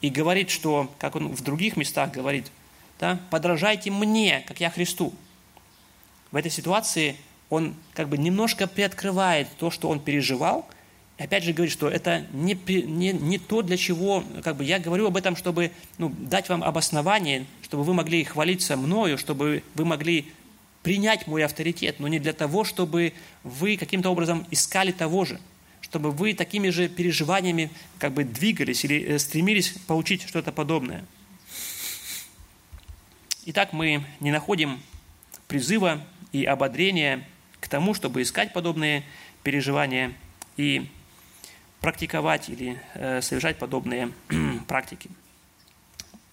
и 0.00 0.08
говорит, 0.08 0.50
что, 0.50 0.92
как 0.98 1.16
он 1.16 1.28
в 1.28 1.42
других 1.42 1.76
местах 1.76 2.10
говорит, 2.10 2.50
да, 2.98 3.20
подражайте 3.30 3.90
мне, 3.90 4.40
как 4.46 4.60
я 4.60 4.70
Христу. 4.70 5.12
В 6.30 6.36
этой 6.36 6.50
ситуации 6.50 7.16
он 7.50 7.74
как 7.92 8.08
бы 8.08 8.16
немножко 8.16 8.66
приоткрывает 8.66 9.48
то, 9.58 9.70
что 9.70 9.88
он 9.88 10.00
переживал, 10.00 10.66
опять 11.22 11.44
же 11.44 11.52
говорит, 11.52 11.72
что 11.72 11.88
это 11.88 12.26
не, 12.32 12.54
не, 12.66 13.12
не 13.12 13.38
то, 13.38 13.62
для 13.62 13.76
чего, 13.76 14.24
как 14.42 14.56
бы 14.56 14.64
я 14.64 14.78
говорю 14.78 15.06
об 15.06 15.16
этом, 15.16 15.36
чтобы 15.36 15.70
ну, 15.98 16.08
дать 16.08 16.48
вам 16.48 16.62
обоснование, 16.64 17.46
чтобы 17.62 17.84
вы 17.84 17.94
могли 17.94 18.24
хвалиться 18.24 18.76
мною, 18.76 19.18
чтобы 19.18 19.62
вы 19.74 19.84
могли 19.84 20.32
принять 20.82 21.26
мой 21.26 21.44
авторитет, 21.44 22.00
но 22.00 22.08
не 22.08 22.18
для 22.18 22.32
того, 22.32 22.64
чтобы 22.64 23.12
вы 23.44 23.76
каким-то 23.76 24.10
образом 24.10 24.46
искали 24.50 24.90
того 24.90 25.24
же, 25.24 25.40
чтобы 25.80 26.10
вы 26.10 26.34
такими 26.34 26.70
же 26.70 26.88
переживаниями 26.88 27.70
как 27.98 28.12
бы 28.12 28.24
двигались 28.24 28.84
или 28.84 29.00
э, 29.02 29.18
стремились 29.18 29.70
получить 29.86 30.22
что-то 30.26 30.50
подобное. 30.50 31.04
Итак, 33.44 33.72
мы 33.72 34.04
не 34.20 34.30
находим 34.30 34.80
призыва 35.46 36.04
и 36.32 36.44
ободрения 36.44 37.26
к 37.60 37.68
тому, 37.68 37.94
чтобы 37.94 38.22
искать 38.22 38.52
подобные 38.52 39.04
переживания 39.42 40.12
и 40.56 40.88
практиковать 41.82 42.48
или 42.48 42.80
э, 42.94 43.20
совершать 43.20 43.58
подобные 43.58 44.12
практики. 44.68 45.10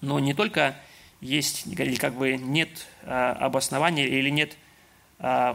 Но 0.00 0.18
не 0.18 0.32
только 0.32 0.76
есть, 1.20 1.66
или 1.66 1.96
как 1.96 2.14
бы 2.14 2.36
нет 2.36 2.86
э, 3.02 3.10
обоснования 3.10 4.06
или 4.06 4.30
нет 4.30 4.56
э, 5.18 5.54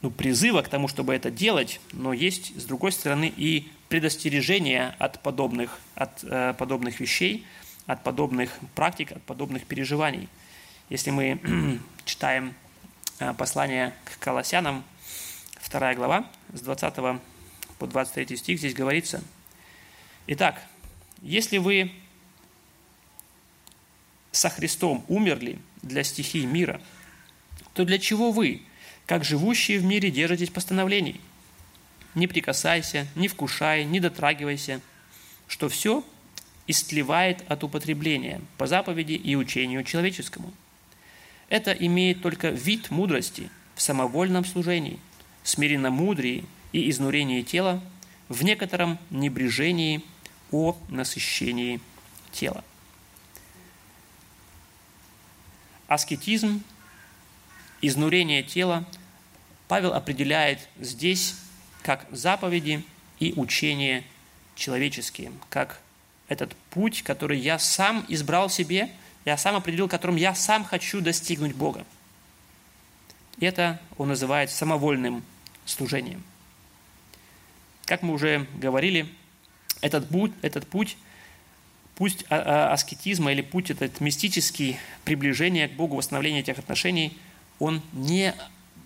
ну, 0.00 0.10
призыва 0.10 0.62
к 0.62 0.68
тому, 0.68 0.88
чтобы 0.88 1.14
это 1.14 1.30
делать, 1.30 1.80
но 1.92 2.12
есть, 2.12 2.58
с 2.58 2.64
другой 2.64 2.92
стороны, 2.92 3.32
и 3.36 3.70
предостережение 3.88 4.94
от 4.98 5.20
подобных, 5.22 5.78
от 5.94 6.24
э, 6.24 6.54
подобных 6.56 7.00
вещей, 7.00 7.44
от 7.86 8.02
подобных 8.02 8.50
практик, 8.74 9.12
от 9.12 9.22
подобных 9.22 9.66
переживаний. 9.66 10.28
Если 10.88 11.10
мы 11.10 11.40
читаем 12.06 12.54
Э, 13.20 13.32
послание 13.32 13.94
к 14.04 14.18
Колоссянам, 14.18 14.82
2 15.70 15.94
глава, 15.94 16.26
с 16.52 16.60
20 16.62 17.20
по 17.78 17.86
23 17.86 18.36
стих, 18.36 18.58
здесь 18.58 18.74
говорится, 18.74 19.22
«Итак, 20.26 20.60
если 21.22 21.58
вы 21.58 21.92
со 24.32 24.50
Христом 24.50 25.04
умерли 25.08 25.58
для 25.82 26.02
стихий 26.04 26.46
мира, 26.46 26.80
то 27.74 27.84
для 27.84 27.98
чего 27.98 28.30
вы, 28.30 28.62
как 29.06 29.24
живущие 29.24 29.78
в 29.78 29.84
мире, 29.84 30.10
держитесь 30.10 30.50
постановлений? 30.50 31.20
Не 32.14 32.26
прикасайся, 32.26 33.06
не 33.14 33.28
вкушай, 33.28 33.84
не 33.84 34.00
дотрагивайся, 34.00 34.80
что 35.48 35.68
все 35.68 36.04
истлевает 36.66 37.44
от 37.50 37.64
употребления 37.64 38.40
по 38.56 38.66
заповеди 38.66 39.12
и 39.12 39.36
учению 39.36 39.84
человеческому– 39.84 40.52
это 41.48 41.72
имеет 41.72 42.22
только 42.22 42.48
вид 42.48 42.90
мудрости 42.90 43.50
в 43.74 43.82
самовольном 43.82 44.44
служении, 44.44 44.98
смиренно-мудрии 45.42 46.46
и 46.74 46.90
изнурении 46.90 47.40
тела, 47.40 47.80
в 48.28 48.42
некотором 48.42 48.98
небрежении 49.08 50.04
о 50.50 50.76
насыщении 50.88 51.80
тела. 52.32 52.62
Аскетизм, 55.88 56.62
изнурение 57.80 58.42
тела 58.42 58.84
Павел 59.68 59.94
определяет 59.94 60.68
здесь 60.78 61.36
как 61.82 62.06
заповеди 62.10 62.84
и 63.18 63.32
учения 63.36 64.04
человеческие, 64.54 65.32
как 65.48 65.80
этот 66.28 66.54
путь, 66.70 67.02
который 67.02 67.38
я 67.38 67.58
сам 67.58 68.04
избрал 68.08 68.50
себе– 68.50 68.90
я 69.24 69.38
сам 69.38 69.56
определил, 69.56 69.88
которым 69.88 70.16
я 70.16 70.34
сам 70.34 70.64
хочу 70.64 71.00
достигнуть 71.00 71.54
Бога. 71.54 71.84
Это 73.40 73.80
он 73.96 74.08
называет 74.08 74.50
самовольным 74.50 75.24
служением. 75.64 76.22
Как 77.86 78.02
мы 78.02 78.14
уже 78.14 78.46
говорили, 78.54 79.06
этот 79.80 80.08
путь, 80.08 80.32
этот 80.42 80.66
путь 80.66 80.96
пусть 81.96 82.24
а, 82.28 82.68
а, 82.70 82.72
аскетизма 82.72 83.32
или 83.32 83.42
путь 83.42 83.70
этот 83.70 84.00
мистический 84.00 84.78
приближение 85.04 85.68
к 85.68 85.72
Богу, 85.72 85.96
восстановление 85.96 86.40
этих 86.40 86.58
отношений, 86.58 87.16
он 87.58 87.82
не, 87.92 88.34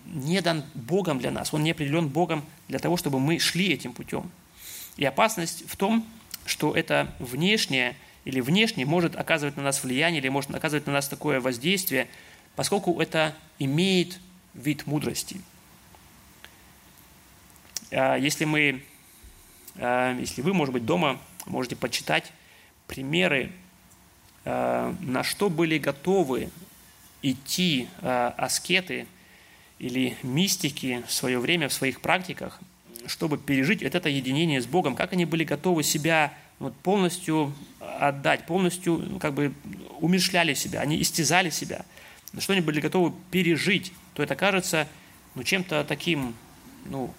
не 0.05 0.41
дан 0.41 0.63
Богом 0.75 1.19
для 1.19 1.31
нас, 1.31 1.53
он 1.53 1.63
не 1.63 1.71
определен 1.71 2.07
Богом 2.07 2.45
для 2.67 2.79
того, 2.79 2.97
чтобы 2.97 3.19
мы 3.19 3.39
шли 3.39 3.69
этим 3.73 3.93
путем. 3.93 4.29
И 4.97 5.05
опасность 5.05 5.63
в 5.67 5.75
том, 5.75 6.05
что 6.45 6.75
это 6.75 7.13
внешнее– 7.19 7.95
или 8.25 8.41
внешне 8.41 8.85
может 8.85 9.15
оказывать 9.15 9.57
на 9.57 9.63
нас 9.63 9.83
влияние, 9.83 10.21
или 10.21 10.29
может 10.29 10.53
оказывать 10.53 10.85
на 10.87 10.93
нас 10.93 11.07
такое 11.07 11.39
воздействие, 11.39 12.07
поскольку 12.55 13.01
это 13.01 13.35
имеет 13.57 14.19
вид 14.53 14.85
мудрости. 14.85 15.41
А 17.91 18.15
если 18.15 18.45
мы, 18.45 18.83
а, 19.77 20.17
если 20.17 20.41
вы, 20.41 20.53
может 20.53 20.73
быть, 20.73 20.85
дома 20.85 21.19
можете 21.45 21.75
почитать 21.75 22.31
примеры, 22.87 23.51
а, 24.45 24.95
на 25.01 25.23
что 25.23 25.49
были 25.49 25.77
готовы 25.77 26.49
идти 27.21 27.89
аскеты 28.01 29.05
или 29.77 30.15
мистики 30.23 31.03
в 31.05 31.11
свое 31.11 31.39
время 31.39 31.67
в 31.67 31.73
своих 31.73 31.99
практиках, 31.99 32.59
чтобы 33.07 33.37
пережить 33.37 33.81
это 33.81 34.07
единение 34.07 34.61
с 34.61 34.65
Богом, 34.65 34.95
как 34.95 35.13
они 35.13 35.25
были 35.25 35.43
готовы 35.43 35.83
себя 35.83 36.33
вот 36.59 36.75
полностью 36.75 37.53
отдать, 37.79 38.45
полностью 38.45 38.97
ну, 38.97 39.19
как 39.19 39.33
бы 39.33 39.53
умершляли 39.99 40.53
себя, 40.53 40.81
они 40.81 41.01
истязали 41.01 41.49
себя, 41.49 41.85
на 42.33 42.41
что 42.41 42.53
они 42.53 42.61
были 42.61 42.79
готовы 42.79 43.13
пережить, 43.31 43.91
то 44.13 44.23
это 44.23 44.35
кажется 44.35 44.87
ну, 45.35 45.43
чем-то 45.43 45.83
таким 45.85 46.35
ну, 46.85 47.13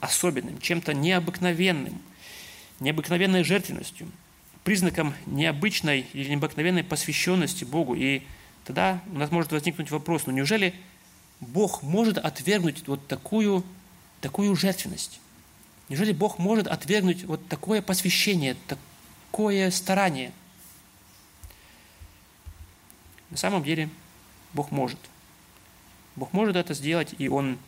особенным, 0.00 0.60
чем-то 0.60 0.94
необыкновенным, 0.94 2.00
необыкновенной 2.80 3.44
жертвенностью, 3.44 4.10
признаком 4.64 5.14
необычной 5.26 6.06
или 6.12 6.28
необыкновенной 6.30 6.84
посвященности 6.84 7.64
Богу. 7.64 7.94
И 7.94 8.22
тогда 8.64 9.00
у 9.12 9.18
нас 9.18 9.30
может 9.30 9.52
возникнуть 9.52 9.90
вопрос, 9.90 10.26
ну 10.26 10.32
неужели 10.32 10.74
Бог 11.40 11.82
может 11.82 12.18
отвергнуть 12.18 12.86
вот 12.86 13.06
такую, 13.06 13.64
такую 14.20 14.54
жертвенность? 14.56 15.20
Неужели 15.88 16.12
Бог 16.12 16.38
может 16.38 16.66
отвергнуть 16.66 17.24
вот 17.24 17.46
такое 17.48 17.80
посвящение, 17.80 18.56
такое 18.66 19.70
старание? 19.70 20.32
На 23.30 23.36
самом 23.36 23.62
деле 23.62 23.88
Бог 24.52 24.70
может. 24.70 24.98
Бог 26.16 26.32
может 26.32 26.56
это 26.56 26.74
сделать, 26.74 27.14
и 27.18 27.28
Он 27.28 27.58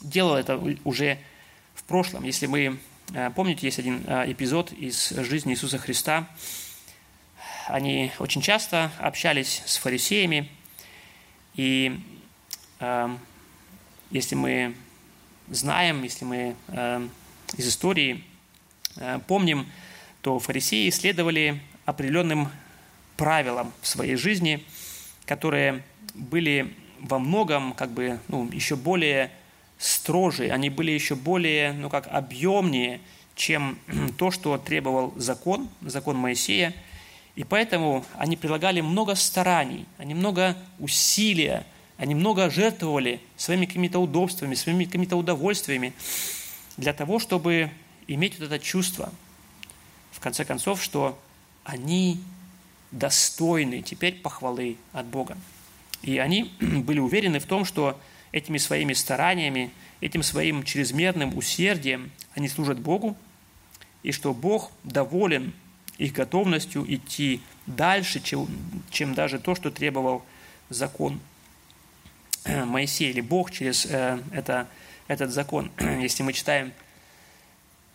делал 0.00 0.34
это 0.34 0.58
уже 0.84 1.18
прошлом. 1.86 2.24
Если 2.24 2.46
мы 2.46 2.78
э, 3.14 3.30
помните, 3.30 3.66
есть 3.66 3.78
один 3.78 4.02
э, 4.06 4.32
эпизод 4.32 4.72
из 4.72 5.10
жизни 5.10 5.52
Иисуса 5.52 5.78
Христа. 5.78 6.28
Они 7.68 8.12
очень 8.18 8.42
часто 8.42 8.90
общались 8.98 9.62
с 9.66 9.76
фарисеями, 9.76 10.50
и 11.54 12.00
э, 12.80 13.16
если 14.10 14.34
мы 14.34 14.74
знаем, 15.48 16.02
если 16.02 16.24
мы 16.24 16.56
из 17.56 17.68
истории 17.68 18.24
помним, 19.28 19.70
то 20.22 20.40
фарисеи 20.40 20.90
следовали 20.90 21.60
определенным 21.84 22.50
правилам 23.16 23.72
в 23.80 23.86
своей 23.86 24.16
жизни, 24.16 24.64
которые 25.24 25.84
были 26.14 26.74
во 27.00 27.20
многом 27.20 27.74
как 27.74 27.90
бы 27.90 28.18
ну, 28.26 28.50
еще 28.50 28.74
более 28.74 29.30
строже, 29.78 30.48
они 30.50 30.70
были 30.70 30.90
еще 30.90 31.14
более, 31.14 31.72
ну 31.72 31.90
как, 31.90 32.08
объемнее, 32.10 33.00
чем 33.34 33.78
то, 34.18 34.30
что 34.30 34.58
требовал 34.58 35.12
закон, 35.16 35.68
закон 35.80 36.16
Моисея. 36.16 36.74
И 37.34 37.44
поэтому 37.44 38.04
они 38.16 38.36
прилагали 38.36 38.80
много 38.80 39.14
стараний, 39.14 39.86
они 39.98 40.14
много 40.14 40.56
усилия, 40.78 41.66
они 41.98 42.14
много 42.14 42.50
жертвовали 42.50 43.20
своими 43.36 43.66
какими-то 43.66 43.98
удобствами, 43.98 44.54
своими 44.54 44.84
какими-то 44.84 45.16
удовольствиями 45.16 45.92
для 46.76 46.92
того, 46.92 47.18
чтобы 47.18 47.70
иметь 48.06 48.38
вот 48.38 48.46
это 48.46 48.58
чувство, 48.58 49.12
в 50.12 50.20
конце 50.20 50.44
концов, 50.44 50.82
что 50.82 51.18
они 51.64 52.20
достойны 52.90 53.82
теперь 53.82 54.14
похвалы 54.14 54.76
от 54.92 55.06
Бога. 55.06 55.36
И 56.02 56.18
они 56.18 56.52
были 56.60 57.00
уверены 57.00 57.38
в 57.38 57.46
том, 57.46 57.64
что 57.64 57.98
этими 58.36 58.58
своими 58.58 58.92
стараниями, 58.92 59.70
этим 60.02 60.22
своим 60.22 60.62
чрезмерным 60.62 61.36
усердием 61.38 62.10
они 62.34 62.50
служат 62.50 62.78
Богу, 62.78 63.16
и 64.02 64.12
что 64.12 64.34
Бог 64.34 64.70
доволен 64.84 65.54
их 65.96 66.12
готовностью 66.12 66.84
идти 66.86 67.40
дальше, 67.64 68.20
чем, 68.20 68.46
чем 68.90 69.14
даже 69.14 69.38
то, 69.38 69.54
что 69.54 69.70
требовал 69.70 70.22
закон 70.68 71.18
Моисея, 72.44 73.10
или 73.10 73.22
Бог 73.22 73.50
через 73.50 73.86
э, 73.86 74.20
это, 74.32 74.68
этот 75.08 75.30
закон. 75.30 75.72
Если 75.80 76.22
мы 76.22 76.34
читаем 76.34 76.72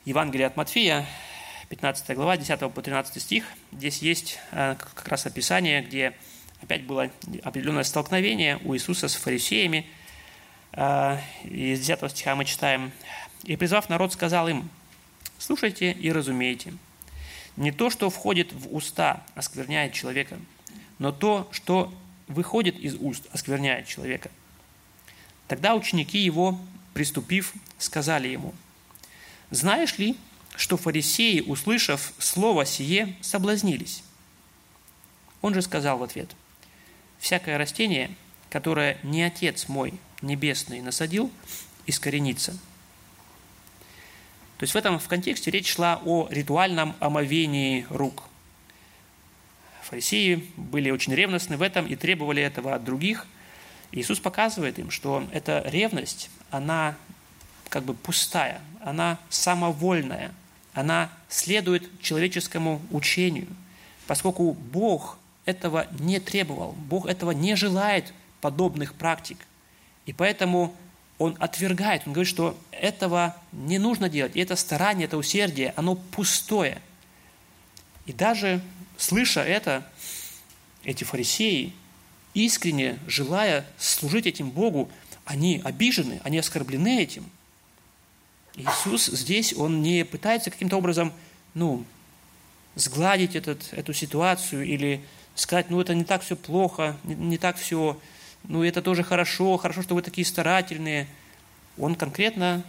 Евангелие 0.06 0.48
от 0.48 0.58
Матфея, 0.58 1.06
15 1.70 2.16
глава, 2.16 2.36
10 2.36 2.60
по 2.74 2.82
13 2.82 3.22
стих, 3.22 3.46
здесь 3.72 4.00
есть 4.00 4.40
э, 4.50 4.76
как 4.76 5.08
раз 5.08 5.28
описание, 5.28 5.84
где 5.84 6.14
опять 6.64 6.84
было 6.84 7.12
определенное 7.44 7.84
столкновение 7.84 8.60
у 8.66 8.74
Иисуса 8.74 9.08
с 9.08 9.14
фарисеями. 9.14 9.86
Э, 10.74 11.20
из 11.44 11.80
10 11.86 12.12
стиха 12.12 12.36
мы 12.36 12.46
читаем, 12.46 12.92
«И 13.44 13.56
призвав 13.56 13.90
народ, 13.90 14.14
сказал 14.14 14.48
им, 14.48 14.70
слушайте 15.38 15.92
и 15.92 16.12
разумейте, 16.12 16.74
не 17.58 17.72
то, 17.72 17.90
что 17.90 18.10
входит 18.10 18.54
в 18.54 18.74
уста, 18.74 19.24
оскверняет 19.36 19.94
человека, 19.94 20.40
но 21.00 21.12
то, 21.12 21.50
что 21.52 21.94
выходит 22.28 22.78
из 22.80 22.96
уст, 22.96 23.28
оскверняет 23.32 23.88
человека». 23.88 24.32
Тогда 25.48 25.76
ученики 25.76 26.20
его, 26.20 26.60
приступив, 26.94 27.54
сказали 27.78 28.30
ему, 28.30 28.54
«Знаешь 29.50 29.98
ли, 29.98 30.16
что 30.56 30.78
фарисеи, 30.78 31.42
услышав 31.42 32.14
слово 32.18 32.66
сие, 32.66 33.16
соблазнились. 33.22 34.04
Он 35.42 35.54
же 35.54 35.62
сказал 35.62 35.98
в 35.98 36.04
ответ, 36.04 36.30
«Всякое 37.20 37.58
растение, 37.58 38.12
которое 38.50 38.98
не 39.04 39.24
Отец 39.24 39.68
мой 39.68 39.94
небесный 40.22 40.82
насадил, 40.82 41.32
искоренится». 41.86 42.52
То 44.58 44.64
есть 44.64 44.74
в 44.74 44.78
этом 44.78 45.00
в 45.00 45.08
контексте 45.08 45.50
речь 45.50 45.74
шла 45.74 46.00
о 46.06 46.28
ритуальном 46.30 46.96
омовении 47.00 47.86
рук. 47.90 48.24
Фарисеи 49.84 50.48
были 50.56 50.92
очень 50.92 51.14
ревностны 51.16 51.58
в 51.58 51.62
этом 51.62 51.88
и 51.88 51.96
требовали 51.96 52.44
этого 52.44 52.76
от 52.76 52.84
других. 52.84 53.26
Иисус 53.92 54.20
показывает 54.20 54.78
им, 54.78 54.92
что 54.92 55.28
эта 55.32 55.64
ревность, 55.66 56.30
она 56.52 56.96
как 57.70 57.84
бы 57.84 57.94
пустая, 57.94 58.62
она 58.82 59.18
самовольная– 59.30 60.32
она 60.74 61.10
следует 61.30 62.02
человеческому 62.02 62.82
учению, 62.92 63.48
поскольку 64.08 64.54
Бог 64.54 65.18
этого 65.46 65.88
не 66.00 66.20
требовал, 66.20 66.74
Бог 66.74 67.08
этого 67.08 67.32
не 67.32 67.56
желает 67.56 68.14
подобных 68.40 68.94
практик. 68.94 69.38
И 70.06 70.14
поэтому 70.14 70.76
он 71.18 71.36
отвергает, 71.40 72.04
он 72.06 72.14
говорит, 72.14 72.30
что 72.30 72.58
этого 72.72 73.36
не 73.52 73.78
нужно 73.78 74.10
делать, 74.10 74.36
и 74.36 74.40
это 74.40 74.56
старание, 74.56 75.06
это 75.06 75.18
усердие, 75.18 75.74
оно 75.76 75.96
пустое. 75.96 76.82
И 78.06 78.14
даже 78.14 78.62
слыша 78.98 79.42
это, 79.42 79.88
эти 80.84 81.04
фарисеи, 81.04 81.74
искренне 82.34 82.98
желая 83.08 83.66
служить 83.78 84.26
этим 84.26 84.50
Богу, 84.50 84.90
они 85.26 85.62
обижены, 85.64 86.20
они 86.24 86.40
оскорблены 86.40 87.02
этим– 87.02 87.30
Иисус 88.56 89.06
здесь, 89.08 89.54
Он 89.56 89.82
не 89.82 90.04
пытается 90.04 90.52
каким-то 90.52 90.78
образом, 90.78 91.14
ну, 91.54 91.86
сгладить 92.76 93.36
этот, 93.36 93.74
эту 93.74 93.94
ситуацию 93.94 94.66
или 94.66 95.04
сказать, 95.36 95.70
ну, 95.70 95.80
это 95.80 95.94
не 95.94 96.04
так 96.04 96.22
все 96.22 96.36
плохо, 96.36 96.98
не, 97.04 97.16
не 97.16 97.38
так 97.38 97.58
все, 97.58 98.00
ну, 98.44 98.64
это 98.64 98.82
тоже 98.82 99.04
хорошо, 99.04 99.58
хорошо, 99.58 99.82
что 99.82 99.96
вы 99.96 100.02
такие 100.02 100.26
старательные. 100.26 101.08
Он 101.78 101.96
конкретно 101.96 102.64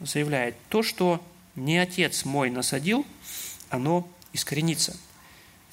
заявляет, 0.00 0.56
то, 0.68 0.82
что 0.82 1.22
не 1.54 1.78
Отец 1.78 2.24
мой 2.24 2.50
насадил, 2.50 3.06
оно 3.70 4.08
искоренится. 4.32 4.96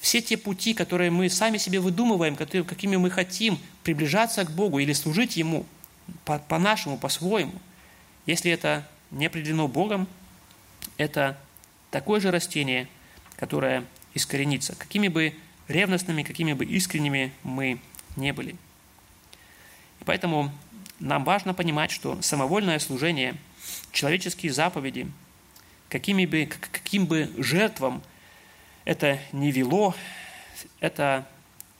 Все 0.00 0.20
те 0.20 0.36
пути, 0.36 0.74
которые 0.74 1.10
мы 1.10 1.30
сами 1.30 1.58
себе 1.58 1.80
выдумываем, 1.80 2.36
какими 2.36 2.96
мы 2.96 3.10
хотим 3.10 3.58
приближаться 3.82 4.44
к 4.44 4.50
Богу 4.50 4.78
или 4.78 4.92
служить 4.92 5.36
Ему 5.36 5.66
по-нашему, 6.24 6.96
по 6.96 7.02
по-своему, 7.02 7.54
если 8.26 8.50
это 8.50 8.86
не 9.10 9.26
определено 9.26 9.68
Богом, 9.68 10.06
это 10.96 11.38
такое 11.90 12.20
же 12.20 12.30
растение, 12.30 12.88
которое 13.36 13.84
искоренится, 14.14 14.74
какими 14.74 15.08
бы 15.08 15.34
ревностными, 15.68 16.22
какими 16.22 16.52
бы 16.52 16.64
искренними 16.64 17.32
мы 17.42 17.80
не 18.16 18.32
были. 18.32 18.56
Поэтому 20.04 20.50
нам 21.00 21.24
важно 21.24 21.54
понимать, 21.54 21.90
что 21.90 22.20
самовольное 22.22 22.78
служение, 22.78 23.36
человеческие 23.92 24.52
заповеди, 24.52 25.10
какими 25.88 26.26
бы, 26.26 26.48
каким 26.70 27.06
бы 27.06 27.32
жертвам 27.38 28.02
это 28.84 29.18
не 29.32 29.50
вело, 29.50 29.94
это 30.80 31.26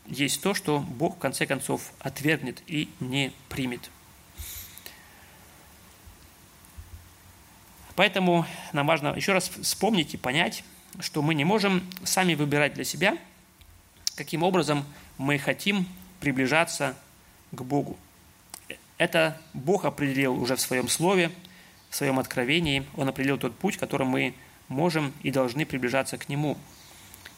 есть 0.07 0.43
то, 0.43 0.55
что 0.55 0.81
Бог 0.81 1.16
в 1.16 1.18
конце 1.18 1.47
концов 1.47 1.93
отвергнет 1.99 2.62
и 2.66 2.89
не 3.01 3.33
примет. 3.49 3.91
Поэтому 7.97 8.45
нам 8.72 8.87
важно 8.87 9.09
еще 9.14 9.33
раз 9.33 9.49
вспомнить 9.49 10.14
и 10.14 10.16
понять, 10.16 10.64
что 11.01 11.22
мы 11.22 11.35
не 11.35 11.45
можем 11.45 11.83
сами 12.03 12.35
выбирать 12.35 12.75
для 12.75 12.85
себя, 12.85 13.16
каким 14.16 14.43
образом 14.43 14.85
мы 15.16 15.39
хотим 15.39 15.87
приближаться 16.20 16.97
к 17.53 17.62
Богу. 17.62 17.99
Это 18.99 19.40
Бог 19.53 19.84
определил 19.84 20.40
уже 20.40 20.57
в 20.57 20.61
своем 20.61 20.88
слове, 20.88 21.30
в 21.90 21.97
своем 21.97 22.18
откровении. 22.18 22.86
Он 22.97 23.09
определил 23.09 23.38
тот 23.38 23.57
путь, 23.57 23.76
которым 23.76 24.09
мы 24.09 24.34
можем 24.68 25.12
и 25.22 25.30
должны 25.30 25.66
приближаться 25.66 26.16
к 26.18 26.28
Нему. 26.28 26.57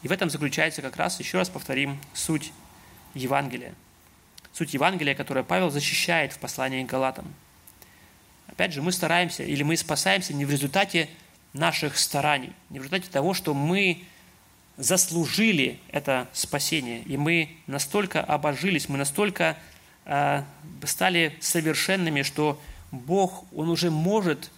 И 0.03 0.07
в 0.07 0.11
этом 0.11 0.29
заключается 0.29 0.81
как 0.81 0.97
раз, 0.97 1.19
еще 1.19 1.37
раз 1.37 1.49
повторим, 1.49 1.99
суть 2.13 2.53
Евангелия. 3.13 3.73
Суть 4.53 4.73
Евангелия, 4.73 5.15
которое 5.15 5.43
Павел 5.43 5.69
защищает 5.69 6.33
в 6.33 6.39
послании 6.39 6.83
к 6.83 6.89
Галатам– 6.89 7.33
Опять 8.57 8.73
же, 8.73 8.81
мы 8.81 8.91
стараемся 8.91 9.43
или 9.43 9.61
мы 9.61 9.77
спасаемся 9.77 10.33
не 10.33 10.43
в 10.43 10.49
результате 10.49 11.09
наших 11.53 11.97
стараний, 11.97 12.53
не 12.71 12.79
в 12.79 12.83
результате 12.83 13.11
того, 13.11 13.35
что 13.35 13.53
мы 13.53 14.03
заслужили 14.77 15.79
это 15.89 16.27
спасение, 16.33 17.01
и 17.03 17.17
мы 17.17 17.55
настолько 17.67 18.19
обожились, 18.19 18.89
мы 18.89 18.97
настолько 18.97 19.57
стали 20.85 21.37
совершенными, 21.41 22.21
что 22.21 22.59
Бог, 22.91 23.43
Он 23.53 23.69
уже 23.69 23.91
может 23.91 24.51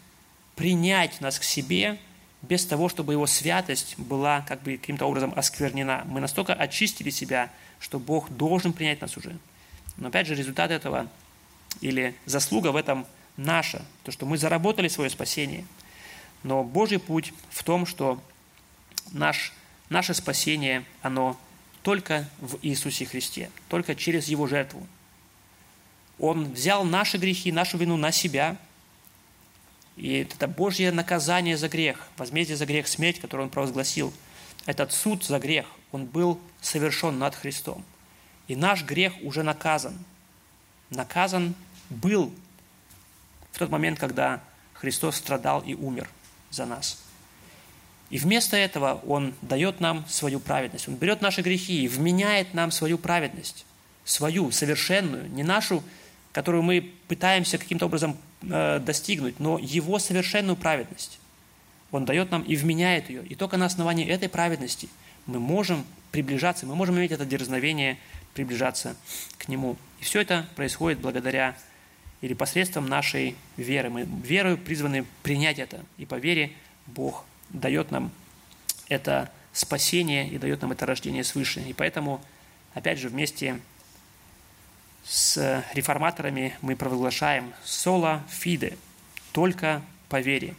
принять 0.55 1.21
нас 1.21 1.39
к 1.39 1.43
себе 1.43 1.97
без 2.41 2.65
того, 2.65 2.89
чтобы 2.89 3.13
Его 3.13 3.25
святость 3.25 3.97
была 3.97 4.41
как 4.41 4.61
бы 4.61 4.77
каким-то 4.77 5.05
образом 5.05 5.33
осквернена. 5.35 6.03
Мы 6.05 6.19
настолько 6.19 6.53
очистили 6.53 7.09
себя, 7.09 7.49
что 7.79 7.99
Бог 7.99 8.29
должен 8.29 8.73
принять 8.73 9.01
нас 9.01 9.17
уже. 9.17 9.37
Но 9.97 10.09
опять 10.09 10.27
же, 10.27 10.35
результат 10.35 10.71
этого 10.71 11.07
или 11.81 12.15
заслуга 12.25 12.71
в 12.71 12.75
этом 12.75 13.05
наша, 13.37 13.83
то, 14.03 14.11
что 14.11 14.25
мы 14.25 14.37
заработали 14.37 14.87
свое 14.87 15.09
спасение. 15.09 15.65
Но 16.43 16.63
Божий 16.63 16.99
путь 16.99 17.33
в 17.49 17.63
том, 17.63 17.85
что 17.85 18.21
наш, 19.11 19.53
наше 19.89 20.13
спасение, 20.13 20.85
оно 21.01 21.37
только 21.81 22.29
в 22.39 22.59
Иисусе 22.61 23.05
Христе, 23.05 23.49
только 23.67 23.95
через 23.95 24.27
Его 24.27 24.47
жертву. 24.47 24.85
Он 26.19 26.51
взял 26.53 26.83
наши 26.83 27.17
грехи, 27.17 27.51
нашу 27.51 27.77
вину 27.77 27.97
на 27.97 28.11
себя, 28.11 28.57
и 29.95 30.19
это 30.19 30.47
Божье 30.47 30.91
наказание 30.91 31.57
за 31.57 31.67
грех, 31.69 32.07
возмездие 32.17 32.57
за 32.57 32.65
грех, 32.65 32.87
смерть, 32.87 33.19
которую 33.19 33.45
Он 33.45 33.49
провозгласил, 33.49 34.13
этот 34.65 34.91
суд 34.91 35.23
за 35.23 35.39
грех, 35.39 35.65
он 35.91 36.05
был 36.05 36.39
совершен 36.61 37.17
над 37.17 37.33
Христом. 37.35 37.83
И 38.47 38.55
наш 38.55 38.83
грех 38.83 39.13
уже 39.23 39.41
наказан. 39.41 39.97
Наказан 40.89 41.55
был 41.89 42.33
в 43.51 43.57
тот 43.57 43.69
момент, 43.69 43.99
когда 43.99 44.41
Христос 44.73 45.15
страдал 45.15 45.61
и 45.61 45.73
умер 45.73 46.09
за 46.51 46.65
нас– 46.65 47.01
и 48.09 48.17
вместо 48.17 48.57
этого 48.57 49.01
Он 49.07 49.33
дает 49.41 49.79
нам 49.79 50.05
свою 50.07 50.39
праведность. 50.39 50.87
Он 50.87 50.95
берет 50.95 51.21
наши 51.21 51.41
грехи 51.41 51.83
и 51.83 51.87
вменяет 51.87 52.53
нам 52.53 52.71
свою 52.71 52.97
праведность, 52.97 53.65
свою, 54.03 54.51
совершенную, 54.51 55.29
не 55.29 55.43
нашу, 55.43 55.83
которую 56.39 56.63
мы 56.63 56.93
пытаемся 57.09 57.57
каким-то 57.57 57.87
образом 57.87 58.15
э, 58.43 58.79
достигнуть, 58.79 59.41
но 59.41 59.59
Его 59.59 59.99
совершенную 59.99 60.55
праведность. 60.55 61.19
Он 61.91 62.05
дает 62.05 62.31
нам 62.31 62.43
и 62.43 62.55
вменяет 62.55 63.09
ее. 63.09 63.25
И 63.25 63.35
только 63.35 63.57
на 63.57 63.65
основании 63.65 64.07
этой 64.07 64.29
праведности 64.29 64.87
мы 65.25 65.37
можем 65.37 65.83
приближаться, 66.11 66.65
мы 66.65 66.75
можем 66.75 66.97
иметь 66.97 67.11
это 67.11 67.25
дерзновение 67.25 67.97
приближаться 68.33 68.95
к 69.37 69.49
Нему. 69.49 69.75
И 69.99 70.05
все 70.05 70.21
это 70.21 70.47
происходит 70.55 70.99
благодаря 70.99 71.57
или 72.21 72.33
посредством 72.33 72.87
нашей 72.87 73.35
веры. 73.57 73.89
Мы 73.89 74.03
верою 74.03 74.57
призваны 74.57 75.05
принять 75.23 75.59
это, 75.59 75.83
и 75.97 76.05
по 76.05 76.15
вере 76.15 76.53
Бог 76.87 77.25
дает 77.49 77.91
нам 77.91 78.11
это 78.87 79.29
спасение 79.51 80.25
и 80.29 80.37
дает 80.37 80.61
нам 80.61 80.71
это 80.71 80.85
рождение 80.85 81.25
свыше. 81.25 81.59
И 81.59 81.73
поэтому, 81.73 82.21
опять 82.75 82.97
же, 82.97 83.09
вместе 83.09 83.59
с 85.09 85.65
реформаторами 85.73 86.55
мы 86.61 86.75
провозглашаем 86.75 87.53
«соло 87.63 88.23
фиде»– 88.29 88.77
только 89.31 89.81
по 90.07 90.19
вере, 90.19 90.55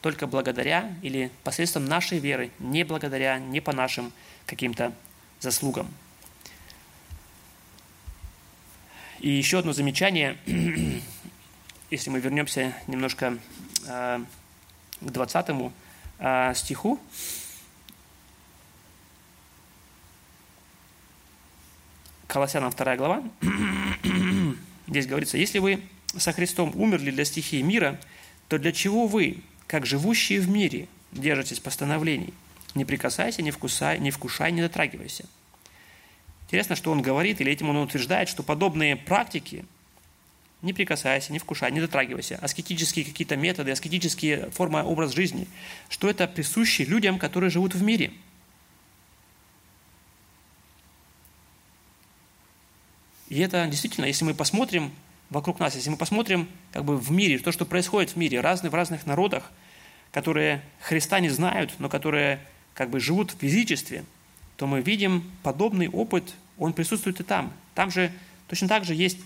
только 0.00 0.26
благодаря 0.26 0.94
или 1.02 1.30
посредством 1.44 1.84
нашей 1.84 2.18
веры, 2.18 2.50
не 2.58 2.84
благодаря, 2.84 3.38
не 3.38 3.60
по 3.60 3.72
нашим 3.72 4.12
каким-то 4.46 4.92
заслугам. 5.40 5.92
И 9.20 9.30
еще 9.30 9.60
одно 9.60 9.72
замечание, 9.72 10.36
если 11.90 12.10
мы 12.10 12.20
вернемся 12.20 12.74
немножко 12.86 13.38
а, 13.88 14.22
к 15.00 15.10
20 15.10 15.72
а, 16.18 16.54
стиху. 16.54 17.00
Колоссянам 22.36 22.70
2 22.70 22.96
глава. 22.96 23.22
Здесь 24.88 25.06
говорится, 25.06 25.38
если 25.38 25.58
вы 25.58 25.80
со 26.18 26.34
Христом 26.34 26.70
умерли 26.74 27.10
для 27.10 27.24
стихии 27.24 27.62
мира, 27.62 27.98
то 28.48 28.58
для 28.58 28.72
чего 28.72 29.06
вы, 29.06 29.38
как 29.66 29.86
живущие 29.86 30.40
в 30.40 30.48
мире, 30.50 30.86
держитесь 31.12 31.60
постановлений? 31.60 32.34
Не 32.74 32.84
прикасайся, 32.84 33.40
не 33.40 33.52
вкусай, 33.52 33.98
не 34.00 34.10
вкушай, 34.10 34.52
не 34.52 34.60
дотрагивайся. 34.60 35.24
Интересно, 36.42 36.76
что 36.76 36.92
он 36.92 37.00
говорит, 37.00 37.40
или 37.40 37.50
этим 37.50 37.70
он 37.70 37.78
утверждает, 37.78 38.28
что 38.28 38.42
подобные 38.42 38.96
практики– 38.96 39.64
не 40.62 40.72
прикасайся, 40.72 41.32
не 41.32 41.38
вкушай, 41.38 41.70
не 41.70 41.80
дотрагивайся. 41.80 42.38
Аскетические 42.42 43.04
какие-то 43.04 43.36
методы, 43.36 43.70
аскетические 43.70 44.50
формы, 44.50 44.82
образ 44.82 45.14
жизни, 45.14 45.46
что 45.88 46.08
это 46.10 46.26
присуще 46.26 46.84
людям, 46.84 47.18
которые 47.18 47.50
живут 47.50 47.74
в 47.74 47.82
мире. 47.82 48.12
И 53.28 53.40
это 53.40 53.66
действительно, 53.66 54.06
если 54.06 54.24
мы 54.24 54.34
посмотрим 54.34 54.92
вокруг 55.30 55.58
нас, 55.58 55.74
если 55.74 55.90
мы 55.90 55.96
посмотрим 55.96 56.48
как 56.72 56.84
бы 56.84 56.96
в 56.96 57.10
мире, 57.10 57.38
то, 57.38 57.52
что 57.52 57.64
происходит 57.64 58.10
в 58.10 58.16
мире, 58.16 58.40
разные, 58.40 58.70
в 58.70 58.74
разных 58.74 59.06
народах, 59.06 59.50
которые 60.12 60.62
Христа 60.80 61.20
не 61.20 61.28
знают, 61.28 61.72
но 61.78 61.88
которые 61.88 62.40
как 62.74 62.90
бы 62.90 63.00
живут 63.00 63.32
в 63.32 63.42
язычестве, 63.42 64.04
то 64.56 64.66
мы 64.66 64.80
видим 64.80 65.30
подобный 65.42 65.88
опыт, 65.88 66.34
он 66.56 66.72
присутствует 66.72 67.20
и 67.20 67.24
там. 67.24 67.52
Там 67.74 67.90
же 67.90 68.12
точно 68.48 68.68
так 68.68 68.84
же 68.84 68.94
есть 68.94 69.18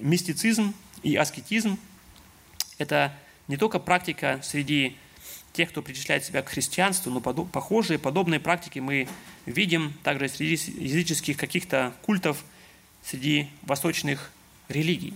мистицизм 0.00 0.74
и 1.02 1.16
аскетизм– 1.16 1.78
это 2.78 3.12
не 3.48 3.56
только 3.56 3.78
практика 3.78 4.40
среди 4.42 4.96
тех, 5.52 5.70
кто 5.70 5.80
причисляет 5.80 6.24
себя 6.24 6.42
к 6.42 6.48
христианству, 6.48 7.10
но 7.10 7.20
похожие, 7.20 7.98
подобные 7.98 8.40
практики 8.40 8.78
мы 8.78 9.08
видим 9.46 9.94
также 10.02 10.28
среди 10.28 10.54
языческих 10.54 11.36
каких-то 11.36 11.94
культов, 12.02 12.44
среди 13.06 13.48
восточных 13.62 14.30
религий. 14.68 15.14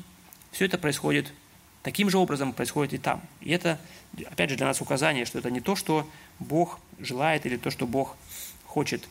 Все 0.53 0.65
это 0.65 0.79
происходит 0.79 1.33
таким 1.83 2.09
же 2.09 2.19
образом, 2.19 2.53
происходит 2.53 2.95
и 2.95 2.99
там. 2.99 3.23
И 3.41 3.51
это, 3.51 3.79
опять 4.27 4.51
же, 4.51 4.57
для 4.57 4.67
нас 4.67 4.81
указание, 4.81 5.25
что 5.25 5.39
это 5.39 5.51
не 5.51 5.61
то, 5.61 5.77
что 5.77 6.09
Бог 6.39 6.79
желает 6.99 7.45
или 7.47 7.57
то, 7.57 7.71
что 7.71 7.87
Бог 7.87 8.17
хочет 8.65 9.09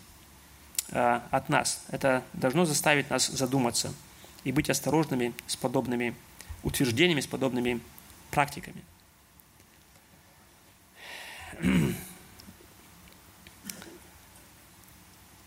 э, 0.89 1.21
от 1.31 1.49
нас. 1.49 1.83
Это 1.89 2.23
должно 2.33 2.65
заставить 2.65 3.09
нас 3.09 3.27
задуматься– 3.27 3.93
и 4.43 4.51
быть 4.51 4.69
осторожными 4.69 5.33
с 5.47 5.55
подобными 5.55 6.15
утверждениями, 6.63 7.21
с 7.21 7.27
подобными 7.27 7.81
практиками. 8.31 8.83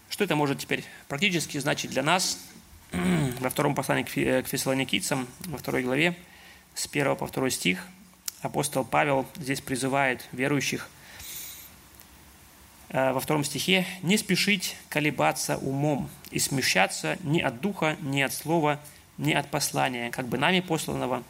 Что 0.09 0.25
это 0.25 0.37
может 0.37 0.59
теперь 0.59 0.85
практически 1.09 1.59
значить 1.59 1.91
для 1.91 2.03
нас? 2.03 2.39
Во 3.43 3.51
втором 3.51 3.75
послании 3.75 4.05
к 4.05 4.47
фессалоникийцам, 4.49 5.27
во 5.47 5.59
второй 5.59 5.83
главе, 5.83 6.17
с 6.75 6.87
1 6.87 7.17
по 7.17 7.27
2 7.27 7.51
стих, 7.51 7.87
апостол 8.41 8.85
Павел 8.85 9.27
здесь 9.37 9.61
призывает 9.61 10.27
верующих– 10.33 10.89
Э, 12.93 13.13
во 13.13 13.21
втором 13.21 13.43
стихе, 13.43 13.87
«Не 14.03 14.19
спешить 14.19 14.77
колебаться 14.91 15.57
умом 15.57 16.11
и 16.31 16.39
смещаться 16.39 17.17
ни 17.23 17.41
от 17.41 17.59
духа, 17.61 17.97
ни 18.03 18.21
от 18.21 18.35
слова, 18.35 18.79
ни 19.17 19.33
от 19.33 19.51
послания, 19.51 20.11
как 20.11 20.29
бы 20.29 20.37
нами 20.37 20.61
посланного, 20.61 21.23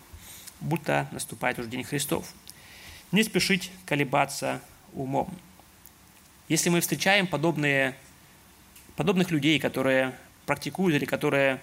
будто 0.61 1.09
наступает 1.13 1.61
уже 1.61 1.69
день 1.69 1.85
Христов. 1.85 2.27
Не 3.13 3.23
спешить 3.23 3.71
колебаться 3.87 4.61
умом». 4.93 5.33
Если 6.49 6.69
мы 6.69 6.81
встречаем 6.81 7.29
подобные, 7.29 7.95
подобных 8.97 9.31
людей, 9.31 9.61
которые 9.61 10.15
практикуют 10.47 10.97
или 10.97 11.05
которые 11.05 11.55
э, 11.55 11.59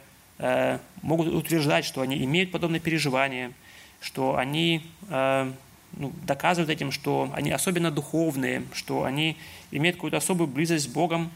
могут 1.01 1.27
утверждать, 1.27 1.85
что 1.85 2.01
они 2.01 2.23
имеют 2.23 2.51
подобные 2.51 2.79
переживания, 2.79 3.51
что 3.99 4.37
они 4.37 4.85
э, 5.09 5.51
ну, 5.93 6.13
доказывают 6.25 6.69
этим, 6.69 6.91
что 6.91 7.29
они 7.33 7.51
особенно 7.51 7.91
духовные, 7.91 8.63
что 8.73 9.03
они 9.03 9.37
имеют 9.71 9.97
какую-то 9.97 10.17
особую 10.17 10.47
близость 10.47 10.85
с 10.85 10.87
Богом. 10.87 11.31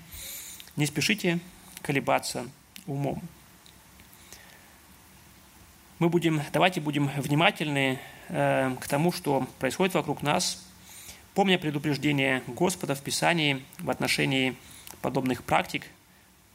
Не 0.76 0.86
спешите 0.86 1.39
колебаться 1.82 2.47
умом. 2.88 3.22
Мы 5.99 6.10
будем, 6.10 6.41
давайте 6.51 6.82
будем 6.82 7.08
внимательны 7.18 7.99
э, 8.30 8.76
к 8.80 8.88
тому, 8.88 9.12
что 9.12 9.47
происходит 9.60 9.93
вокруг 9.93 10.22
нас, 10.22 10.66
помня 11.34 11.58
предупреждение 11.58 12.43
Господа 12.47 12.95
в 12.95 13.01
Писании 13.01 13.64
в 13.80 13.89
отношении 13.89 14.56
подобных 15.01 15.43
практик, 15.43 15.84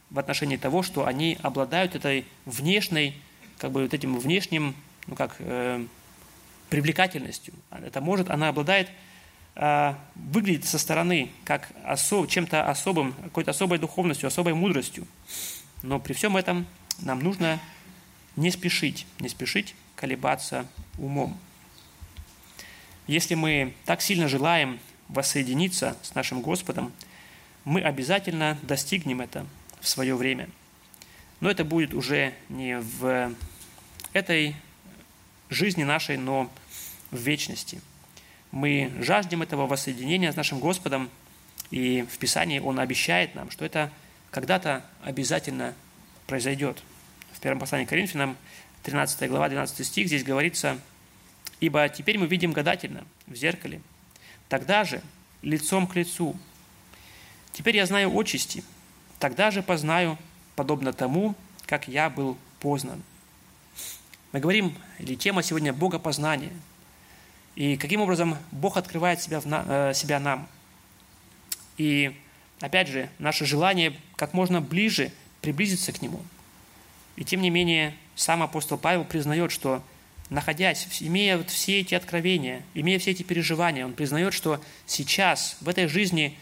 в 0.09 0.19
отношении 0.19 0.57
того, 0.57 0.83
что 0.83 1.05
они 1.05 1.37
обладают 1.41 1.95
этой 1.95 2.25
внешней, 2.45 3.15
как 3.57 3.71
бы 3.71 3.83
вот 3.83 3.93
этим 3.93 4.17
внешним, 4.17 4.75
ну 5.07 5.15
как, 5.15 5.35
э, 5.39 5.85
привлекательностью. 6.69 7.53
Это 7.71 8.01
может, 8.01 8.29
она 8.29 8.49
обладает, 8.49 8.89
э, 9.55 9.93
выглядит 10.15 10.65
со 10.65 10.77
стороны 10.79 11.31
как 11.43 11.69
особ, 11.83 12.29
чем-то 12.29 12.69
особым, 12.69 13.13
какой-то 13.13 13.51
особой 13.51 13.79
духовностью, 13.79 14.27
особой 14.27 14.53
мудростью. 14.53 15.07
Но 15.83 15.99
при 15.99 16.13
всем 16.13 16.37
этом 16.37 16.65
нам 16.99 17.19
нужно 17.19 17.59
не 18.35 18.51
спешить, 18.51 19.05
не 19.19 19.29
спешить 19.29 19.75
колебаться 19.95 20.65
умом. 20.97 21.37
Если 23.07 23.35
мы 23.35 23.73
так 23.85 24.01
сильно 24.01 24.27
желаем 24.27 24.79
воссоединиться 25.07 25.97
с 26.03 26.13
нашим 26.13 26.41
Господом, 26.41 26.93
мы 27.65 27.81
обязательно 27.81 28.57
достигнем 28.61 29.21
это 29.21 29.45
в 29.81 29.87
свое 29.87 30.15
время. 30.15 30.49
Но 31.39 31.49
это 31.49 31.63
будет 31.63 31.93
уже 31.93 32.33
не 32.49 32.79
в 32.79 33.33
этой 34.13 34.55
жизни 35.49 35.83
нашей, 35.83 36.17
но 36.17 36.51
в 37.11 37.17
вечности. 37.17 37.81
Мы 38.51 38.91
жаждем 38.99 39.41
этого 39.41 39.67
воссоединения 39.67 40.31
с 40.31 40.35
нашим 40.35 40.59
Господом, 40.59 41.09
и 41.71 42.05
в 42.11 42.17
Писании 42.17 42.59
Он 42.59 42.79
обещает 42.79 43.35
нам, 43.35 43.51
что 43.51 43.65
это 43.65 43.91
когда-то 44.31 44.83
обязательно 45.03 45.75
произойдет. 46.27 46.81
В 47.31 47.39
первом 47.39 47.59
послании 47.59 47.85
к 47.85 47.89
Коринфянам, 47.89 48.37
13 48.83 49.29
глава, 49.29 49.49
12 49.49 49.85
стих, 49.85 50.07
здесь 50.07 50.23
говорится, 50.23 50.79
«Ибо 51.59 51.87
теперь 51.89 52.17
мы 52.17 52.27
видим 52.27 52.51
гадательно 52.51 53.05
в 53.27 53.35
зеркале, 53.35 53.81
тогда 54.47 54.83
же 54.83 55.01
лицом 55.41 55.87
к 55.87 55.95
лицу. 55.95 56.37
Теперь 57.53 57.75
я 57.77 57.85
знаю 57.85 58.17
отчасти, 58.17 58.63
тогда 59.19 59.51
же 59.51 59.61
познаю, 59.61 60.17
подобно 60.55 60.93
тому, 60.93 61.35
как 61.65 61.87
я 61.87 62.09
был 62.09 62.37
познан». 62.59 63.03
Мы 64.31 64.39
говорим, 64.39 64.75
или 64.99 65.15
тема 65.15 65.41
сегодня 65.41 65.73
Богопознание. 65.73 66.51
И 67.55 67.77
каким 67.77 68.01
образом 68.01 68.37
Бог 68.51 68.77
открывает 68.77 69.21
себя, 69.21 69.39
в 69.39 69.45
на, 69.45 69.65
э, 69.67 69.93
себя 69.93 70.19
нам. 70.19 70.47
И 71.77 72.15
опять 72.59 72.87
же, 72.87 73.09
наше 73.17 73.45
желание 73.45 73.95
как 74.15 74.33
можно 74.33 74.61
ближе 74.61 75.11
приблизиться 75.41 75.91
к 75.91 76.01
Нему. 76.01 76.21
И 77.15 77.23
тем 77.23 77.41
не 77.41 77.49
менее, 77.49 77.95
сам 78.15 78.43
апостол 78.43 78.77
Павел 78.77 79.03
признает, 79.03 79.51
что 79.51 79.83
находясь, 80.29 80.87
имея 80.99 81.37
вот 81.37 81.49
все 81.49 81.79
эти 81.79 81.95
откровения, 81.95 82.61
имея 82.75 82.99
все 82.99 83.11
эти 83.11 83.23
переживания, 83.23 83.83
он 83.83 83.93
признает, 83.93 84.33
что 84.33 84.63
сейчас, 84.85 85.57
в 85.59 85.69
этой 85.69 85.87
жизни, 85.87 86.37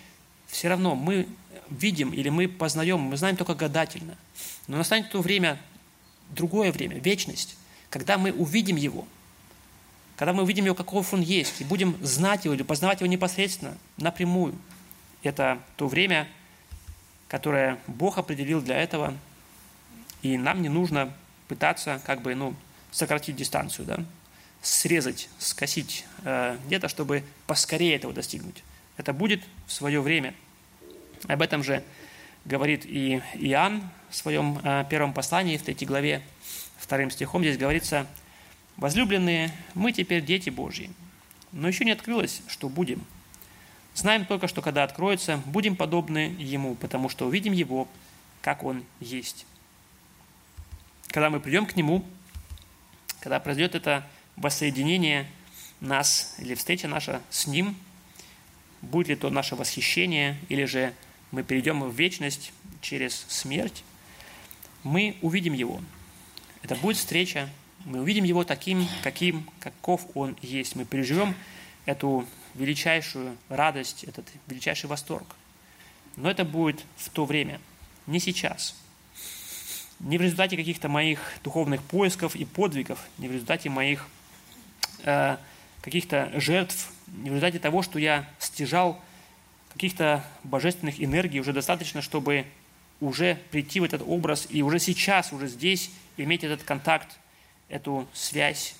все 0.47 0.69
равно 0.69 0.95
мы 0.95 1.27
видим 1.69 2.13
или 2.13 2.29
мы 2.29 2.47
познаем, 2.47 2.99
мы 2.99 3.17
знаем 3.17 3.35
только 3.35 3.55
гадательно. 3.55 4.15
Но 4.67 4.77
настанет 4.77 5.11
то 5.11 5.21
время, 5.21 5.59
другое 6.29 6.71
время, 6.71 6.97
вечность, 6.99 7.57
когда 7.89 8.17
мы 8.17 8.31
увидим 8.31 8.75
Его, 8.75 9.07
когда 10.15 10.33
мы 10.33 10.43
увидим 10.43 10.65
Его, 10.65 10.75
каков 10.75 11.13
Он 11.13 11.21
есть, 11.21 11.61
и 11.61 11.63
будем 11.63 11.97
знать 12.01 12.45
Его 12.45 12.55
или 12.55 12.63
познавать 12.63 13.01
Его 13.01 13.07
непосредственно, 13.07 13.77
напрямую. 13.97 14.55
Это 15.23 15.59
то 15.75 15.87
время, 15.87 16.27
которое 17.27 17.79
Бог 17.87 18.17
определил 18.17 18.61
для 18.61 18.77
этого, 18.77 19.15
и 20.21 20.37
нам 20.37 20.61
не 20.61 20.69
нужно 20.69 21.13
пытаться 21.47 22.01
как 22.05 22.21
бы, 22.21 22.35
ну, 22.35 22.55
сократить 22.91 23.35
дистанцию, 23.35 23.85
да, 23.85 24.05
срезать, 24.61 25.29
скосить 25.37 26.05
э, 26.23 26.57
где-то, 26.65 26.87
чтобы 26.87 27.23
поскорее 27.45 27.95
этого 27.95 28.13
достигнуть. 28.13 28.63
Это 28.97 29.13
будет 29.13 29.43
в 29.67 29.71
свое 29.71 30.01
время. 30.01 30.33
Об 31.27 31.41
этом 31.41 31.63
же 31.63 31.83
говорит 32.45 32.85
и 32.85 33.21
Иоанн 33.35 33.83
в 34.09 34.15
своем 34.15 34.59
э, 34.63 34.85
первом 34.89 35.13
послании, 35.13 35.57
в 35.57 35.63
третьей 35.63 35.87
главе, 35.87 36.23
вторым 36.77 37.11
стихом 37.11 37.43
здесь 37.43 37.57
говорится, 37.57 38.07
«Возлюбленные, 38.77 39.51
мы 39.73 39.91
теперь 39.91 40.23
дети 40.23 40.49
Божьи, 40.49 40.89
но 41.51 41.67
еще 41.67 41.83
не 41.83 41.91
открылось, 41.91 42.41
что 42.47 42.69
будем. 42.69 43.03
Знаем 43.93 44.25
только, 44.25 44.47
что 44.47 44.61
когда 44.61 44.83
откроется, 44.83 45.41
будем 45.45 45.75
подобны 45.75 46.35
Ему, 46.39 46.75
потому 46.75 47.09
что 47.09 47.27
увидим 47.27 47.51
Его, 47.51 47.87
как 48.41 48.63
Он 48.63 48.83
есть». 48.99 49.45
Когда 51.09 51.29
мы 51.29 51.39
придем 51.39 51.65
к 51.65 51.75
Нему, 51.75 52.05
когда 53.19 53.39
произойдет 53.39 53.75
это 53.75 54.07
воссоединение 54.35 55.27
нас 55.79 56.35
или 56.37 56.53
встреча 56.55 56.87
наша 56.87 57.21
с 57.29 57.47
Ним, 57.47 57.75
будет 58.81 59.07
ли 59.07 59.15
то 59.15 59.29
наше 59.29 59.55
восхищение, 59.55 60.37
или 60.49 60.65
же 60.65 60.93
мы 61.31 61.43
перейдем 61.43 61.83
в 61.83 61.93
вечность 61.93 62.51
через 62.81 63.25
смерть, 63.27 63.83
мы 64.83 65.17
увидим 65.21 65.53
Его– 65.53 65.81
это 66.63 66.75
будет 66.75 66.97
встреча, 66.97 67.49
мы 67.85 68.01
увидим 68.01 68.25
его 68.25 68.43
таким, 68.43 68.87
каким, 69.01 69.49
каков 69.59 70.05
он 70.15 70.35
есть. 70.41 70.75
Мы 70.75 70.83
переживем 70.83 71.33
эту 71.85 72.25
величайшую 72.55 73.37
радость, 73.47 74.03
этот 74.03 74.27
величайший 74.47 74.89
восторг. 74.89 75.25
Но 76.17 76.29
это 76.29 76.43
будет 76.43 76.83
в 76.97 77.09
то 77.09 77.23
время, 77.23 77.61
не 78.05 78.19
сейчас. 78.19 78.75
Не 79.99 80.17
в 80.17 80.21
результате 80.21 80.57
каких-то 80.57 80.89
моих 80.89 81.21
духовных 81.41 81.81
поисков 81.83 82.35
и 82.35 82.43
подвигов, 82.43 82.99
не 83.17 83.29
в 83.29 83.31
результате 83.31 83.69
моих 83.69 84.07
э, 85.03 85.37
каких-то 85.81 86.31
жертв, 86.35 86.91
в 87.07 87.25
результате 87.25 87.59
того, 87.59 87.81
что 87.81 87.99
я 87.99 88.29
стяжал 88.39 89.01
каких-то 89.73 90.23
божественных 90.43 91.01
энергий 91.01 91.39
уже 91.39 91.53
достаточно, 91.53 92.01
чтобы 92.01 92.45
уже 92.99 93.35
прийти 93.51 93.79
в 93.79 93.83
этот 93.83 94.01
образ 94.05 94.47
и 94.49 94.61
уже 94.61 94.79
сейчас, 94.79 95.31
уже 95.31 95.47
здесь 95.47 95.91
иметь 96.17 96.43
этот 96.43 96.63
контакт, 96.63 97.17
эту 97.69 98.07
связь, 98.13 98.75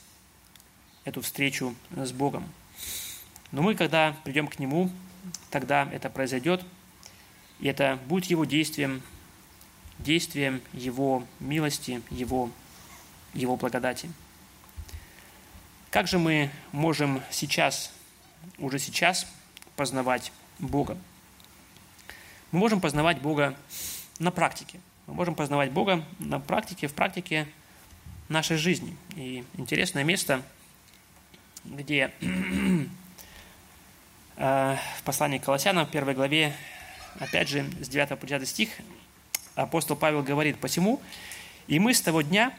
эту 1.05 1.21
встречу 1.21 1.75
с 1.95 2.11
Богом. 2.11 2.49
Но 3.51 3.61
мы, 3.61 3.75
когда 3.75 4.15
придем 4.23 4.47
к 4.47 4.59
Нему, 4.59 4.89
тогда 5.49 5.87
это 5.91 6.09
произойдет, 6.09 6.65
и 7.59 7.67
это 7.67 7.99
будет 8.07 8.25
Его 8.25 8.45
действием, 8.45 9.01
действием 9.99 10.61
Его 10.73 11.23
милости, 11.39 12.01
Его, 12.09 12.51
Его 13.33 13.55
благодати. 13.55 14.09
Как 15.91 16.07
же 16.07 16.19
мы 16.19 16.49
можем 16.71 17.21
сейчас, 17.31 17.91
уже 18.57 18.79
сейчас 18.79 19.27
познавать 19.75 20.31
Бога? 20.59 20.97
Мы 22.51 22.59
можем 22.59 22.81
познавать 22.81 23.21
Бога 23.21 23.55
на 24.19 24.31
практике. 24.31 24.79
Мы 25.05 25.13
можем 25.13 25.35
познавать 25.35 25.71
Бога 25.71 26.03
на 26.19 26.39
практике, 26.39 26.87
в 26.87 26.93
практике 26.93 27.47
нашей 28.29 28.57
жизни. 28.57 28.95
И 29.15 29.43
интересное 29.55 30.03
место, 30.03 30.41
где 31.65 32.11
э, 34.37 34.77
в 34.97 35.03
послании 35.03 35.37
к 35.37 35.43
Колоссянам, 35.43 35.85
в 35.85 35.91
первой 35.91 36.13
главе, 36.13 36.53
опять 37.19 37.49
же, 37.49 37.65
с 37.81 37.87
9 37.87 38.19
по 38.19 38.25
10 38.25 38.47
стих, 38.47 38.69
апостол 39.55 39.95
Павел 39.95 40.23
говорит, 40.23 40.59
«Посему 40.59 41.01
и 41.67 41.79
мы 41.79 41.93
с 41.93 42.01
того 42.01 42.21
дня, 42.21 42.53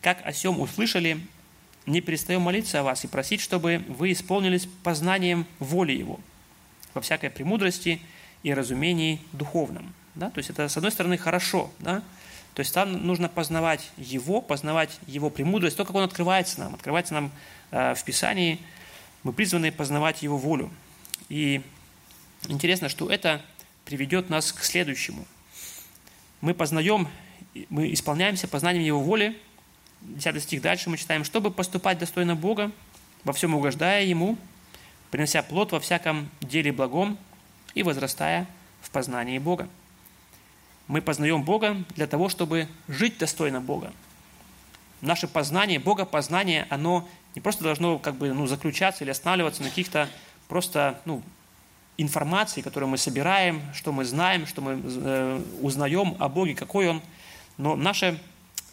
как 0.00 0.24
о 0.26 0.32
сем 0.32 0.60
услышали, 0.60 1.20
не 1.90 2.00
перестаем 2.00 2.42
молиться 2.42 2.80
о 2.80 2.82
вас 2.82 3.04
и 3.04 3.08
просить, 3.08 3.40
чтобы 3.40 3.84
вы 3.88 4.12
исполнились 4.12 4.66
познанием 4.82 5.46
воли 5.58 5.92
Его 5.92 6.20
во 6.94 7.00
всякой 7.00 7.30
премудрости 7.30 8.00
и 8.42 8.54
разумении 8.54 9.20
духовном, 9.32 9.92
да? 10.14 10.30
То 10.30 10.38
есть 10.38 10.50
это, 10.50 10.68
с 10.68 10.76
одной 10.76 10.92
стороны, 10.92 11.16
хорошо. 11.18 11.70
Да? 11.78 12.02
То 12.54 12.60
есть 12.60 12.74
там 12.74 13.06
нужно 13.06 13.28
познавать 13.28 13.90
Его, 13.96 14.40
познавать 14.40 14.98
Его 15.06 15.30
премудрость, 15.30 15.76
то, 15.76 15.84
как 15.84 15.94
Он 15.94 16.02
открывается 16.02 16.60
нам. 16.60 16.74
Открывается 16.74 17.14
нам 17.14 17.32
э, 17.70 17.94
в 17.94 18.04
Писании. 18.04 18.58
Мы 19.22 19.32
призваны 19.32 19.70
познавать 19.70 20.22
Его 20.22 20.36
волю. 20.36 20.70
И 21.28 21.62
интересно, 22.48 22.88
что 22.88 23.10
это 23.10 23.42
приведет 23.84 24.30
нас 24.30 24.52
к 24.52 24.64
следующему. 24.64 25.26
Мы 26.40 26.54
познаем, 26.54 27.08
мы 27.68 27.92
исполняемся 27.92 28.48
познанием 28.48 28.84
Его 28.84 29.00
воли. 29.00 29.38
10 30.02 30.42
стих 30.42 30.62
дальше 30.62 30.90
мы 30.90 30.96
читаем, 30.96 31.24
чтобы 31.24 31.50
поступать 31.50 31.98
достойно 31.98 32.36
Бога, 32.36 32.70
во 33.24 33.32
всем 33.32 33.54
угождая 33.54 34.04
Ему, 34.04 34.38
принося 35.10 35.42
плод 35.42 35.72
во 35.72 35.80
всяком 35.80 36.28
деле 36.40 36.72
благом 36.72 37.18
и 37.74 37.82
возрастая 37.82 38.46
в 38.80 38.90
познании 38.90 39.38
Бога 39.38 39.68
мы 40.90 41.00
познаем 41.00 41.44
Бога 41.44 41.84
для 41.94 42.08
того, 42.08 42.28
чтобы 42.28 42.66
жить 42.88 43.16
достойно 43.16 43.60
Бога. 43.60 43.92
Наше 45.00 45.28
познание, 45.28 45.78
Бога 45.78 46.04
познание, 46.04 46.66
оно 46.68 47.08
не 47.36 47.40
просто 47.40 47.62
должно 47.62 48.00
как 48.00 48.16
бы, 48.16 48.32
ну, 48.32 48.48
заключаться 48.48 49.04
или 49.04 49.12
останавливаться 49.12 49.62
на 49.62 49.68
каких-то 49.68 50.08
просто 50.48 51.00
ну, 51.04 51.22
информации, 51.96 52.60
которую 52.60 52.90
мы 52.90 52.98
собираем, 52.98 53.62
что 53.72 53.92
мы 53.92 54.04
знаем, 54.04 54.48
что 54.48 54.62
мы 54.62 54.82
э, 54.84 55.42
узнаем 55.62 56.16
о 56.18 56.28
Боге, 56.28 56.56
какой 56.56 56.88
Он. 56.88 57.02
Но 57.56 57.76
наше 57.76 58.18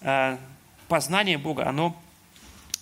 э, 0.02 0.38
познание 0.88 1.38
Бога, 1.38 1.68
оно 1.68 1.96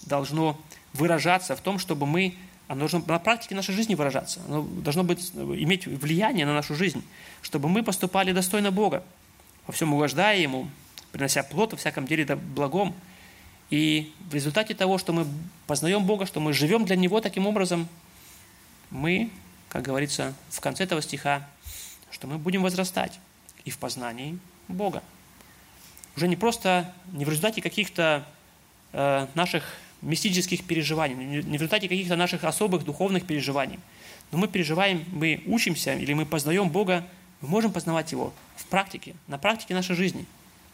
должно 0.04 0.58
выражаться 0.94 1.56
в 1.56 1.62
том, 1.62 1.80
чтобы 1.80 2.06
мы 2.06 2.36
оно 2.68 2.80
должно 2.80 3.04
на 3.06 3.20
практике 3.20 3.54
нашей 3.54 3.76
жизни 3.76 3.94
выражаться. 3.94 4.42
Оно 4.48 4.64
должно 4.64 5.04
быть, 5.04 5.32
иметь 5.36 5.86
влияние 5.86 6.46
на 6.46 6.54
нашу 6.54 6.74
жизнь, 6.74 7.04
чтобы 7.42 7.70
мы 7.70 7.84
поступали 7.84 8.32
достойно 8.32 8.72
Бога 8.72 9.04
во 9.68 9.74
всем 9.74 9.94
угождая 9.94 10.40
Ему, 10.40 10.68
принося 11.12 11.44
плод 11.44 11.74
во 11.74 11.78
всяком 11.78 12.08
деле 12.08 12.36
благом. 12.36 12.96
И 13.70 14.14
в 14.30 14.34
результате 14.34 14.74
того, 14.74 14.98
что 14.98 15.14
мы 15.14 15.28
познаем 15.68 16.06
Бога, 16.06 16.26
что 16.26 16.40
мы 16.40 16.54
живем 16.54 16.86
для 16.86 16.96
Него 16.96 17.22
таким 17.22 17.48
образом, 17.48 17.88
мы, 18.90 19.30
как 19.70 19.84
говорится 19.84 20.34
в 20.50 20.60
конце 20.60 20.84
этого 20.84 21.02
стиха, 21.02 21.48
что 22.12 22.28
мы 22.28 22.38
будем 22.38 22.64
возрастать 22.64 23.20
и 23.64 23.70
в 23.70 23.78
познании 23.78 24.40
Бога. 24.68 25.04
Уже 26.16 26.28
не 26.28 26.36
просто, 26.36 26.94
не 27.12 27.26
в 27.26 27.30
результате 27.30 27.62
каких-то 27.62 28.26
э, 28.94 29.28
наших 29.36 29.64
мистических 30.02 30.66
переживаний, 30.66 31.16
не 31.16 31.42
в 31.42 31.62
результате 31.62 31.88
каких-то 31.88 32.16
наших 32.16 32.44
особых 32.44 32.86
духовных 32.86 33.26
переживаний, 33.26 33.80
но 34.32 34.38
мы 34.38 34.48
переживаем, 34.48 35.04
мы 35.12 35.42
учимся 35.46 35.94
или 35.94 36.14
мы 36.14 36.26
познаем 36.26 36.70
Бога 36.70 37.04
мы 37.42 37.50
можем 37.50 37.72
познавать 37.72 38.12
Его 38.12 38.34
в 38.56 38.66
практике, 38.66 39.16
на 39.28 39.38
практике 39.38 39.74
нашей 39.74 39.96
жизни. 39.96 40.26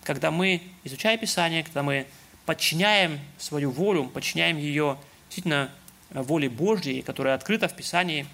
Когда 0.03 0.31
мы, 0.31 0.61
изучая 0.83 1.17
Писание, 1.17 1.63
когда 1.63 1.83
мы 1.83 2.05
подчиняем 2.45 3.19
свою 3.37 3.71
волю, 3.71 4.05
подчиняем 4.05 4.57
ее 4.57 4.97
действительно 5.27 5.69
воле 6.11 6.49
Божьей, 6.49 7.01
которая 7.01 7.35
открыта 7.35 7.67
в 7.67 7.75
Писании, 7.75 8.25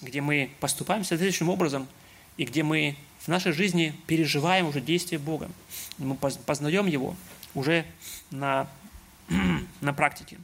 где 0.00 0.20
мы 0.20 0.50
поступаем 0.60 1.04
соответствующим 1.04 1.48
образом, 1.48 1.86
и 2.36 2.44
где 2.44 2.62
мы 2.62 2.96
в 3.24 3.28
нашей 3.28 3.52
жизни 3.52 3.94
переживаем 4.06 4.66
уже 4.66 4.82
действие 4.82 5.18
Бога. 5.18 5.50
Мы 5.96 6.14
познаем 6.14 6.86
Его 6.86 7.16
уже 7.54 7.86
на, 8.30 8.68
на 9.80 9.94
практике. 9.94 10.38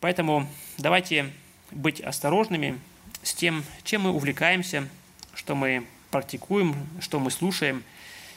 Поэтому 0.00 0.48
давайте 0.78 1.32
быть 1.70 2.00
осторожными 2.00 2.80
с 3.22 3.34
тем, 3.34 3.64
чем 3.84 4.02
мы 4.02 4.10
увлекаемся, 4.10 4.88
что 5.34 5.54
мы 5.54 5.86
практикуем, 6.10 6.74
что 7.00 7.20
мы 7.20 7.30
слушаем, 7.30 7.84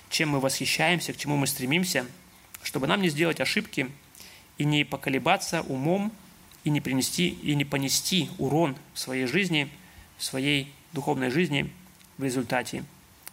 чем 0.10 0.30
мы 0.30 0.40
восхищаемся, 0.40 1.14
к 1.14 1.18
чему 1.18 1.38
мы 1.38 1.48
стремимся, 1.48 2.06
чтобы 2.62 2.86
нам 2.86 3.02
не 3.02 3.10
сделать 3.10 3.40
ошибки 3.40 3.90
и 4.60 4.64
не 4.64 4.84
поколебаться 4.84 5.62
умом 5.64 6.12
и 6.64 6.70
не 6.70 6.82
принести 6.82 7.30
и 7.30 7.56
не 7.56 7.66
понести 7.66 8.30
урон 8.38 8.76
в 8.94 9.00
своей 9.00 9.26
жизни, 9.26 9.70
в 10.18 10.24
своей 10.24 10.72
духовной 10.94 11.30
жизни 11.30 11.72
в 12.18 12.24
результате 12.24 12.84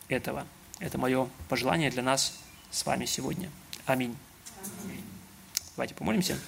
этого. 0.08 0.46
Это 0.78 0.98
мое 0.98 1.28
пожелание 1.48 1.90
для 1.90 2.02
нас 2.02 2.38
с 2.70 2.84
вами 2.86 3.04
сегодня. 3.04 3.50
Аминь. 3.86 4.16
Аминь. 4.84 5.04
Давайте 5.76 5.94
помолимся. 5.94 6.38